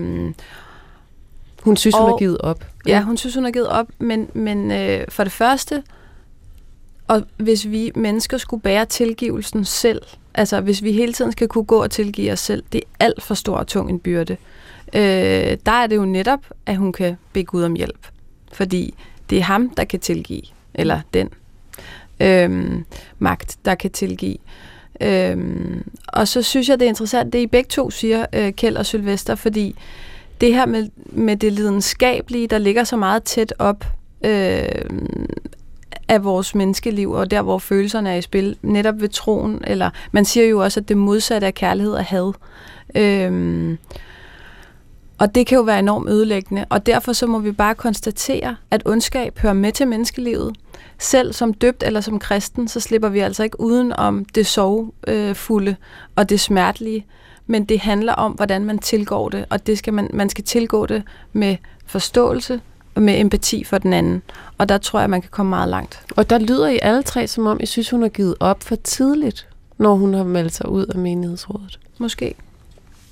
hun 1.62 1.78
synes, 1.78 1.96
og, 1.96 2.02
hun 2.02 2.10
har 2.10 2.18
givet 2.18 2.38
op. 2.38 2.66
Ja, 2.88 3.02
hun 3.02 3.18
synes, 3.18 3.36
hun 3.36 3.44
har 3.44 3.52
givet 3.52 3.68
op, 3.68 3.88
men, 4.00 4.30
men 4.34 4.72
øh, 4.72 5.06
for 5.10 5.24
det 5.24 5.34
første, 5.34 5.84
og 7.08 7.24
hvis 7.38 7.70
vi 7.70 7.92
mennesker 7.96 8.38
skulle 8.38 8.62
bære 8.62 8.86
tilgivelsen 8.86 9.66
selv, 9.66 10.02
altså 10.34 10.62
hvis 10.62 10.84
vi 10.84 10.92
hele 10.92 11.14
tiden 11.14 11.32
skal 11.32 11.48
kunne 11.48 11.66
gå 11.66 11.84
og 11.84 11.92
tilgive 11.92 12.32
os 12.32 12.40
selv, 12.40 12.64
det 12.74 12.82
er 13.00 13.06
alt 13.06 13.24
for 13.24 13.34
stor 13.34 13.58
og 13.58 13.68
tung 13.68 13.90
en 13.90 14.00
byrde. 14.00 14.34
Øh, 14.34 14.65
øh, 14.96 15.58
der 15.66 15.72
er 15.72 15.88
det 15.88 15.96
jo 15.96 16.06
netop, 16.06 16.40
at 16.66 16.78
hun 16.78 16.94
kan 16.94 17.18
bede 17.34 17.46
Gud 17.46 17.64
om 17.64 17.74
hjælp. 17.74 18.08
Fordi 18.54 18.94
det 19.30 19.38
er 19.38 19.44
ham, 19.44 19.70
der 19.70 19.84
kan 19.84 20.00
tilgive, 20.00 20.42
eller 20.74 21.02
den 21.14 21.30
øh, 22.20 22.82
magt, 23.20 23.58
der 23.66 23.76
kan 23.76 23.92
tilgive. 23.92 24.38
Øhm, 25.02 25.84
og 26.08 26.28
så 26.28 26.42
synes 26.42 26.70
jeg, 26.70 26.80
det 26.80 26.86
er 26.86 26.90
interessant, 26.90 27.34
det 27.34 27.40
I 27.40 27.48
begge 27.48 27.68
to 27.68 27.90
siger, 27.90 28.26
øh, 28.34 28.54
Kjeld 28.54 28.78
og 28.78 28.86
Sylvester, 28.86 29.36
fordi 29.36 29.76
det 30.42 30.54
her 30.54 30.66
med, 30.66 30.90
med 31.06 31.38
det 31.38 31.54
lidenskabelige, 31.54 32.48
der 32.48 32.58
ligger 32.58 32.84
så 32.84 32.98
meget 32.98 33.24
tæt 33.24 33.54
op, 33.60 33.86
øh, 34.26 34.66
af 36.08 36.24
vores 36.24 36.56
menneskeliv, 36.56 37.12
og 37.12 37.32
der, 37.32 37.42
hvor 37.42 37.58
følelserne 37.58 38.10
er 38.10 38.16
i 38.16 38.22
spil, 38.22 38.58
netop 38.62 39.02
ved 39.02 39.10
troen, 39.10 39.62
eller 39.68 39.90
man 40.12 40.26
siger 40.26 40.48
jo 40.48 40.64
også, 40.64 40.80
at 40.80 40.90
det 40.90 40.98
modsatte 40.98 41.48
af 41.48 41.54
kærlighed 41.54 41.94
er 41.94 42.02
had. 42.02 42.34
Øhm, 42.96 43.78
og 45.18 45.36
det 45.36 45.48
kan 45.48 45.56
jo 45.56 45.62
være 45.62 45.80
enormt 45.80 46.10
ødelæggende, 46.10 46.66
og 46.70 46.86
derfor 46.86 47.14
så 47.14 47.28
må 47.28 47.40
vi 47.40 47.52
bare 47.52 47.76
konstatere, 47.76 48.56
at 48.72 48.82
ondskab 48.86 49.40
hører 49.40 49.54
med 49.54 49.72
til 49.72 49.88
menneskelivet. 49.88 50.56
Selv 51.00 51.34
som 51.34 51.54
døbt 51.54 51.84
eller 51.84 52.02
som 52.02 52.20
kristen, 52.20 52.68
så 52.68 52.80
slipper 52.80 53.10
vi 53.10 53.20
altså 53.20 53.44
ikke 53.44 53.60
uden 53.60 53.94
om 53.94 54.26
det 54.26 54.48
sorgfulde 54.48 55.76
og 56.16 56.30
det 56.30 56.40
smertelige, 56.40 57.06
men 57.48 57.66
det 57.66 57.80
handler 57.80 58.14
om, 58.14 58.32
hvordan 58.32 58.66
man 58.66 58.80
tilgår 58.80 59.30
det, 59.30 59.46
og 59.50 59.68
det 59.68 59.78
skal 59.78 59.94
man, 59.94 60.10
man 60.14 60.30
skal 60.30 60.44
tilgå 60.44 60.86
det 60.86 61.04
med 61.34 61.58
forståelse 61.86 62.62
og 62.96 63.02
med 63.02 63.20
empati 63.20 63.64
for 63.64 63.78
den 63.78 63.94
anden. 63.94 64.22
Og 64.58 64.70
der 64.70 64.78
tror 64.78 65.00
jeg, 65.00 65.10
man 65.10 65.22
kan 65.22 65.32
komme 65.32 65.50
meget 65.50 65.70
langt. 65.70 66.04
Og 66.16 66.30
der 66.30 66.38
lyder 66.38 66.68
I 66.68 66.80
alle 66.82 67.04
tre, 67.04 67.28
som 67.28 67.46
om 67.46 67.60
I 67.62 67.66
synes, 67.66 67.90
hun 67.90 68.02
har 68.02 68.10
givet 68.10 68.36
op 68.40 68.64
for 68.64 68.76
tidligt, 68.76 69.48
når 69.78 69.96
hun 69.96 70.14
har 70.14 70.24
meldt 70.24 70.54
sig 70.54 70.70
ud 70.70 70.86
af 70.86 71.00
menighedsrådet. 71.00 71.80
Måske. 71.98 72.36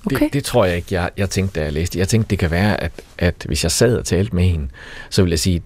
Okay. 0.06 0.24
Det, 0.24 0.32
det 0.32 0.44
tror 0.44 0.64
jeg 0.64 0.76
ikke, 0.76 0.94
jeg, 0.94 1.10
jeg 1.16 1.30
tænkte, 1.30 1.60
da 1.60 1.64
jeg 1.64 1.72
læste. 1.72 1.98
Jeg 1.98 2.08
tænkte, 2.08 2.30
det 2.30 2.38
kan 2.38 2.50
være, 2.50 2.82
at, 2.82 2.92
at 3.18 3.34
hvis 3.46 3.62
jeg 3.62 3.70
sad 3.70 3.96
og 3.96 4.04
talte 4.04 4.36
med 4.36 4.44
hende, 4.44 4.68
så 5.10 5.22
ville 5.22 5.32
jeg 5.32 5.38
sige, 5.38 5.62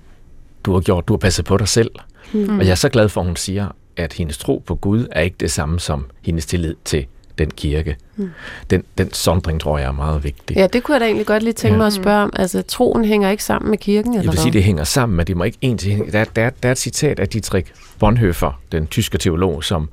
du 0.65 0.73
har 0.73 0.81
gjort, 0.81 1.09
du 1.09 1.13
har 1.13 1.19
passet 1.19 1.45
på 1.45 1.57
dig 1.57 1.69
selv. 1.69 1.91
Mm. 2.33 2.59
Og 2.59 2.65
jeg 2.65 2.71
er 2.71 2.75
så 2.75 2.89
glad 2.89 3.09
for, 3.09 3.21
at 3.21 3.27
hun 3.27 3.37
siger, 3.37 3.69
at 3.97 4.13
hendes 4.13 4.39
tro 4.39 4.63
på 4.67 4.75
Gud 4.75 5.07
er 5.13 5.21
ikke 5.21 5.37
det 5.41 5.51
samme 5.51 5.81
som 5.81 6.07
hendes 6.23 6.47
tillid 6.47 6.75
til 6.85 7.07
den 7.39 7.51
kirke. 7.51 7.97
Mm. 8.17 8.31
Den, 8.71 8.85
den 8.99 9.13
sondring 9.13 9.61
tror 9.61 9.79
jeg 9.79 9.87
er 9.87 9.93
meget 9.93 10.25
vigtig. 10.25 10.57
Ja, 10.57 10.67
det 10.67 10.83
kunne 10.83 10.95
jeg 10.95 11.01
da 11.01 11.05
egentlig 11.05 11.27
godt 11.27 11.43
lige 11.43 11.53
tænke 11.53 11.73
ja. 11.73 11.79
mig 11.79 11.87
at 11.87 11.93
spørge 11.93 12.23
om. 12.23 12.33
Altså, 12.37 12.63
troen 12.63 13.05
hænger 13.05 13.31
ikke 13.31 13.45
sammen 13.45 13.71
med 13.71 13.79
kirken, 13.79 14.13
eller 14.13 14.23
Jeg 14.23 14.33
vil 14.33 14.41
sige, 14.41 14.53
det 14.53 14.63
hænger 14.63 14.85
sammen, 14.85 15.17
men 15.17 15.27
det 15.27 15.37
må 15.37 15.45
ikke 15.45 15.59
en 15.61 15.79
til 15.79 16.13
der, 16.13 16.25
der, 16.25 16.51
der 16.51 16.69
er 16.69 16.73
et 16.73 16.79
citat 16.79 17.19
af 17.19 17.29
Dietrich 17.29 17.73
Bonhoeffer, 17.99 18.61
den 18.73 18.87
tyske 18.87 19.19
teolog, 19.19 19.65
som 19.65 19.89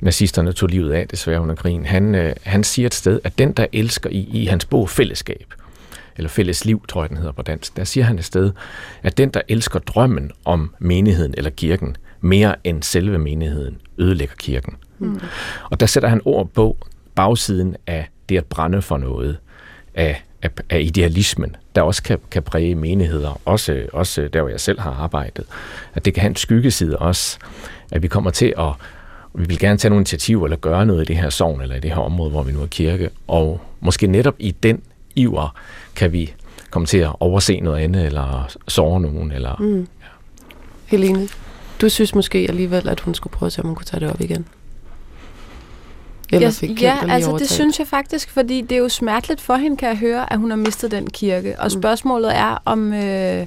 nazisterne 0.00 0.52
tog 0.52 0.68
livet 0.68 0.92
af, 0.92 1.08
desværre 1.08 1.40
under 1.40 1.54
krigen. 1.54 1.86
Han, 1.86 2.14
øh, 2.14 2.34
han 2.42 2.64
siger 2.64 2.86
et 2.86 2.94
sted, 2.94 3.20
at 3.24 3.38
den, 3.38 3.52
der 3.52 3.66
elsker 3.72 4.10
i, 4.10 4.28
i 4.32 4.46
hans 4.46 4.64
bog 4.64 4.90
Fællesskab, 4.90 5.54
eller 6.16 6.28
Fælles 6.28 6.64
Liv, 6.64 6.84
tror 6.88 7.02
jeg, 7.02 7.08
den 7.08 7.16
hedder 7.16 7.32
på 7.32 7.42
dansk, 7.42 7.76
der 7.76 7.84
siger 7.84 8.04
han 8.04 8.18
et 8.18 8.24
sted, 8.24 8.52
at 9.02 9.18
den, 9.18 9.30
der 9.30 9.40
elsker 9.48 9.78
drømmen 9.78 10.30
om 10.44 10.74
menigheden 10.78 11.34
eller 11.36 11.50
kirken, 11.50 11.96
mere 12.20 12.54
end 12.64 12.82
selve 12.82 13.18
menigheden, 13.18 13.78
ødelægger 13.98 14.34
kirken. 14.38 14.74
Mm. 15.06 15.20
Og 15.70 15.80
der 15.80 15.86
sætter 15.86 16.08
han 16.08 16.20
ord 16.24 16.48
på 16.48 16.76
bagsiden 17.14 17.76
af 17.86 18.08
det 18.28 18.36
at 18.36 18.44
brænde 18.44 18.82
for 18.82 18.96
noget, 18.96 19.38
af, 19.94 20.22
af, 20.42 20.50
af 20.70 20.80
idealismen, 20.80 21.56
der 21.74 21.82
også 21.82 22.02
kan, 22.02 22.18
kan 22.30 22.42
præge 22.42 22.74
menigheder, 22.74 23.40
også, 23.44 23.86
også 23.92 24.28
der, 24.32 24.40
hvor 24.40 24.50
jeg 24.50 24.60
selv 24.60 24.80
har 24.80 24.90
arbejdet. 24.90 25.44
At 25.94 26.04
det 26.04 26.14
kan 26.14 26.20
have 26.20 26.30
en 26.30 26.36
skyggeside 26.36 26.98
også, 26.98 27.38
at 27.90 28.02
vi 28.02 28.08
kommer 28.08 28.30
til 28.30 28.54
at 28.58 28.72
vi 29.34 29.44
vil 29.44 29.58
gerne 29.58 29.78
tage 29.78 29.90
nogle 29.90 30.00
initiativer 30.00 30.44
eller 30.44 30.56
gøre 30.56 30.86
noget 30.86 31.02
i 31.02 31.04
det 31.04 31.16
her 31.16 31.30
sovn 31.30 31.60
eller 31.60 31.76
i 31.76 31.80
det 31.80 31.90
her 31.90 31.98
område, 31.98 32.30
hvor 32.30 32.42
vi 32.42 32.52
nu 32.52 32.62
er 32.62 32.66
kirke. 32.66 33.10
Og 33.28 33.60
måske 33.80 34.06
netop 34.06 34.34
i 34.38 34.50
den 34.50 34.82
iver 35.14 35.56
kan 35.94 36.12
vi 36.12 36.34
komme 36.70 36.86
til 36.86 36.98
at 36.98 37.12
overse 37.20 37.60
noget 37.60 37.80
andet, 37.80 38.06
eller 38.06 38.56
såre 38.68 39.00
nogen. 39.00 39.32
Eller, 39.32 39.56
mm. 39.60 39.80
ja. 39.80 40.06
Helene, 40.86 41.28
du 41.80 41.88
synes 41.88 42.14
måske 42.14 42.46
alligevel, 42.48 42.88
at 42.88 43.00
hun 43.00 43.14
skulle 43.14 43.32
prøve 43.32 43.46
at 43.46 43.52
se, 43.52 43.62
om 43.62 43.66
hun 43.66 43.76
kunne 43.76 43.86
tage 43.86 44.00
det 44.00 44.10
op 44.10 44.20
igen? 44.20 44.46
Eller 46.32 46.50
fik 46.50 46.82
ja, 46.82 46.98
altså 47.08 47.30
overtaget. 47.30 47.40
det 47.40 47.50
synes 47.50 47.78
jeg 47.78 47.86
faktisk, 47.86 48.30
fordi 48.30 48.60
det 48.60 48.72
er 48.72 48.78
jo 48.78 48.88
smerteligt 48.88 49.40
for 49.40 49.56
hende, 49.56 49.76
kan 49.76 49.88
jeg 49.88 49.96
høre, 49.98 50.32
at 50.32 50.38
hun 50.38 50.50
har 50.50 50.56
mistet 50.56 50.90
den 50.90 51.10
kirke. 51.10 51.60
Og 51.60 51.64
mm. 51.64 51.70
spørgsmålet 51.70 52.36
er, 52.36 52.62
om, 52.64 52.92
øh, 52.92 53.46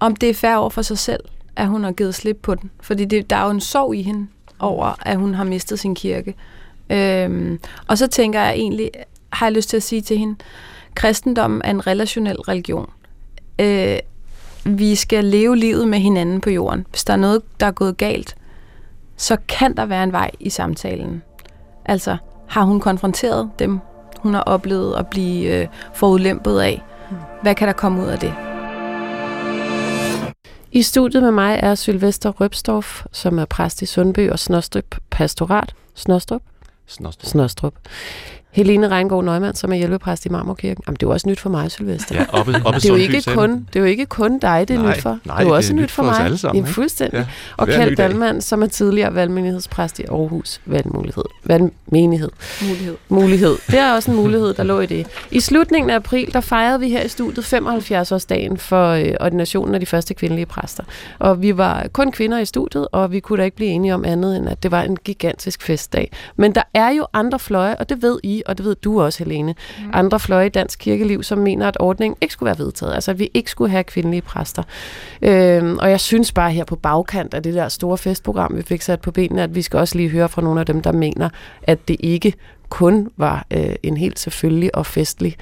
om 0.00 0.16
det 0.16 0.30
er 0.30 0.34
fair 0.34 0.54
over 0.54 0.70
for 0.70 0.82
sig 0.82 0.98
selv, 0.98 1.24
at 1.56 1.68
hun 1.68 1.84
har 1.84 1.92
givet 1.92 2.14
slip 2.14 2.38
på 2.42 2.54
den. 2.54 2.70
Fordi 2.80 3.04
det, 3.04 3.30
der 3.30 3.36
er 3.36 3.44
jo 3.44 3.50
en 3.50 3.60
sorg 3.60 3.94
i 3.94 4.02
hende 4.02 4.26
over, 4.58 4.94
at 5.06 5.16
hun 5.16 5.34
har 5.34 5.44
mistet 5.44 5.78
sin 5.78 5.94
kirke. 5.94 6.34
Øhm, 6.90 7.60
og 7.86 7.98
så 7.98 8.06
tænker 8.06 8.40
jeg 8.40 8.52
egentlig, 8.54 8.90
har 9.32 9.46
jeg 9.46 9.52
lyst 9.52 9.68
til 9.68 9.76
at 9.76 9.82
sige 9.82 10.02
til 10.02 10.18
hende, 10.18 10.36
kristendommen 10.94 11.62
er 11.64 11.70
en 11.70 11.86
relationel 11.86 12.36
religion. 12.36 12.90
Øh, 13.58 13.98
vi 14.64 14.94
skal 14.94 15.24
leve 15.24 15.56
livet 15.56 15.88
med 15.88 15.98
hinanden 15.98 16.40
på 16.40 16.50
jorden. 16.50 16.86
Hvis 16.90 17.04
der 17.04 17.12
er 17.12 17.16
noget, 17.16 17.42
der 17.60 17.66
er 17.66 17.70
gået 17.70 17.96
galt, 17.96 18.36
så 19.16 19.36
kan 19.48 19.76
der 19.76 19.86
være 19.86 20.04
en 20.04 20.12
vej 20.12 20.30
i 20.40 20.50
samtalen. 20.50 21.22
Altså, 21.90 22.16
har 22.48 22.62
hun 22.62 22.80
konfronteret 22.80 23.50
dem, 23.58 23.80
hun 24.18 24.34
har 24.34 24.40
oplevet 24.42 24.96
at 24.96 25.06
blive 25.06 25.60
øh, 25.60 25.68
forudlæmpet 25.94 26.60
af? 26.60 26.82
Hvad 27.42 27.54
kan 27.54 27.68
der 27.68 27.74
komme 27.74 28.02
ud 28.02 28.06
af 28.06 28.18
det? 28.18 28.34
I 30.72 30.82
studiet 30.82 31.22
med 31.22 31.30
mig 31.30 31.60
er 31.62 31.74
Sylvester 31.74 32.30
Røbstorff, 32.30 33.04
som 33.12 33.38
er 33.38 33.44
præst 33.44 33.82
i 33.82 33.86
Sundby 33.86 34.30
og 34.30 34.38
Snostrup 34.38 34.84
Pastorat. 35.10 35.74
Snostrup? 35.94 36.42
Snostrup. 36.86 37.26
Snostrup. 37.26 37.74
Helene 38.52 38.90
Reingård 38.90 39.24
Neumann, 39.24 39.54
som 39.54 39.72
er 39.72 39.76
hjælpepræst 39.76 40.26
i 40.26 40.28
Marmorkirken. 40.28 40.84
Jamen, 40.86 40.96
det 40.96 41.02
er 41.02 41.06
jo 41.06 41.12
også 41.12 41.28
nyt 41.28 41.40
for 41.40 41.50
mig, 41.50 41.70
Sylvester. 41.70 42.14
Ja, 42.14 42.24
oppe, 42.32 42.54
oppe 42.64 42.78
det, 42.80 42.84
er 42.84 42.88
jo 42.88 42.94
ikke 42.94 43.22
kun, 43.34 43.50
det 43.50 43.76
er 43.76 43.80
jo 43.80 43.86
ikke 43.86 44.06
kun 44.06 44.38
dig, 44.38 44.64
det 44.68 44.76
er 44.76 44.82
nej, 44.82 44.94
nyt 44.96 45.02
for. 45.02 45.18
Nej, 45.24 45.36
det 45.36 45.44
er 45.44 45.48
jo 45.48 45.54
også 45.54 45.72
det 45.72 45.78
er 45.78 45.82
nyt 45.82 45.90
for, 45.90 46.02
for 46.02 46.10
mig. 46.10 46.20
Alle 46.20 46.38
sammen, 46.38 46.64
ja, 46.64 46.70
fuldstændig. 46.70 47.18
Ja, 47.18 47.26
og 47.56 47.66
Kjeld 47.68 47.96
Dalman, 47.96 48.40
som 48.40 48.62
er 48.62 48.66
tidligere 48.66 49.14
valgmenighedspræst 49.14 49.98
i 49.98 50.04
Aarhus 50.04 50.60
Valgmulighed. 50.66 51.24
Valgmenighed. 51.44 52.30
Mulighed. 52.62 52.96
Mulighed. 53.08 53.56
Det 53.66 53.78
er 53.78 53.92
også 53.92 54.10
en 54.10 54.16
mulighed, 54.22 54.54
der 54.54 54.62
lå 54.62 54.80
i 54.80 54.86
det. 54.86 55.06
I 55.30 55.40
slutningen 55.40 55.90
af 55.90 55.94
april, 55.94 56.32
der 56.32 56.40
fejrede 56.40 56.80
vi 56.80 56.88
her 56.88 57.02
i 57.02 57.08
studiet 57.08 57.54
75-årsdagen 57.54 58.56
for 58.56 58.88
øh, 58.90 59.14
ordinationen 59.20 59.74
af 59.74 59.80
de 59.80 59.86
første 59.86 60.14
kvindelige 60.14 60.46
præster. 60.46 60.84
Og 61.18 61.42
vi 61.42 61.56
var 61.56 61.86
kun 61.92 62.12
kvinder 62.12 62.38
i 62.38 62.44
studiet, 62.44 62.88
og 62.92 63.12
vi 63.12 63.20
kunne 63.20 63.38
da 63.38 63.44
ikke 63.44 63.56
blive 63.56 63.70
enige 63.70 63.94
om 63.94 64.04
andet, 64.04 64.36
end 64.36 64.48
at 64.48 64.62
det 64.62 64.70
var 64.70 64.82
en 64.82 64.96
gigantisk 64.96 65.62
festdag. 65.62 66.12
Men 66.36 66.54
der 66.54 66.62
er 66.74 66.90
jo 66.90 67.06
andre 67.12 67.38
fløje, 67.38 67.76
og 67.76 67.88
det 67.88 68.02
ved 68.02 68.18
I, 68.22 68.39
og 68.46 68.58
det 68.58 68.66
ved 68.66 68.74
du 68.74 69.02
også, 69.02 69.24
Helene, 69.24 69.54
mm. 69.78 69.90
andre 69.92 70.20
fløje 70.20 70.46
i 70.46 70.48
dansk 70.48 70.78
kirkeliv, 70.78 71.22
som 71.22 71.38
mener, 71.38 71.68
at 71.68 71.76
ordningen 71.80 72.16
ikke 72.20 72.32
skulle 72.32 72.46
være 72.46 72.58
vedtaget. 72.58 72.94
Altså, 72.94 73.10
at 73.10 73.18
vi 73.18 73.30
ikke 73.34 73.50
skulle 73.50 73.70
have 73.70 73.84
kvindelige 73.84 74.22
præster. 74.22 74.62
Øhm, 75.22 75.78
og 75.78 75.90
jeg 75.90 76.00
synes 76.00 76.32
bare 76.32 76.50
her 76.50 76.64
på 76.64 76.76
bagkant 76.76 77.34
af 77.34 77.42
det 77.42 77.54
der 77.54 77.68
store 77.68 77.98
festprogram, 77.98 78.56
vi 78.56 78.62
fik 78.62 78.82
sat 78.82 79.00
på 79.00 79.10
benene, 79.10 79.42
at 79.42 79.54
vi 79.54 79.62
skal 79.62 79.78
også 79.78 79.96
lige 79.96 80.08
høre 80.08 80.28
fra 80.28 80.42
nogle 80.42 80.60
af 80.60 80.66
dem, 80.66 80.82
der 80.82 80.92
mener, 80.92 81.28
at 81.62 81.88
det 81.88 81.96
ikke 82.00 82.34
kun 82.68 83.08
var 83.16 83.46
øh, 83.50 83.74
en 83.82 83.96
helt 83.96 84.18
selvfølgelig 84.18 84.74
og 84.74 84.86
festlig 84.86 85.36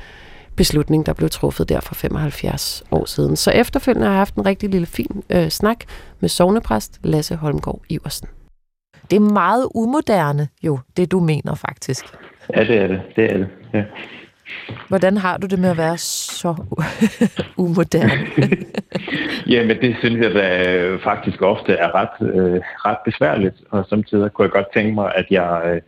beslutning, 0.57 1.07
der 1.07 1.13
blev 1.13 1.31
truffet 1.31 1.69
der 1.69 1.81
for 1.81 1.95
75 1.95 2.83
år 2.91 3.05
siden. 3.05 3.37
Så 3.37 3.51
efterfølgende 3.51 4.07
har 4.07 4.13
jeg 4.13 4.21
haft 4.21 4.35
en 4.35 4.47
rigtig 4.47 4.71
lille 4.71 4.87
fin 4.87 5.23
øh, 5.31 5.49
snak 5.49 5.85
med 6.21 6.29
sovnepræst 6.29 6.99
Lasse 7.03 7.37
Holmgaard 7.37 7.81
Iversen. 7.89 8.29
Det 9.11 9.17
er 9.17 9.21
meget 9.21 9.69
umoderne 9.75 10.49
jo, 10.63 10.79
det 10.97 11.11
du 11.11 11.21
mener 11.21 11.55
faktisk. 11.55 12.05
Ja, 12.55 12.65
det 12.65 12.77
er 12.77 12.87
det. 12.87 13.03
Det 13.17 13.33
er 13.33 13.37
det, 13.37 13.49
ja. 13.75 13.85
Hvordan 14.89 15.17
har 15.17 15.37
du 15.37 15.47
det 15.47 15.59
med 15.59 15.71
at 15.71 15.79
være 15.79 15.99
så 15.99 16.55
umoderne? 17.57 18.13
Jamen, 19.53 19.77
det 19.81 19.97
synes 19.99 20.25
jeg 20.25 20.35
da 20.35 20.97
faktisk 20.97 21.43
ofte 21.43 21.73
er 21.73 21.95
ret, 21.95 22.35
øh, 22.35 22.61
ret 22.87 22.99
besværligt, 23.05 23.57
og 23.71 23.87
samtidig 23.89 24.33
kunne 24.33 24.45
jeg 24.45 24.53
godt 24.53 24.73
tænke 24.75 24.95
mig, 24.95 25.13
at 25.15 25.27
jeg, 25.31 25.63
øh, 25.67 25.81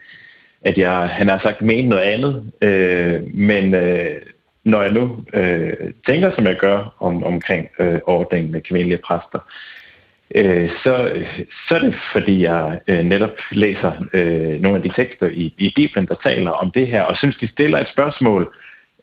at 0.64 0.78
jeg 0.78 0.92
han 0.92 1.28
har 1.28 1.40
sagt, 1.42 1.62
men 1.62 1.88
noget 1.88 2.02
andet. 2.02 2.52
Øh, 2.62 3.34
men 3.34 3.74
øh, 3.74 4.16
når 4.64 4.82
jeg 4.82 4.92
nu 4.92 5.24
øh, 5.34 5.72
tænker, 6.06 6.34
som 6.34 6.46
jeg 6.46 6.56
gør 6.56 6.94
om, 6.98 7.24
omkring 7.24 7.68
øh, 7.78 8.00
ordningen 8.06 8.52
med 8.52 8.60
kvindelige 8.60 9.00
præster, 9.04 9.38
øh, 10.34 10.70
så, 10.82 11.24
så 11.68 11.74
er 11.74 11.78
det 11.78 11.94
fordi, 12.12 12.42
jeg 12.42 12.80
øh, 12.88 13.04
netop 13.04 13.36
læser 13.50 13.92
øh, 14.12 14.60
nogle 14.60 14.76
af 14.76 14.82
de 14.82 14.92
tekster 14.96 15.26
i, 15.26 15.54
i 15.58 15.72
Bibelen, 15.76 16.08
der 16.08 16.14
taler 16.22 16.50
om 16.50 16.70
det 16.70 16.86
her, 16.86 17.02
og 17.02 17.16
synes, 17.16 17.36
de 17.36 17.48
stiller 17.48 17.78
et 17.78 17.88
spørgsmål, 17.92 18.54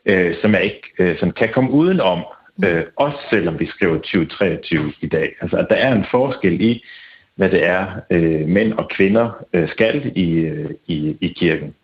øh, 0.06 0.34
som 0.42 0.54
jeg 0.54 0.64
ikke 0.64 0.82
øh, 0.98 1.18
som 1.18 1.32
kan 1.32 1.48
komme 1.54 1.70
udenom, 1.70 2.24
øh, 2.64 2.84
også 2.96 3.18
selvom 3.30 3.60
vi 3.60 3.66
skriver 3.66 3.94
2023 3.94 4.92
i 5.00 5.06
dag. 5.06 5.34
Altså, 5.40 5.56
at 5.56 5.66
der 5.70 5.76
er 5.76 5.92
en 5.92 6.04
forskel 6.10 6.60
i, 6.60 6.84
hvad 7.34 7.50
det 7.50 7.64
er, 7.64 7.86
øh, 8.10 8.48
mænd 8.48 8.72
og 8.72 8.88
kvinder 8.88 9.44
øh, 9.52 9.68
skal 9.68 10.12
i, 10.14 10.30
øh, 10.32 10.70
i, 10.86 11.16
i 11.20 11.28
kirken. 11.28 11.74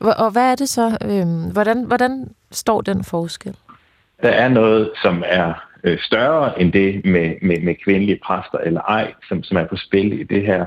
Og 0.00 0.30
hvad 0.32 0.52
er 0.52 0.54
det 0.54 0.68
så? 0.68 0.98
Øh, 1.04 1.52
hvordan, 1.52 1.84
hvordan 1.84 2.28
står 2.50 2.80
den 2.80 3.04
forskel? 3.04 3.54
Der 4.22 4.28
er 4.28 4.48
noget, 4.48 4.90
som 5.02 5.22
er 5.26 5.67
øh, 5.84 5.98
større 5.98 6.60
end 6.60 6.72
det 6.72 7.04
med, 7.04 7.34
med, 7.42 7.60
med 7.60 7.74
kvindelige 7.84 8.20
præster 8.24 8.58
eller 8.58 8.80
ej, 8.80 9.12
som, 9.28 9.42
som 9.42 9.56
er 9.56 9.64
på 9.64 9.76
spil 9.76 10.20
i 10.20 10.22
det 10.22 10.42
her. 10.42 10.64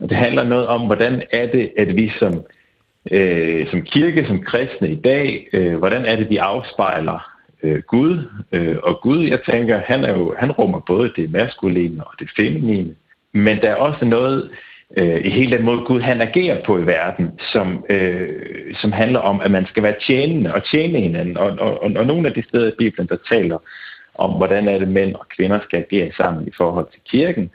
Og 0.00 0.08
det 0.08 0.16
handler 0.16 0.44
noget 0.44 0.66
om, 0.66 0.86
hvordan 0.86 1.22
er 1.32 1.46
det, 1.46 1.70
at 1.78 1.96
vi 1.96 2.12
som, 2.18 2.44
øh, 3.10 3.70
som 3.70 3.82
kirke, 3.82 4.26
som 4.26 4.42
kristne 4.42 4.90
i 4.90 5.00
dag, 5.00 5.48
øh, 5.52 5.76
hvordan 5.76 6.04
er 6.04 6.16
det, 6.16 6.30
vi 6.30 6.36
afspejler 6.36 7.38
øh, 7.62 7.82
Gud. 7.82 8.18
Øh, 8.52 8.76
og 8.82 9.00
Gud, 9.02 9.24
jeg 9.24 9.40
tænker, 9.50 9.78
han, 9.78 10.04
er 10.04 10.18
jo, 10.18 10.34
han 10.38 10.52
rummer 10.52 10.80
både 10.80 11.12
det 11.16 11.30
maskuline 11.30 12.04
og 12.04 12.12
det 12.18 12.30
feminine. 12.36 12.94
Men 13.32 13.60
der 13.60 13.70
er 13.70 13.74
også 13.74 14.04
noget 14.04 14.50
øh, 14.96 15.24
i 15.24 15.30
hele 15.30 15.56
den 15.56 15.64
måde, 15.64 15.80
Gud 15.80 16.00
han 16.00 16.20
agerer 16.20 16.64
på 16.64 16.78
i 16.78 16.86
verden, 16.86 17.40
som, 17.52 17.84
øh, 17.90 18.74
som 18.74 18.92
handler 18.92 19.20
om, 19.20 19.40
at 19.40 19.50
man 19.50 19.66
skal 19.66 19.82
være 19.82 19.94
tjenende 20.06 20.54
og 20.54 20.64
tjene 20.64 21.00
hinanden. 21.00 21.36
Og, 21.36 21.50
og, 21.58 21.82
og, 21.82 21.90
og 21.96 22.06
nogle 22.06 22.28
af 22.28 22.34
de 22.34 22.42
steder 22.42 22.68
i 22.68 22.78
Bibelen, 22.78 23.08
der 23.08 23.16
taler 23.30 23.58
om, 24.18 24.30
hvordan 24.30 24.68
er 24.68 24.78
det 24.78 24.88
mænd 24.88 25.14
og 25.14 25.28
kvinder 25.36 25.60
skal 25.60 25.78
agere 25.78 26.12
sammen 26.12 26.48
i 26.48 26.50
forhold 26.56 26.86
til 26.92 27.00
kirken, 27.10 27.50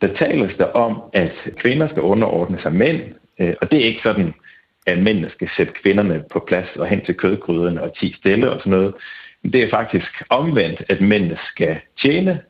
der 0.00 0.14
tales 0.14 0.56
der 0.58 0.64
om, 0.64 1.02
at 1.12 1.32
kvinder 1.56 1.88
skal 1.88 2.02
underordne 2.02 2.60
sig 2.62 2.72
mænd, 2.72 3.00
øh, 3.38 3.54
og 3.60 3.70
det 3.70 3.80
er 3.80 3.84
ikke 3.84 4.02
sådan, 4.02 4.34
at 4.86 4.98
mændene 4.98 5.30
skal 5.30 5.48
sætte 5.56 5.72
kvinderne 5.82 6.24
på 6.32 6.44
plads 6.48 6.76
og 6.76 6.86
hen 6.86 7.04
til 7.04 7.14
kødgryderne 7.14 7.82
og 7.82 7.98
ti 7.98 8.14
stille 8.16 8.50
og 8.50 8.58
sådan 8.58 8.70
noget. 8.70 8.94
Det 9.42 9.62
er 9.62 9.70
faktisk 9.70 10.22
omvendt, 10.28 10.82
at 10.88 11.00
mændene 11.00 11.38
skal 11.50 11.78
tjene 12.02 12.40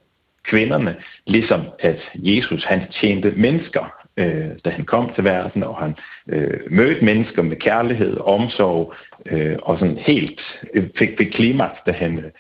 kvinderne, 0.44 0.96
ligesom 1.26 1.62
at 1.78 2.00
Jesus 2.14 2.64
han 2.64 2.82
tjente 3.00 3.30
mennesker, 3.36 3.94
øh, 4.16 4.50
da 4.64 4.70
han 4.70 4.84
kom 4.84 5.10
til 5.14 5.24
verden, 5.24 5.62
og 5.62 5.76
han 5.76 5.96
øh, 6.28 6.60
mødte 6.70 7.04
mennesker 7.04 7.42
med 7.42 7.56
kærlighed, 7.56 8.16
omsorg, 8.20 8.94
øh, 9.26 9.56
og 9.62 9.78
sådan 9.78 9.98
helt 9.98 10.40
øh, 10.74 10.84
fik, 10.98 11.10
fik 11.18 11.32
klimaks, 11.32 11.78
da 11.86 11.92
han, 11.92 12.18
øh, 12.18 12.30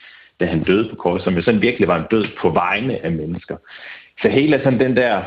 da 0.40 0.46
han 0.46 0.62
døde 0.62 0.88
på 0.90 0.96
korset, 0.96 1.24
som 1.24 1.42
sådan 1.42 1.62
virkelig 1.62 1.88
var 1.88 1.98
en 1.98 2.06
død 2.10 2.26
på 2.40 2.50
vegne 2.50 3.04
af 3.04 3.12
mennesker. 3.12 3.56
Så 4.22 4.28
hele 4.28 4.60
sådan 4.62 4.80
den 4.80 4.96
der 4.96 5.22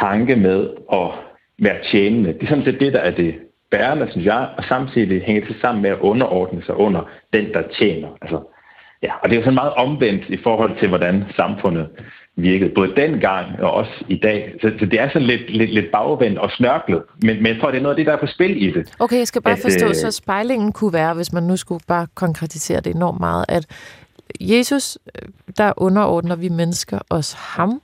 tanke 0.00 0.36
med 0.36 0.70
at 0.92 1.10
være 1.58 1.84
tjenende, 1.90 2.32
det 2.32 2.42
er 2.42 2.46
sådan 2.46 2.64
set 2.64 2.80
det, 2.80 2.92
der 2.92 3.00
er 3.00 3.10
det 3.10 3.34
bærende, 3.70 4.10
synes 4.10 4.26
jeg, 4.26 4.48
og 4.56 4.64
samtidig 4.64 5.22
hænger 5.22 5.46
det 5.46 5.56
sammen 5.60 5.82
med 5.82 5.90
at 5.90 5.98
underordne 5.98 6.62
sig 6.62 6.76
under 6.76 7.10
den, 7.32 7.52
der 7.52 7.62
tjener. 7.78 8.08
Altså, 8.22 8.53
ja, 9.04 9.12
og 9.22 9.28
det 9.28 9.32
er 9.32 9.40
jo 9.40 9.44
sådan 9.44 9.62
meget 9.62 9.72
omvendt 9.72 10.24
i 10.28 10.38
forhold 10.42 10.78
til, 10.78 10.88
hvordan 10.88 11.24
samfundet 11.36 11.86
virkede, 12.36 12.70
både 12.74 12.92
dengang 12.96 13.46
og 13.60 13.72
også 13.72 13.92
i 14.08 14.16
dag. 14.16 14.54
Så, 14.60 14.72
så 14.78 14.86
det 14.86 15.00
er 15.00 15.08
sådan 15.08 15.28
lidt, 15.28 15.50
lidt, 15.50 15.74
lidt 15.74 15.86
bagvendt 15.92 16.38
og 16.38 16.50
snørklet, 16.50 17.02
men, 17.22 17.36
men 17.36 17.46
jeg 17.46 17.60
tror, 17.60 17.70
det 17.70 17.78
er 17.78 17.82
noget 17.82 17.94
af 17.94 17.96
det, 17.96 18.06
der 18.06 18.12
er 18.12 18.20
på 18.20 18.26
spil 18.26 18.62
i 18.62 18.70
det. 18.70 18.94
Okay, 18.98 19.18
jeg 19.18 19.26
skal 19.26 19.42
bare 19.42 19.52
at, 19.52 19.62
forstå, 19.62 19.86
øh, 19.88 19.94
så 19.94 20.10
spejlingen 20.10 20.72
kunne 20.72 20.92
være, 20.92 21.14
hvis 21.14 21.32
man 21.32 21.42
nu 21.42 21.56
skulle 21.56 21.80
bare 21.88 22.06
konkretisere 22.14 22.80
det 22.80 22.94
enormt 22.94 23.20
meget, 23.20 23.44
at 23.48 23.66
Jesus, 24.40 24.98
øh, 25.22 25.28
der 25.58 25.72
underordner 25.76 26.36
vi 26.36 26.48
mennesker 26.48 26.98
os 27.10 27.32
ham, 27.32 27.80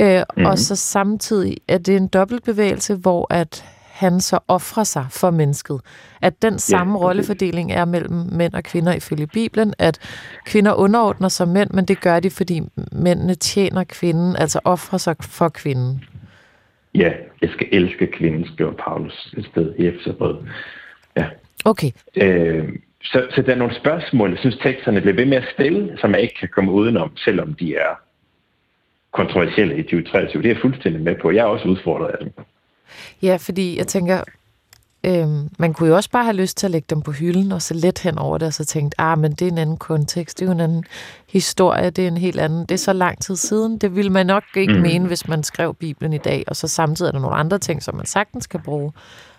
øh, 0.00 0.22
mm. 0.36 0.44
og 0.44 0.58
så 0.58 0.76
samtidig 0.76 1.56
er 1.68 1.78
det 1.78 1.96
en 1.96 2.08
dobbeltbevægelse, 2.08 2.94
hvor 2.94 3.34
at 3.34 3.64
han 4.00 4.20
så 4.20 4.38
offrer 4.48 4.84
sig 4.84 5.06
for 5.10 5.30
mennesket. 5.30 5.80
At 6.22 6.42
den 6.42 6.58
samme 6.58 6.96
okay. 6.96 7.04
rollefordeling 7.04 7.72
er 7.72 7.84
mellem 7.84 8.28
mænd 8.32 8.54
og 8.54 8.64
kvinder 8.64 8.94
ifølge 8.94 9.26
Bibelen, 9.26 9.74
at 9.78 9.98
kvinder 10.46 10.74
underordner 10.74 11.28
sig 11.28 11.48
mænd, 11.48 11.70
men 11.70 11.84
det 11.84 12.00
gør 12.00 12.20
de, 12.20 12.30
fordi 12.30 12.60
mændene 12.92 13.34
tjener 13.34 13.84
kvinden, 13.84 14.36
altså 14.36 14.60
offrer 14.64 14.98
sig 14.98 15.16
for 15.20 15.48
kvinden. 15.48 16.04
Ja, 16.94 17.12
jeg 17.42 17.50
skal 17.50 17.68
elske 17.72 18.06
kvinden, 18.06 18.46
skriver 18.54 18.72
Paulus 18.72 19.34
et 19.36 19.44
sted 19.44 19.74
i 19.78 19.86
Efterbrevet. 19.86 20.48
Ja. 21.16 21.26
Okay, 21.64 21.90
Øh, 22.16 22.68
så, 23.02 23.26
så 23.34 23.42
der 23.42 23.52
er 23.52 23.56
nogle 23.56 23.74
spørgsmål, 23.74 24.30
jeg 24.30 24.38
synes 24.38 24.58
teksterne 24.62 25.00
bliver 25.00 25.14
ved 25.14 25.26
med 25.26 25.36
at 25.36 25.48
stille, 25.54 25.98
som 26.00 26.12
jeg 26.12 26.20
ikke 26.20 26.34
kan 26.40 26.48
komme 26.48 26.72
udenom, 26.72 27.16
selvom 27.16 27.54
de 27.54 27.74
er 27.76 28.00
kontroversielle 29.12 29.76
i 29.76 29.82
2023. 29.82 30.42
Det 30.42 30.50
er 30.50 30.54
jeg 30.54 30.62
fuldstændig 30.62 31.02
med 31.02 31.14
på. 31.22 31.30
Jeg 31.30 31.40
er 31.40 31.44
også 31.44 31.68
udfordret 31.68 32.08
af 32.08 32.18
dem. 32.20 32.32
Ja, 33.22 33.36
fordi 33.36 33.78
jeg 33.78 33.86
tænker, 33.86 34.22
øhm, 35.04 35.48
man 35.58 35.74
kunne 35.74 35.88
jo 35.88 35.96
også 35.96 36.10
bare 36.10 36.24
have 36.24 36.36
lyst 36.36 36.56
til 36.56 36.66
at 36.66 36.70
lægge 36.70 36.86
dem 36.90 37.02
på 37.02 37.12
hylden, 37.12 37.52
og 37.52 37.62
så 37.62 37.74
let 37.74 37.98
hen 37.98 38.18
over 38.18 38.38
det, 38.38 38.46
og 38.46 38.54
så 38.54 38.64
tænkt, 38.64 38.94
ah, 38.98 39.18
men 39.18 39.32
det 39.32 39.42
er 39.42 39.52
en 39.52 39.58
anden 39.58 39.76
kontekst, 39.76 40.38
det 40.38 40.44
er 40.44 40.46
jo 40.46 40.52
en 40.52 40.60
anden 40.60 40.84
historie, 41.28 41.90
det 41.90 42.04
er 42.04 42.08
en 42.08 42.16
helt 42.16 42.40
anden, 42.40 42.60
det 42.60 42.70
er 42.70 42.78
så 42.78 42.92
lang 42.92 43.22
tid 43.22 43.36
siden. 43.36 43.78
Det 43.78 43.96
ville 43.96 44.10
man 44.10 44.26
nok 44.26 44.44
ikke 44.56 44.74
mm. 44.74 44.80
Mene, 44.80 45.06
hvis 45.06 45.28
man 45.28 45.42
skrev 45.42 45.74
Bibelen 45.74 46.12
i 46.12 46.18
dag, 46.18 46.44
og 46.46 46.56
så 46.56 46.68
samtidig 46.68 47.08
er 47.08 47.12
der 47.12 47.20
nogle 47.20 47.36
andre 47.36 47.58
ting, 47.58 47.82
som 47.82 47.94
man 47.94 48.06
sagtens 48.06 48.46
kan 48.46 48.60
bruge. 48.60 48.92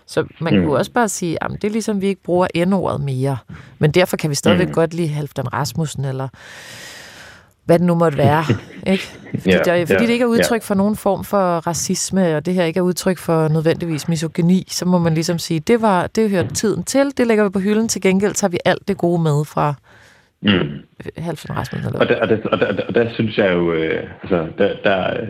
Så 0.06 0.24
man 0.40 0.56
mm. 0.58 0.64
Kunne 0.64 0.78
også 0.78 0.92
bare 0.92 1.08
sige, 1.08 1.44
at 1.44 1.50
det 1.50 1.64
er 1.64 1.70
ligesom, 1.72 2.00
vi 2.00 2.06
ikke 2.06 2.22
bruger 2.22 2.64
N-ordet 2.66 3.00
mere. 3.00 3.36
Men 3.78 3.90
derfor 3.90 4.16
kan 4.16 4.30
vi 4.30 4.34
stadigvæk. 4.34 4.68
Mm. 4.68 4.74
godt 4.74 4.94
lide 4.94 5.08
Halvdan 5.08 5.52
Rasmussen, 5.52 6.04
eller 6.04 6.28
hvad 7.64 7.78
det 7.78 7.86
nu 7.86 7.94
måtte 7.94 8.18
være. 8.18 8.44
ikke? 8.92 9.04
Fordi, 9.30 9.50
Ja, 9.50 9.58
der, 9.58 9.86
fordi 9.86 9.92
ja, 9.92 9.98
det 9.98 10.10
ikke 10.10 10.22
er 10.22 10.26
ja. 10.26 10.32
udtryk 10.32 10.62
for 10.62 10.74
nogen 10.74 10.96
form 10.96 11.24
for 11.24 11.66
racisme, 11.66 12.36
og 12.36 12.46
det 12.46 12.54
her 12.54 12.64
ikke 12.64 12.78
er 12.78 12.82
udtryk 12.82 13.18
for 13.18 13.48
nødvendigvis 13.48 14.08
misogyni, 14.08 14.64
så 14.68 14.84
må 14.84 14.98
man 14.98 15.14
ligesom 15.14 15.38
sige, 15.38 15.60
det 15.60 15.82
var 15.82 16.06
det 16.06 16.30
hørte 16.30 16.54
tiden 16.54 16.84
til, 16.84 17.12
det 17.16 17.26
lægger 17.26 17.44
vi 17.44 17.50
på 17.50 17.58
hylden, 17.58 17.88
til 17.88 18.02
gengæld 18.02 18.34
tager 18.34 18.50
vi 18.50 18.58
alt 18.64 18.88
det 18.88 18.96
gode 18.96 19.22
med 19.22 19.44
fra 19.44 19.74
Mm. 20.44 20.78
Halvdan 21.18 21.56
Rasmussen. 21.56 21.86
Eller 21.88 22.00
Og 22.00 22.08
der, 22.08 22.20
og, 22.20 22.28
der, 22.28 22.36
og, 22.52 22.58
der, 22.60 22.66
og, 22.66 22.76
der, 22.76 22.84
og 22.86 22.94
der 22.94 23.14
synes 23.14 23.38
jeg 23.38 23.52
jo, 23.52 23.72
øh, 23.72 24.02
altså, 24.22 24.48
der, 24.58 24.76
der, 24.84 25.26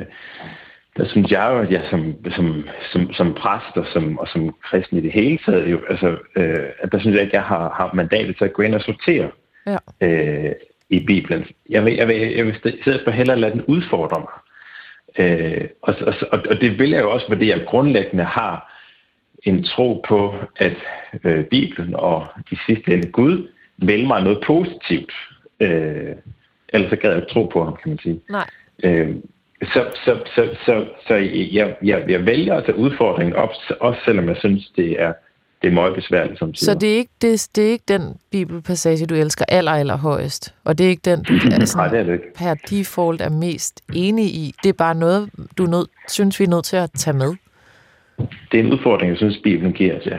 der 0.96 1.08
synes 1.08 1.30
jeg 1.30 1.48
jo, 1.52 1.58
at 1.58 1.70
jeg 1.70 1.82
som, 1.90 2.14
som, 2.36 2.64
som, 2.92 3.12
som 3.12 3.34
præst 3.34 3.76
og 3.76 3.86
som, 3.92 4.18
og 4.18 4.28
som 4.28 4.54
kristen 4.64 4.98
i 4.98 5.00
det 5.00 5.12
hele 5.12 5.38
taget, 5.46 5.72
jo, 5.72 5.80
altså, 5.90 6.16
øh, 6.36 6.66
at 6.82 6.92
der 6.92 6.98
synes 6.98 7.14
jeg 7.14 7.22
ikke, 7.22 7.36
jeg 7.36 7.42
har, 7.42 7.74
har 7.76 7.90
mandatet 7.94 8.36
til 8.36 8.44
at 8.44 8.52
gå 8.52 8.62
ind 8.62 8.74
og 8.74 8.80
sortere 8.80 9.30
Ja. 9.66 9.76
øh, 10.00 10.52
i 10.92 11.04
Bibelen. 11.06 11.46
Jeg 11.70 11.84
vil, 11.84 11.94
jeg 11.94 12.08
vil, 12.08 12.16
jeg 12.16 12.46
vil 12.46 12.54
i 12.54 12.82
stedet 12.82 13.00
for 13.04 13.10
hellere 13.10 13.38
lade 13.40 13.52
den 13.52 13.62
udfordre 13.62 14.20
mig. 14.20 14.32
Øh, 15.18 15.68
og, 15.82 15.94
og, 16.32 16.40
og, 16.50 16.60
det 16.60 16.78
vil 16.78 16.90
jeg 16.90 17.02
jo 17.02 17.10
også, 17.10 17.26
fordi 17.28 17.48
jeg 17.48 17.64
grundlæggende 17.66 18.24
har 18.24 18.72
en 19.42 19.64
tro 19.64 20.04
på, 20.08 20.34
at 20.56 20.76
øh, 21.24 21.44
Bibelen 21.44 21.94
og 21.94 22.26
i 22.50 22.56
sidste 22.66 22.94
ende 22.94 23.10
Gud 23.10 23.48
vil 23.76 24.06
mig 24.06 24.22
noget 24.22 24.44
positivt. 24.46 25.12
Øh, 25.60 26.14
ellers 26.68 26.90
så 26.90 26.96
gad 26.96 27.10
jeg 27.10 27.18
ikke 27.18 27.32
tro 27.32 27.44
på 27.46 27.64
ham, 27.64 27.76
kan 27.82 27.88
man 27.88 27.98
sige. 27.98 28.20
Nej. 28.30 28.46
Øh, 28.84 29.16
så, 29.62 29.86
så, 30.04 30.18
så, 30.34 30.56
så, 30.66 30.86
så 31.06 31.14
jeg, 31.52 31.76
jeg, 31.82 32.04
jeg 32.08 32.26
vælger 32.26 32.54
at 32.54 32.64
tage 32.64 32.78
udfordringen 32.78 33.36
op, 33.36 33.50
også 33.80 34.00
selvom 34.04 34.28
jeg 34.28 34.36
synes, 34.36 34.72
det 34.76 35.02
er, 35.02 35.12
det 35.62 35.68
er 35.68 35.72
meget 35.72 35.94
besværligt 35.94 36.38
som 36.38 36.54
Så 36.54 36.74
det 36.74 36.92
er, 36.92 36.96
ikke, 36.96 37.10
det, 37.22 37.48
det 37.56 37.66
er 37.66 37.70
ikke 37.70 37.84
den 37.88 38.16
bibelpassage, 38.30 39.06
du 39.06 39.14
elsker 39.14 39.44
aller, 39.48 39.72
aller 39.72 39.96
højest, 39.96 40.54
og 40.64 40.78
det 40.78 40.86
er 40.86 40.90
ikke 40.90 41.10
den, 41.10 41.22
du 41.22 41.34
er 41.52 41.76
Nej, 41.76 41.88
det 41.88 41.98
er 41.98 42.04
det 42.04 42.12
ikke. 42.12 42.34
per 42.34 42.54
default 42.70 43.20
er 43.20 43.30
mest 43.30 43.80
enig 43.94 44.24
i. 44.24 44.54
Det 44.62 44.68
er 44.68 44.72
bare 44.72 44.94
noget, 44.94 45.30
du 45.58 45.66
nød, 45.66 45.86
synes, 46.08 46.40
vi 46.40 46.44
er 46.44 46.48
nødt 46.48 46.64
til 46.64 46.76
at 46.76 46.90
tage 46.96 47.16
med. 47.16 47.34
Det 48.52 48.60
er 48.60 48.64
en 48.64 48.72
udfordring, 48.72 49.10
jeg 49.10 49.16
synes, 49.16 49.38
Bibelen 49.42 49.72
giver 49.72 49.98
os, 49.98 50.06
ja. 50.06 50.18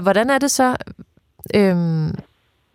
Hvordan 0.00 0.30
er 0.30 0.38
det 0.38 0.50
så, 0.50 0.76
øhm, 1.54 2.10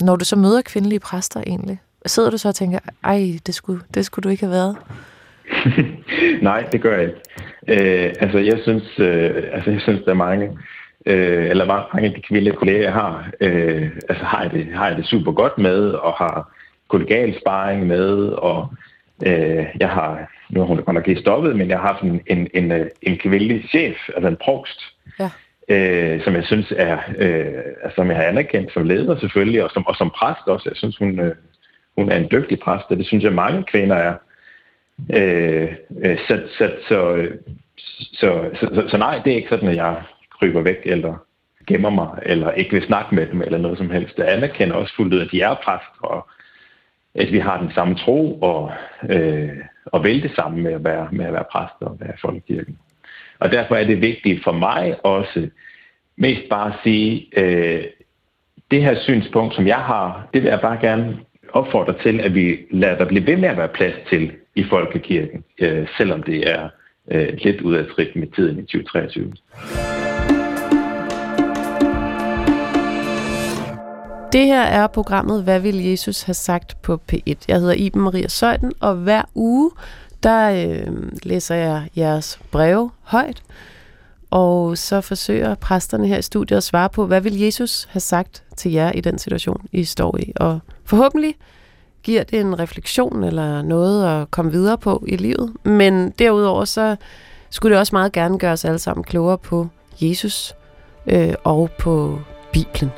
når 0.02 0.16
du 0.16 0.26
så 0.26 0.36
møder 0.36 0.62
kvindelige 0.62 1.00
præster 1.00 1.42
egentlig? 1.48 1.80
Sidder 2.06 2.30
du 2.30 2.38
så 2.38 2.48
og 2.48 2.56
tænker, 2.56 2.80
ej, 3.04 3.40
det 3.46 3.56
skulle, 3.56 3.82
det 3.94 4.06
skulle 4.06 4.24
du 4.24 4.30
ikke 4.30 4.46
have 4.46 4.52
været? 4.52 4.78
Nej, 6.50 6.62
det 6.72 6.82
gør 6.82 6.98
jeg 6.98 7.04
ikke. 7.04 7.20
Øh, 7.68 8.14
altså, 8.20 8.38
jeg 8.38 8.60
synes, 8.64 9.00
øh, 9.00 9.44
altså, 9.52 9.72
jeg 9.72 9.82
synes, 9.82 10.02
der 10.06 10.12
er 10.12 10.16
mange, 10.16 10.58
øh, 11.06 11.50
eller 11.50 11.66
mange 11.66 12.08
af 12.08 12.14
de 12.14 12.22
kvindelige 12.22 12.56
kolleger, 12.56 12.92
har, 12.92 13.30
øh, 13.42 13.90
altså, 14.10 14.24
har 14.26 14.42
jeg, 14.42 14.52
det, 14.52 14.68
har 14.74 14.88
jeg 14.88 14.98
det 14.98 15.06
super 15.08 15.32
godt 15.32 15.58
med, 15.58 15.90
og 15.92 16.14
har 16.14 16.52
kollegial 16.88 17.40
sparring 17.42 17.88
med, 17.88 18.28
og 18.28 18.68
øh, 19.26 19.66
jeg 19.80 19.90
har, 19.90 20.32
nu 20.50 20.60
har 20.60 20.68
hun 20.68 20.78
godt 20.78 20.94
nok 20.94 21.08
lige 21.08 21.22
stoppet, 21.22 21.56
men 21.56 21.70
jeg 21.70 21.80
har 21.80 21.88
haft 21.88 22.02
en, 22.02 22.22
en, 22.28 22.48
en, 22.54 22.72
øh, 22.72 22.86
en 23.02 23.18
kvindelig 23.18 23.66
chef, 23.70 23.96
altså 24.16 24.28
en 24.28 24.38
provst, 24.42 24.82
Ja. 25.20 25.30
øh, 25.70 26.24
som 26.24 26.36
jeg 26.36 26.44
synes 26.44 26.74
er, 26.78 26.98
øh, 27.18 27.54
altså, 27.84 27.96
som 27.96 28.08
jeg 28.08 28.18
har 28.18 28.24
anerkendt 28.24 28.74
som 28.74 28.84
leder 28.86 29.20
selvfølgelig, 29.20 29.64
og 29.64 29.70
som, 29.72 29.88
og 29.88 29.96
som 29.96 30.10
præst 30.10 30.48
også. 30.48 30.70
Jeg 30.70 30.78
synes, 30.78 30.98
hun, 30.98 31.20
øh, 31.20 31.36
hun 31.98 32.12
er 32.12 32.18
en 32.18 32.28
dygtig 32.32 32.60
præst, 32.60 32.86
og 32.90 32.98
det 32.98 33.08
synes 33.08 33.24
jeg 33.24 33.34
mange 33.34 33.64
kvinder 33.64 33.96
er. 33.96 34.14
Øh, 35.14 35.76
øh, 36.06 36.18
så, 36.28 36.42
så, 36.58 36.72
så, 36.88 37.16
øh, 37.16 37.32
så, 37.88 38.50
så, 38.60 38.70
så, 38.76 38.84
så 38.88 38.98
nej, 38.98 39.22
det 39.26 39.32
er 39.32 39.36
ikke 39.36 39.50
sådan, 39.50 39.70
at 39.70 39.76
jeg 39.76 39.96
kryber 40.46 40.62
væk, 40.62 40.82
eller 40.84 41.26
gemmer 41.68 41.90
mig, 41.90 42.10
eller 42.24 42.52
ikke 42.52 42.72
vil 42.72 42.86
snakke 42.86 43.16
med 43.16 43.28
dem, 43.28 43.42
eller 43.42 43.58
noget 43.58 43.78
som 43.78 43.90
helst. 43.90 44.18
Jeg 44.18 44.34
anerkender 44.34 44.76
også 44.76 44.96
fuldt 44.96 45.14
ud, 45.14 45.20
at 45.20 45.32
de 45.32 45.42
er 45.42 45.56
præst, 45.64 45.94
og 46.00 46.28
at 47.16 47.32
vi 47.32 47.40
har 47.40 47.62
den 47.62 47.72
samme 47.76 47.96
tro, 47.96 48.40
og, 48.42 48.72
øh, 49.10 49.50
og 49.86 50.04
vil 50.04 50.24
det 50.24 50.32
samme 50.36 50.62
med 50.62 50.74
at 50.74 50.84
være, 50.84 51.08
med 51.12 51.26
at 51.26 51.34
være 51.34 51.44
præst 51.52 51.74
og 51.82 51.98
være 52.00 52.14
folkekirken. 52.22 52.78
Og 53.40 53.52
derfor 53.52 53.76
er 53.76 53.86
det 53.86 54.02
vigtigt 54.02 54.44
for 54.44 54.52
mig 54.52 55.06
også, 55.06 55.50
mest 56.18 56.50
bare 56.50 56.68
at 56.68 56.80
sige, 56.84 57.28
øh, 57.38 57.84
det 58.72 58.82
her 58.84 59.00
synspunkt, 59.00 59.56
som 59.56 59.68
jeg 59.68 59.80
har, 59.92 60.28
det 60.34 60.44
vil 60.44 60.50
jeg 60.50 60.62
bare 60.62 60.78
gerne 60.82 61.20
opfordre 61.50 61.96
til, 62.04 62.20
at 62.20 62.36
vi 62.36 62.58
lader 62.72 62.98
der 62.98 63.06
blive 63.06 63.28
ved 63.28 63.38
med 63.38 63.50
at 63.50 63.58
være 63.58 63.68
plads 63.68 63.96
til 64.10 64.32
i 64.56 64.64
folkekirken, 64.64 65.44
øh, 65.60 65.88
selvom 65.98 66.24
det 66.24 66.52
er 66.52 66.70
øh, 67.12 67.30
lidt 67.44 67.62
ud 67.62 67.76
af 67.76 67.86
trit 67.96 68.16
med 68.16 68.28
tiden 68.28 68.60
i 68.60 68.62
2023. 68.62 69.34
Det 74.36 74.46
her 74.46 74.62
er 74.62 74.88
programmet 74.88 75.44
Hvad 75.44 75.60
vil 75.60 75.86
Jesus 75.86 76.22
have 76.22 76.34
sagt 76.34 76.82
på 76.82 77.00
P1? 77.14 77.36
Jeg 77.48 77.60
hedder 77.60 77.74
Iben 77.74 78.02
Maria 78.02 78.28
Søjden, 78.28 78.72
og 78.80 78.96
hver 78.96 79.22
uge, 79.36 79.72
der 80.24 80.50
øh, 80.50 80.88
læser 81.24 81.56
jeg 81.56 81.88
jeres 81.98 82.40
breve 82.52 82.92
højt, 83.02 83.44
og 84.32 84.78
så 84.78 85.02
forsøger 85.02 85.56
præsterne 85.56 86.08
her 86.08 86.18
i 86.18 86.22
studiet 86.22 86.58
at 86.58 86.64
svare 86.64 86.90
på, 86.90 87.06
hvad 87.06 87.22
vil 87.22 87.40
Jesus 87.40 87.88
have 87.92 88.00
sagt 88.00 88.44
til 88.58 88.72
jer 88.72 88.92
i 88.92 89.02
den 89.02 89.18
situation, 89.18 89.66
I 89.72 89.84
står 89.84 90.18
i. 90.18 90.32
Og 90.36 90.60
forhåbentlig 90.86 91.36
giver 92.04 92.24
det 92.24 92.40
en 92.40 92.60
refleksion 92.60 93.24
eller 93.24 93.62
noget 93.62 94.22
at 94.22 94.32
komme 94.32 94.52
videre 94.52 94.78
på 94.78 95.04
i 95.08 95.16
livet. 95.16 95.54
Men 95.64 96.10
derudover 96.10 96.66
så 96.66 96.96
skulle 97.50 97.72
det 97.72 97.80
også 97.80 97.96
meget 97.96 98.12
gerne 98.12 98.40
gøre 98.40 98.54
os 98.54 98.66
alle 98.66 98.80
sammen 98.80 99.04
klogere 99.04 99.38
på 99.38 99.68
Jesus 100.02 100.56
øh, 101.08 101.34
og 101.44 101.70
på 101.80 102.20
Bibelen. 102.54 102.92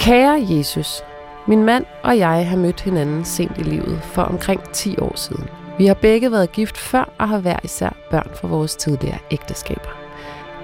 Kære 0.00 0.46
Jesus, 0.48 1.02
Min 1.46 1.64
mand 1.64 1.84
og 2.02 2.18
jeg 2.18 2.48
har 2.48 2.56
mødt 2.56 2.80
hinanden 2.80 3.24
sent 3.24 3.58
i 3.58 3.62
livet 3.62 4.00
for 4.02 4.22
omkring 4.22 4.62
10 4.72 4.98
år 4.98 5.16
siden. 5.16 5.48
Vi 5.78 5.86
har 5.86 5.94
begge 5.94 6.32
været 6.32 6.52
gift 6.52 6.78
før 6.78 7.12
og 7.18 7.28
har 7.28 7.38
hver 7.38 7.56
især 7.64 7.96
børn 8.10 8.30
fra 8.34 8.48
vores 8.48 8.76
tidligere 8.76 9.18
ægteskaber. 9.30 9.90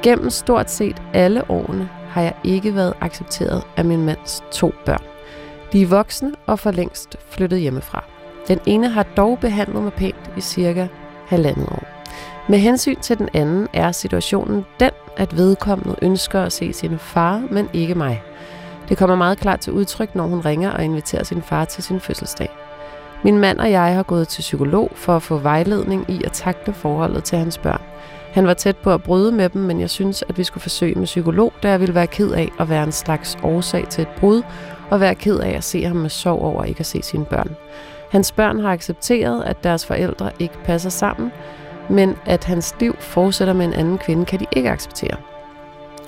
Gennem 0.03 0.30
stort 0.30 0.70
set 0.70 1.03
alle 1.14 1.51
årene 1.51 1.89
har 2.09 2.22
jeg 2.22 2.34
ikke 2.45 2.74
været 2.74 2.95
accepteret 3.01 3.62
af 3.76 3.84
min 3.84 4.05
mands 4.05 4.43
to 4.53 4.72
børn. 4.84 5.03
De 5.72 5.82
er 5.82 5.87
voksne 5.87 6.32
og 6.47 6.59
for 6.59 6.70
længst 6.70 7.16
flyttet 7.30 7.61
hjemmefra. 7.61 8.05
Den 8.49 8.59
ene 8.66 8.89
har 8.89 9.03
dog 9.03 9.39
behandlet 9.39 9.82
mig 9.82 9.93
pænt 9.93 10.30
i 10.37 10.41
cirka 10.41 10.87
halvandet 11.26 11.68
år. 11.68 11.82
Med 12.49 12.59
hensyn 12.59 13.01
til 13.01 13.18
den 13.18 13.28
anden 13.34 13.68
er 13.72 13.93
situationen 13.93 14.64
den, 14.80 14.91
at 15.16 15.37
vedkommende 15.37 15.97
ønsker 16.03 16.43
at 16.43 16.53
se 16.53 16.72
sin 16.72 16.99
far, 16.99 17.43
men 17.51 17.68
ikke 17.72 17.95
mig. 17.95 18.22
Det 18.89 18.99
kommer 18.99 19.16
meget 19.16 19.39
klart 19.39 19.61
til 19.61 19.72
udtryk, 19.72 20.14
når 20.14 20.26
hun 20.26 20.41
ringer 20.41 20.70
og 20.70 20.84
inviterer 20.84 21.24
sin 21.24 21.43
far 21.43 21.64
til 21.64 21.82
sin 21.82 22.01
fødselsdag. 22.01 22.49
Min 23.24 23.39
mand 23.39 23.59
og 23.59 23.70
jeg 23.70 23.95
har 23.95 24.03
gået 24.03 24.28
til 24.28 24.41
psykolog 24.41 24.93
for 24.95 25.16
at 25.16 25.22
få 25.22 25.39
vejledning 25.39 26.11
i 26.11 26.24
at 26.24 26.32
takle 26.32 26.72
forholdet 26.72 27.24
til 27.24 27.39
hans 27.39 27.59
børn. 27.59 27.80
Han 28.32 28.47
var 28.47 28.55
tæt 28.55 28.76
på 28.76 28.95
at 28.95 29.03
bryde 29.03 29.32
med 29.32 29.49
dem, 29.49 29.62
men 29.62 29.80
jeg 29.80 29.91
synes, 29.91 30.24
at 30.28 30.39
vi 30.39 30.45
skulle 30.45 30.62
forsøge 30.62 30.95
med 30.95 31.05
psykolog, 31.05 31.53
da 31.62 31.70
jeg 31.70 31.80
ville 31.80 31.95
være 31.95 32.07
ked 32.07 32.30
af 32.30 32.49
at 32.61 32.68
være 32.68 32.84
en 32.84 32.93
slags 32.93 33.39
årsag 33.43 33.89
til 33.89 34.03
et 34.03 34.09
brud, 34.09 34.43
og 34.91 35.01
være 35.01 35.14
ked 35.14 35.39
af 35.39 35.51
at 35.51 35.64
se 35.64 35.84
ham 35.84 35.97
med 35.97 36.11
sorg 36.11 36.43
over 36.43 36.64
ikke 36.64 36.80
at 36.80 36.87
se 36.87 37.03
sine 37.03 37.24
børn. 37.24 37.57
Hans 38.11 38.32
børn 38.32 38.61
har 38.61 38.70
accepteret, 38.72 39.45
at 39.45 39.64
deres 39.64 39.87
forældre 39.87 40.30
ikke 40.39 40.55
passer 40.64 40.91
sammen, 40.91 41.32
men 41.91 42.16
at 42.26 42.45
hans 42.45 42.74
liv 42.80 42.97
fortsætter 42.99 43.55
med 43.55 43.66
en 43.66 43.72
anden 43.72 43.99
kvinde, 43.99 44.24
kan 44.24 44.41
de 44.41 44.47
ikke 44.57 44.70
acceptere. 44.70 45.16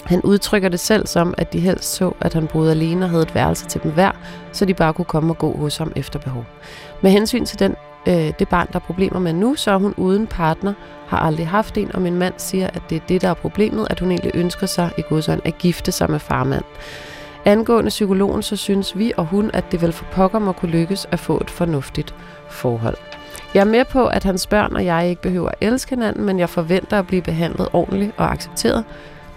Han 0.09 0.23
udtrykker 0.23 0.69
det 0.69 0.81
selv 0.81 1.07
som, 1.07 1.35
at 1.39 1.53
de 1.53 1.61
helst 1.61 1.95
så, 1.95 2.13
at 2.21 2.35
han 2.35 2.47
boede 2.47 2.71
alene 2.71 3.05
og 3.05 3.11
havde 3.11 3.23
et 3.23 3.35
værelse 3.35 3.67
til 3.67 3.83
dem 3.83 3.93
hver, 3.93 4.11
så 4.53 4.65
de 4.65 4.75
bare 4.75 4.93
kunne 4.93 5.05
komme 5.05 5.33
og 5.33 5.39
gå 5.39 5.57
hos 5.57 5.77
ham 5.77 5.93
efter 5.97 6.19
behov. 6.19 6.45
Med 7.03 7.11
hensyn 7.11 7.45
til 7.45 7.59
den, 7.59 7.75
øh, 8.09 8.33
det 8.39 8.49
barn, 8.49 8.67
der 8.73 8.75
er 8.75 8.85
problemer 8.85 9.19
med 9.19 9.33
nu, 9.33 9.55
så 9.55 9.71
er 9.71 9.77
hun 9.77 9.95
uden 9.97 10.27
partner, 10.27 10.73
har 11.07 11.19
aldrig 11.19 11.49
haft 11.49 11.79
en, 11.79 11.95
og 11.95 12.03
min 12.03 12.15
mand 12.15 12.35
siger, 12.37 12.67
at 12.67 12.83
det 12.91 12.97
er 12.97 13.01
det, 13.09 13.23
der 13.23 13.29
er 13.29 13.35
problemet, 13.35 13.87
at 13.91 14.01
hun 14.01 14.11
egentlig 14.11 14.33
ønsker 14.35 14.67
sig 14.67 14.91
i 14.99 15.03
godsøjne 15.09 15.43
at 15.45 15.59
gifte 15.59 15.93
sig 15.93 16.11
med 16.11 16.19
farmand. 16.19 16.65
Angående 17.45 17.89
psykologen, 17.89 18.43
så 18.43 18.57
synes 18.57 18.99
vi 18.99 19.13
og 19.17 19.27
hun, 19.27 19.51
at 19.55 19.73
det 19.73 19.83
vel 19.83 19.93
for 19.93 20.05
pokker 20.13 20.39
må 20.39 20.53
kunne 20.53 20.73
lykkes 20.73 21.07
at 21.11 21.19
få 21.19 21.39
et 21.41 21.51
fornuftigt 21.51 22.15
forhold. 22.51 22.97
Jeg 23.55 23.61
er 23.61 23.65
med 23.65 23.85
på, 23.85 24.07
at 24.07 24.25
hans 24.25 24.47
børn 24.47 24.77
og 24.77 24.85
jeg 24.85 25.09
ikke 25.09 25.23
behøver 25.23 25.49
at 25.49 25.55
elske 25.61 25.91
hinanden, 25.91 26.25
men 26.25 26.39
jeg 26.39 26.49
forventer 26.49 26.99
at 26.99 27.07
blive 27.07 27.23
behandlet 27.23 27.69
ordentligt 27.73 28.13
og 28.17 28.33
accepteret, 28.33 28.85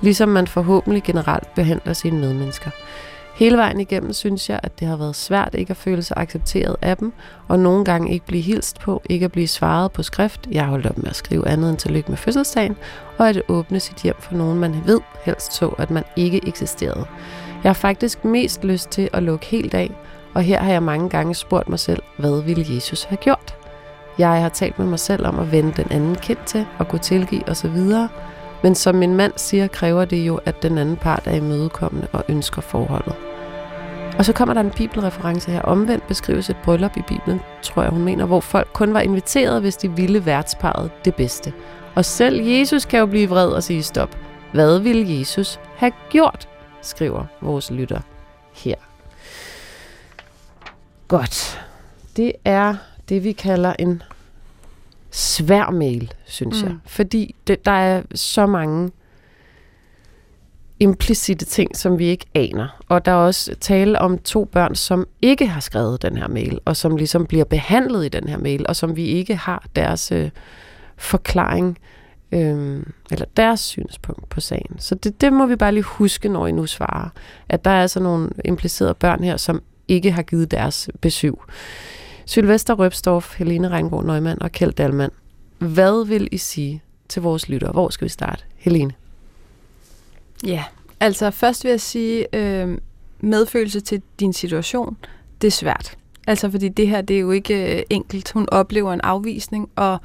ligesom 0.01 0.29
man 0.29 0.47
forhåbentlig 0.47 1.03
generelt 1.03 1.55
behandler 1.55 1.93
sine 1.93 2.19
medmennesker. 2.19 2.71
Hele 3.35 3.57
vejen 3.57 3.79
igennem 3.79 4.13
synes 4.13 4.49
jeg, 4.49 4.59
at 4.63 4.79
det 4.79 4.87
har 4.87 4.95
været 4.95 5.15
svært 5.15 5.55
ikke 5.55 5.71
at 5.71 5.77
føle 5.77 6.03
sig 6.03 6.17
accepteret 6.17 6.75
af 6.81 6.97
dem, 6.97 7.13
og 7.47 7.59
nogle 7.59 7.85
gange 7.85 8.13
ikke 8.13 8.25
blive 8.25 8.41
hilst 8.41 8.79
på, 8.79 9.01
ikke 9.09 9.25
at 9.25 9.31
blive 9.31 9.47
svaret 9.47 9.91
på 9.91 10.03
skrift. 10.03 10.47
Jeg 10.51 10.63
har 10.63 10.69
holdt 10.69 10.85
op 10.85 10.97
med 10.97 11.07
at 11.09 11.15
skrive 11.15 11.47
andet 11.47 11.69
end 11.69 11.77
tillykke 11.77 12.09
med 12.09 12.17
fødselsdagen, 12.17 12.75
og 13.17 13.29
at 13.29 13.41
åbne 13.47 13.79
sit 13.79 13.97
hjem 13.97 14.15
for 14.19 14.35
nogen, 14.35 14.59
man 14.59 14.75
ved 14.85 14.99
helst 15.25 15.53
så, 15.53 15.67
at 15.67 15.91
man 15.91 16.03
ikke 16.15 16.47
eksisterede. 16.47 17.05
Jeg 17.63 17.69
har 17.69 17.73
faktisk 17.73 18.25
mest 18.25 18.63
lyst 18.63 18.89
til 18.89 19.09
at 19.13 19.23
lukke 19.23 19.45
helt 19.45 19.73
af, 19.73 19.91
og 20.33 20.41
her 20.41 20.59
har 20.59 20.71
jeg 20.71 20.83
mange 20.83 21.09
gange 21.09 21.35
spurgt 21.35 21.69
mig 21.69 21.79
selv, 21.79 22.03
hvad 22.17 22.41
ville 22.41 22.65
Jesus 22.75 23.03
have 23.03 23.17
gjort? 23.17 23.55
Jeg 24.17 24.41
har 24.41 24.49
talt 24.49 24.79
med 24.79 24.87
mig 24.87 24.99
selv 24.99 25.27
om 25.27 25.39
at 25.39 25.51
vende 25.51 25.73
den 25.77 25.91
anden 25.91 26.15
kendt 26.15 26.45
til 26.45 26.65
og 26.77 26.87
gå 26.87 26.97
tilgive 26.97 27.49
osv., 27.49 27.77
men 28.63 28.75
som 28.75 28.95
min 28.95 29.15
mand 29.15 29.33
siger, 29.35 29.67
kræver 29.67 30.05
det 30.05 30.27
jo, 30.27 30.39
at 30.45 30.63
den 30.63 30.77
anden 30.77 30.95
part 30.95 31.23
er 31.25 31.35
imødekommende 31.35 32.07
og 32.11 32.23
ønsker 32.29 32.61
forholdet. 32.61 33.15
Og 34.17 34.25
så 34.25 34.33
kommer 34.33 34.53
der 34.53 34.61
en 34.61 34.71
bibelreference 34.71 35.51
her. 35.51 35.61
Omvendt 35.61 36.07
beskrives 36.07 36.49
et 36.49 36.57
bryllup 36.63 36.97
i 36.97 37.01
Bibelen, 37.07 37.41
tror 37.61 37.81
jeg 37.81 37.91
hun 37.91 38.03
mener, 38.03 38.25
hvor 38.25 38.39
folk 38.39 38.67
kun 38.73 38.93
var 38.93 38.99
inviteret, 38.99 39.61
hvis 39.61 39.77
de 39.77 39.91
ville 39.91 40.25
værtsparet 40.25 40.91
det 41.05 41.15
bedste. 41.15 41.53
Og 41.95 42.05
selv 42.05 42.41
Jesus 42.41 42.85
kan 42.85 42.99
jo 42.99 43.05
blive 43.05 43.29
vred 43.29 43.47
og 43.47 43.63
sige 43.63 43.83
stop. 43.83 44.17
Hvad 44.53 44.79
ville 44.79 45.19
Jesus 45.19 45.59
have 45.75 45.91
gjort, 46.09 46.47
skriver 46.81 47.25
vores 47.41 47.71
lytter 47.71 47.99
her. 48.53 48.75
Godt. 51.07 51.61
Det 52.17 52.33
er 52.45 52.75
det, 53.09 53.23
vi 53.23 53.31
kalder 53.31 53.73
en 53.79 54.03
svær 55.11 55.69
mail, 55.69 56.13
synes 56.25 56.63
mm. 56.63 56.69
jeg. 56.69 56.77
Fordi 56.85 57.35
det, 57.47 57.65
der 57.65 57.71
er 57.71 58.01
så 58.15 58.45
mange 58.45 58.91
implicite 60.79 61.45
ting, 61.45 61.77
som 61.77 61.99
vi 61.99 62.05
ikke 62.05 62.25
aner. 62.35 62.81
Og 62.89 63.05
der 63.05 63.11
er 63.11 63.15
også 63.15 63.55
tale 63.55 63.99
om 63.99 64.17
to 64.17 64.45
børn, 64.45 64.75
som 64.75 65.07
ikke 65.21 65.47
har 65.47 65.61
skrevet 65.61 66.01
den 66.01 66.17
her 66.17 66.27
mail, 66.27 66.59
og 66.65 66.75
som 66.77 66.97
ligesom 66.97 67.25
bliver 67.25 67.45
behandlet 67.45 68.05
i 68.05 68.09
den 68.09 68.27
her 68.27 68.37
mail, 68.37 68.65
og 68.67 68.75
som 68.75 68.95
vi 68.95 69.05
ikke 69.05 69.35
har 69.35 69.65
deres 69.75 70.11
øh, 70.11 70.29
forklaring 70.97 71.77
øh, 72.31 72.83
eller 73.11 73.25
deres 73.37 73.59
synspunkt 73.59 74.29
på 74.29 74.39
sagen. 74.39 74.79
Så 74.79 74.95
det, 74.95 75.21
det 75.21 75.33
må 75.33 75.45
vi 75.45 75.55
bare 75.55 75.71
lige 75.71 75.83
huske, 75.83 76.29
når 76.29 76.47
I 76.47 76.51
nu 76.51 76.65
svarer, 76.65 77.09
at 77.49 77.65
der 77.65 77.71
er 77.71 77.81
altså 77.81 77.99
nogle 77.99 78.29
implicerede 78.45 78.93
børn 78.93 79.23
her, 79.23 79.37
som 79.37 79.61
ikke 79.87 80.11
har 80.11 80.21
givet 80.21 80.51
deres 80.51 80.89
besøg. 81.01 81.33
Sylvester 82.25 82.73
Røbstorff, 82.73 83.37
Helene 83.37 83.69
Reingård 83.69 84.05
Neumann 84.05 84.41
og 84.41 84.51
Kjeld 84.51 84.73
Dalman. 84.73 85.09
Hvad 85.57 86.07
vil 86.07 86.27
I 86.31 86.37
sige 86.37 86.83
til 87.09 87.21
vores 87.21 87.49
lyttere? 87.49 87.71
Hvor 87.71 87.89
skal 87.89 88.05
vi 88.05 88.09
starte? 88.09 88.43
Helene? 88.55 88.93
Ja, 90.45 90.63
altså 90.99 91.31
først 91.31 91.63
vil 91.63 91.69
jeg 91.69 91.81
sige, 91.81 92.35
øh, 92.35 92.77
medfølelse 93.19 93.79
til 93.79 94.01
din 94.19 94.33
situation, 94.33 94.97
det 95.41 95.47
er 95.47 95.51
svært. 95.51 95.97
Altså 96.27 96.49
fordi 96.51 96.69
det 96.69 96.87
her, 96.87 97.01
det 97.01 97.15
er 97.15 97.19
jo 97.19 97.31
ikke 97.31 97.77
øh, 97.77 97.83
enkelt. 97.89 98.31
Hun 98.31 98.47
oplever 98.51 98.93
en 98.93 99.01
afvisning, 99.01 99.69
og 99.75 99.97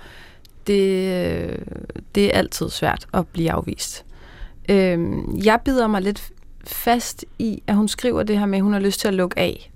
det, 0.67 0.83
øh, 1.15 1.59
det 2.15 2.25
er 2.25 2.39
altid 2.39 2.71
svært 2.71 3.07
at 3.15 3.27
blive 3.27 3.53
afvist. 3.53 4.05
Øh, 4.69 4.99
jeg 5.45 5.61
bider 5.65 5.87
mig 5.87 6.03
lidt 6.03 6.31
fast 6.65 7.25
i, 7.39 7.63
at 7.67 7.77
hun 7.77 7.89
skriver 7.89 8.23
det 8.23 8.39
her 8.39 8.47
med, 8.47 8.59
at 8.59 8.63
hun 8.63 8.73
har 8.73 8.81
lyst 8.81 9.01
til 9.01 9.09
at 9.09 9.15
lukke 9.15 9.39
af. 9.39 9.71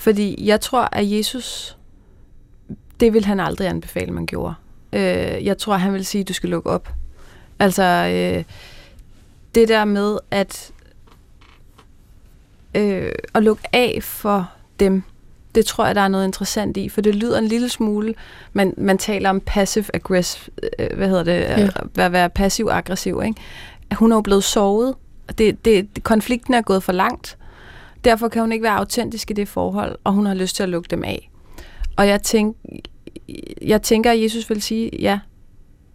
Fordi 0.00 0.46
jeg 0.46 0.60
tror, 0.60 0.88
at 0.92 1.10
Jesus, 1.10 1.76
det 3.00 3.12
vil 3.12 3.24
han 3.24 3.40
aldrig 3.40 3.68
anbefale, 3.68 4.12
man 4.12 4.26
gjorde. 4.26 4.54
Øh, 4.92 5.44
jeg 5.44 5.58
tror, 5.58 5.76
han 5.76 5.92
vil 5.92 6.06
sige, 6.06 6.22
at 6.22 6.28
du 6.28 6.32
skal 6.32 6.50
lukke 6.50 6.70
op. 6.70 6.88
Altså, 7.58 7.82
øh, 7.82 8.44
det 9.54 9.68
der 9.68 9.84
med 9.84 10.18
at, 10.30 10.72
øh, 12.74 13.12
at 13.34 13.42
lukke 13.42 13.62
af 13.72 13.98
for 14.02 14.50
dem, 14.80 15.02
det 15.54 15.66
tror 15.66 15.86
jeg, 15.86 15.94
der 15.94 16.00
er 16.00 16.08
noget 16.08 16.24
interessant 16.24 16.76
i, 16.76 16.88
for 16.88 17.00
det 17.00 17.14
lyder 17.14 17.38
en 17.38 17.46
lille 17.46 17.68
smule, 17.68 18.14
man, 18.52 18.74
man 18.76 18.98
taler 18.98 19.30
om 19.30 19.40
passive 19.40 19.86
aggressive, 19.94 20.54
øh, 20.78 20.96
hvad 20.96 21.08
hedder 21.08 21.24
det, 21.24 21.40
ja. 21.40 21.68
at 22.04 22.12
være 22.12 22.30
passiv-aggressiv, 22.30 23.22
ikke? 23.24 23.40
Hun 23.94 24.12
er 24.12 24.16
jo 24.16 24.22
blevet 24.22 24.44
sovet, 24.44 24.94
det, 25.38 25.64
det, 25.64 25.88
konflikten 26.02 26.54
er 26.54 26.62
gået 26.62 26.82
for 26.82 26.92
langt, 26.92 27.36
Derfor 28.04 28.28
kan 28.28 28.42
hun 28.42 28.52
ikke 28.52 28.62
være 28.62 28.76
autentisk 28.76 29.30
i 29.30 29.34
det 29.34 29.48
forhold, 29.48 29.98
og 30.04 30.12
hun 30.12 30.26
har 30.26 30.34
lyst 30.34 30.56
til 30.56 30.62
at 30.62 30.68
lukke 30.68 30.88
dem 30.90 31.04
af. 31.04 31.30
Og 31.96 32.08
jeg, 32.08 32.22
tænk, 32.22 32.56
jeg 33.62 33.82
tænker, 33.82 34.10
at 34.10 34.22
Jesus 34.22 34.50
vil 34.50 34.62
sige, 34.62 34.90
ja, 34.98 35.18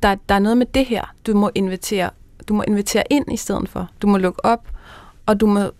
der, 0.03 0.15
der 0.29 0.35
er 0.35 0.39
noget 0.39 0.57
med 0.57 0.65
det 0.65 0.85
her, 0.85 1.13
du 1.27 1.33
må 1.33 1.49
invitere 1.55 2.09
du 2.47 2.53
må 2.53 2.63
invitere 2.67 3.03
ind 3.09 3.33
i 3.33 3.37
stedet 3.37 3.69
for. 3.69 3.89
Du 4.01 4.07
må 4.07 4.17
lukke 4.17 4.45
op, 4.45 4.67
og 5.25 5.39
du 5.39 5.47
må 5.47 5.71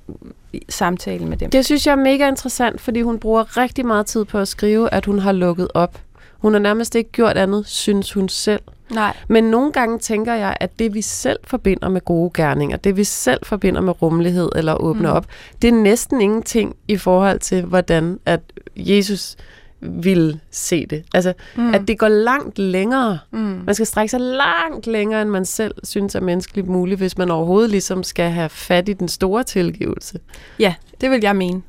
samtale 0.70 1.26
med 1.26 1.38
dem. 1.38 1.50
Det 1.50 1.66
synes 1.66 1.88
jeg 1.88 1.92
er 1.92 1.96
mega 1.96 2.28
interessant, 2.28 2.82
fordi 2.82 3.02
hun 3.02 3.20
bruger 3.20 3.58
rigtig 3.58 3.86
meget 3.86 4.06
tid 4.06 4.26
på 4.26 4.38
at 4.38 4.48
skrive, 4.48 4.94
at 4.94 5.06
hun 5.06 5.20
har 5.20 5.32
lukket 5.32 5.68
op. 5.74 6.02
Hun 6.38 6.54
har 6.54 6.60
nærmest 6.60 6.96
ikke 6.96 7.12
gjort 7.12 7.38
andet, 7.38 7.68
synes 7.68 8.14
hun 8.14 8.30
selv. 8.30 8.62
Nej. 8.90 9.18
Men 9.28 9.44
nogle 9.44 9.72
gange 9.72 10.00
tænker 10.00 10.34
jeg, 10.34 10.58
at 10.60 10.80
det 10.80 10.94
vi 10.94 11.02
selv 11.02 11.40
forbinder 11.44 11.90
med 11.90 12.02
gode 12.02 12.32
gerninger, 12.34 12.78
det 12.78 12.98
vi 12.98 13.04
selv 13.04 13.40
forbinder 13.44 13.82
med 13.82 14.02
rummelighed 14.02 14.50
eller 14.56 14.74
åbne 14.74 15.08
mm. 15.08 15.14
op, 15.14 15.26
det 15.62 15.68
er 15.68 15.74
næsten 15.74 16.22
ingenting 16.22 16.76
i 16.88 16.98
forhold 16.98 17.40
til, 17.40 17.64
hvordan 17.64 18.20
at 18.26 18.40
Jesus 18.76 19.36
vil 19.82 20.40
se 20.52 20.86
det. 20.86 21.04
Altså, 21.14 21.34
mm. 21.56 21.74
at 21.74 21.82
det 21.88 22.00
går 22.00 22.08
langt 22.08 22.60
længere. 22.60 23.20
Mm. 23.32 23.62
Man 23.66 23.76
skal 23.76 23.86
strække 23.86 24.12
sig 24.12 24.20
langt 24.20 24.88
længere, 24.88 25.22
end 25.22 25.30
man 25.30 25.46
selv 25.46 25.76
synes 25.84 26.16
er 26.16 26.20
menneskeligt 26.20 26.68
muligt, 26.68 26.98
hvis 26.98 27.18
man 27.18 27.32
overhovedet 27.32 27.70
ligesom 27.70 28.04
skal 28.04 28.30
have 28.32 28.50
fat 28.50 28.90
i 28.90 28.94
den 28.94 29.08
store 29.08 29.44
tilgivelse. 29.44 30.20
Ja, 30.60 30.74
det 31.02 31.12
vil 31.12 31.20
jeg 31.24 31.36
mene. 31.36 31.62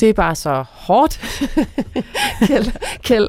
Det 0.00 0.08
er 0.08 0.12
bare 0.12 0.34
så 0.34 0.64
hårdt, 0.68 1.20
Kjeld. 2.46 2.72
Kjeld. 3.02 3.28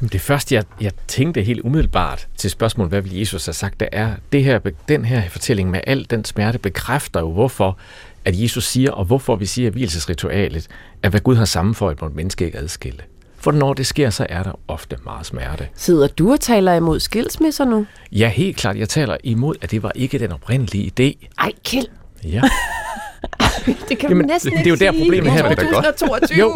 Det 0.00 0.20
første, 0.20 0.54
jeg, 0.54 0.64
jeg 0.80 0.92
tænkte 1.08 1.42
helt 1.42 1.60
umiddelbart 1.60 2.28
til 2.36 2.50
spørgsmålet, 2.50 2.90
hvad 2.90 3.00
vil 3.00 3.18
Jesus 3.18 3.46
have 3.46 3.54
sagt, 3.54 3.80
det 3.80 3.88
er, 3.92 4.14
det 4.32 4.44
her, 4.44 4.58
den 4.88 5.04
her 5.04 5.28
fortælling 5.28 5.70
med 5.70 5.80
al 5.86 6.06
den 6.10 6.24
smerte 6.24 6.58
bekræfter 6.58 7.20
jo, 7.20 7.32
hvorfor 7.32 7.78
at 8.24 8.42
Jesus 8.42 8.66
siger, 8.66 8.90
og 8.90 9.04
hvorfor 9.04 9.36
vi 9.36 9.46
siger, 9.46 9.66
at 9.66 9.72
hvilesesritualet, 9.72 10.68
at 11.02 11.10
hvad 11.10 11.20
Gud 11.20 11.36
har 11.36 11.44
sammenføjet, 11.44 12.00
må 12.00 12.06
et 12.06 12.14
menneske 12.14 12.44
ikke 12.44 12.58
adskille. 12.58 12.98
For 13.36 13.52
når 13.52 13.74
det 13.74 13.86
sker, 13.86 14.10
så 14.10 14.26
er 14.28 14.42
der 14.42 14.52
ofte 14.68 14.96
meget 15.04 15.26
smerte. 15.26 15.68
Sidder 15.74 16.06
du 16.06 16.32
og 16.32 16.40
taler 16.40 16.74
imod 16.74 17.00
skilsmisser 17.00 17.64
nu? 17.64 17.86
Ja, 18.12 18.28
helt 18.28 18.56
klart. 18.56 18.76
Jeg 18.76 18.88
taler 18.88 19.16
imod, 19.24 19.54
at 19.60 19.70
det 19.70 19.82
var 19.82 19.92
ikke 19.94 20.18
den 20.18 20.32
oprindelige 20.32 20.92
idé. 21.00 21.26
Ej, 21.38 21.52
Kjeld. 21.64 21.86
Ja. 22.24 22.42
det 23.88 23.98
kan 23.98 24.08
Jamen, 24.08 24.16
man 24.18 24.26
næsten 24.26 24.50
det 24.52 24.58
ikke 24.58 24.70
er 24.84 24.88
jo 24.88 24.92
der 24.92 24.98
problemet 25.04 25.32
her, 25.32 25.48
det 25.48 25.58
er 25.58 25.72
godt. 25.72 25.84
2022. 25.96 26.38
Jo, 26.38 26.54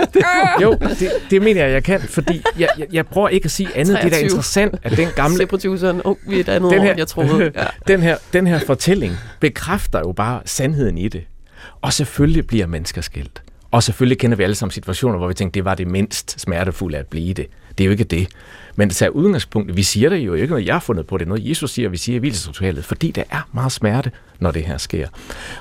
jo 0.62 0.78
det, 1.00 1.10
det 1.30 1.42
mener 1.42 1.64
jeg, 1.64 1.72
jeg 1.72 1.84
kan, 1.84 2.00
fordi 2.00 2.42
jeg, 2.58 2.68
jeg, 2.78 2.86
jeg 2.92 3.06
prøver 3.06 3.28
ikke 3.28 3.44
at 3.44 3.50
sige 3.50 3.68
andet. 3.74 3.86
Det 3.86 3.94
er 3.94 4.02
da 4.02 4.08
23. 4.08 4.24
interessant, 4.24 4.74
at 4.82 4.96
den 4.96 5.08
gamle 5.16 5.36
Se 5.36 5.46
produceren, 5.46 6.00
oh, 6.04 6.16
vi 6.28 6.36
er 6.36 6.40
et 6.40 6.48
andet 6.48 6.70
Den 6.70 6.78
år, 6.78 6.82
her- 6.82 6.90
end 6.90 6.98
jeg 6.98 7.08
troede. 7.08 7.52
Ja. 7.56 7.64
den 7.88 8.02
her, 8.02 8.16
den 8.32 8.46
her 8.46 8.58
fortælling 8.58 9.12
bekræfter 9.40 9.98
jo 9.98 10.12
bare 10.12 10.40
sandheden 10.44 10.98
i 10.98 11.08
det. 11.08 11.24
Og 11.82 11.92
selvfølgelig 11.92 12.46
bliver 12.46 12.66
mennesker 12.66 13.00
skilt. 13.00 13.42
Og 13.70 13.82
selvfølgelig 13.82 14.18
kender 14.18 14.36
vi 14.36 14.42
alle 14.42 14.54
sammen 14.54 14.72
situationer, 14.72 15.18
hvor 15.18 15.28
vi 15.28 15.34
tænker, 15.34 15.52
det 15.52 15.64
var 15.64 15.74
det 15.74 15.86
mindst 15.86 16.40
smertefulde 16.40 16.98
at 16.98 17.06
blive 17.06 17.34
det. 17.34 17.46
Det 17.78 17.84
er 17.84 17.86
jo 17.86 17.90
ikke 17.90 18.04
det. 18.04 18.28
Men 18.76 18.88
det 18.88 18.96
tager 18.96 19.10
udgangspunkt, 19.10 19.76
vi 19.76 19.82
siger 19.82 20.08
det 20.08 20.16
jo 20.16 20.34
ikke 20.34 20.46
noget, 20.46 20.66
jeg 20.66 20.74
har 20.74 20.80
fundet 20.80 21.06
på, 21.06 21.18
det 21.18 21.24
er 21.24 21.28
noget, 21.28 21.48
Jesus 21.48 21.70
siger, 21.70 21.88
vi 21.88 21.96
siger 21.96 22.16
i 22.16 22.18
hvilesritualet, 22.18 22.84
fordi 22.84 23.10
der 23.10 23.22
er 23.30 23.48
meget 23.52 23.72
smerte, 23.72 24.10
når 24.38 24.50
det 24.50 24.62
her 24.64 24.78
sker. 24.78 25.08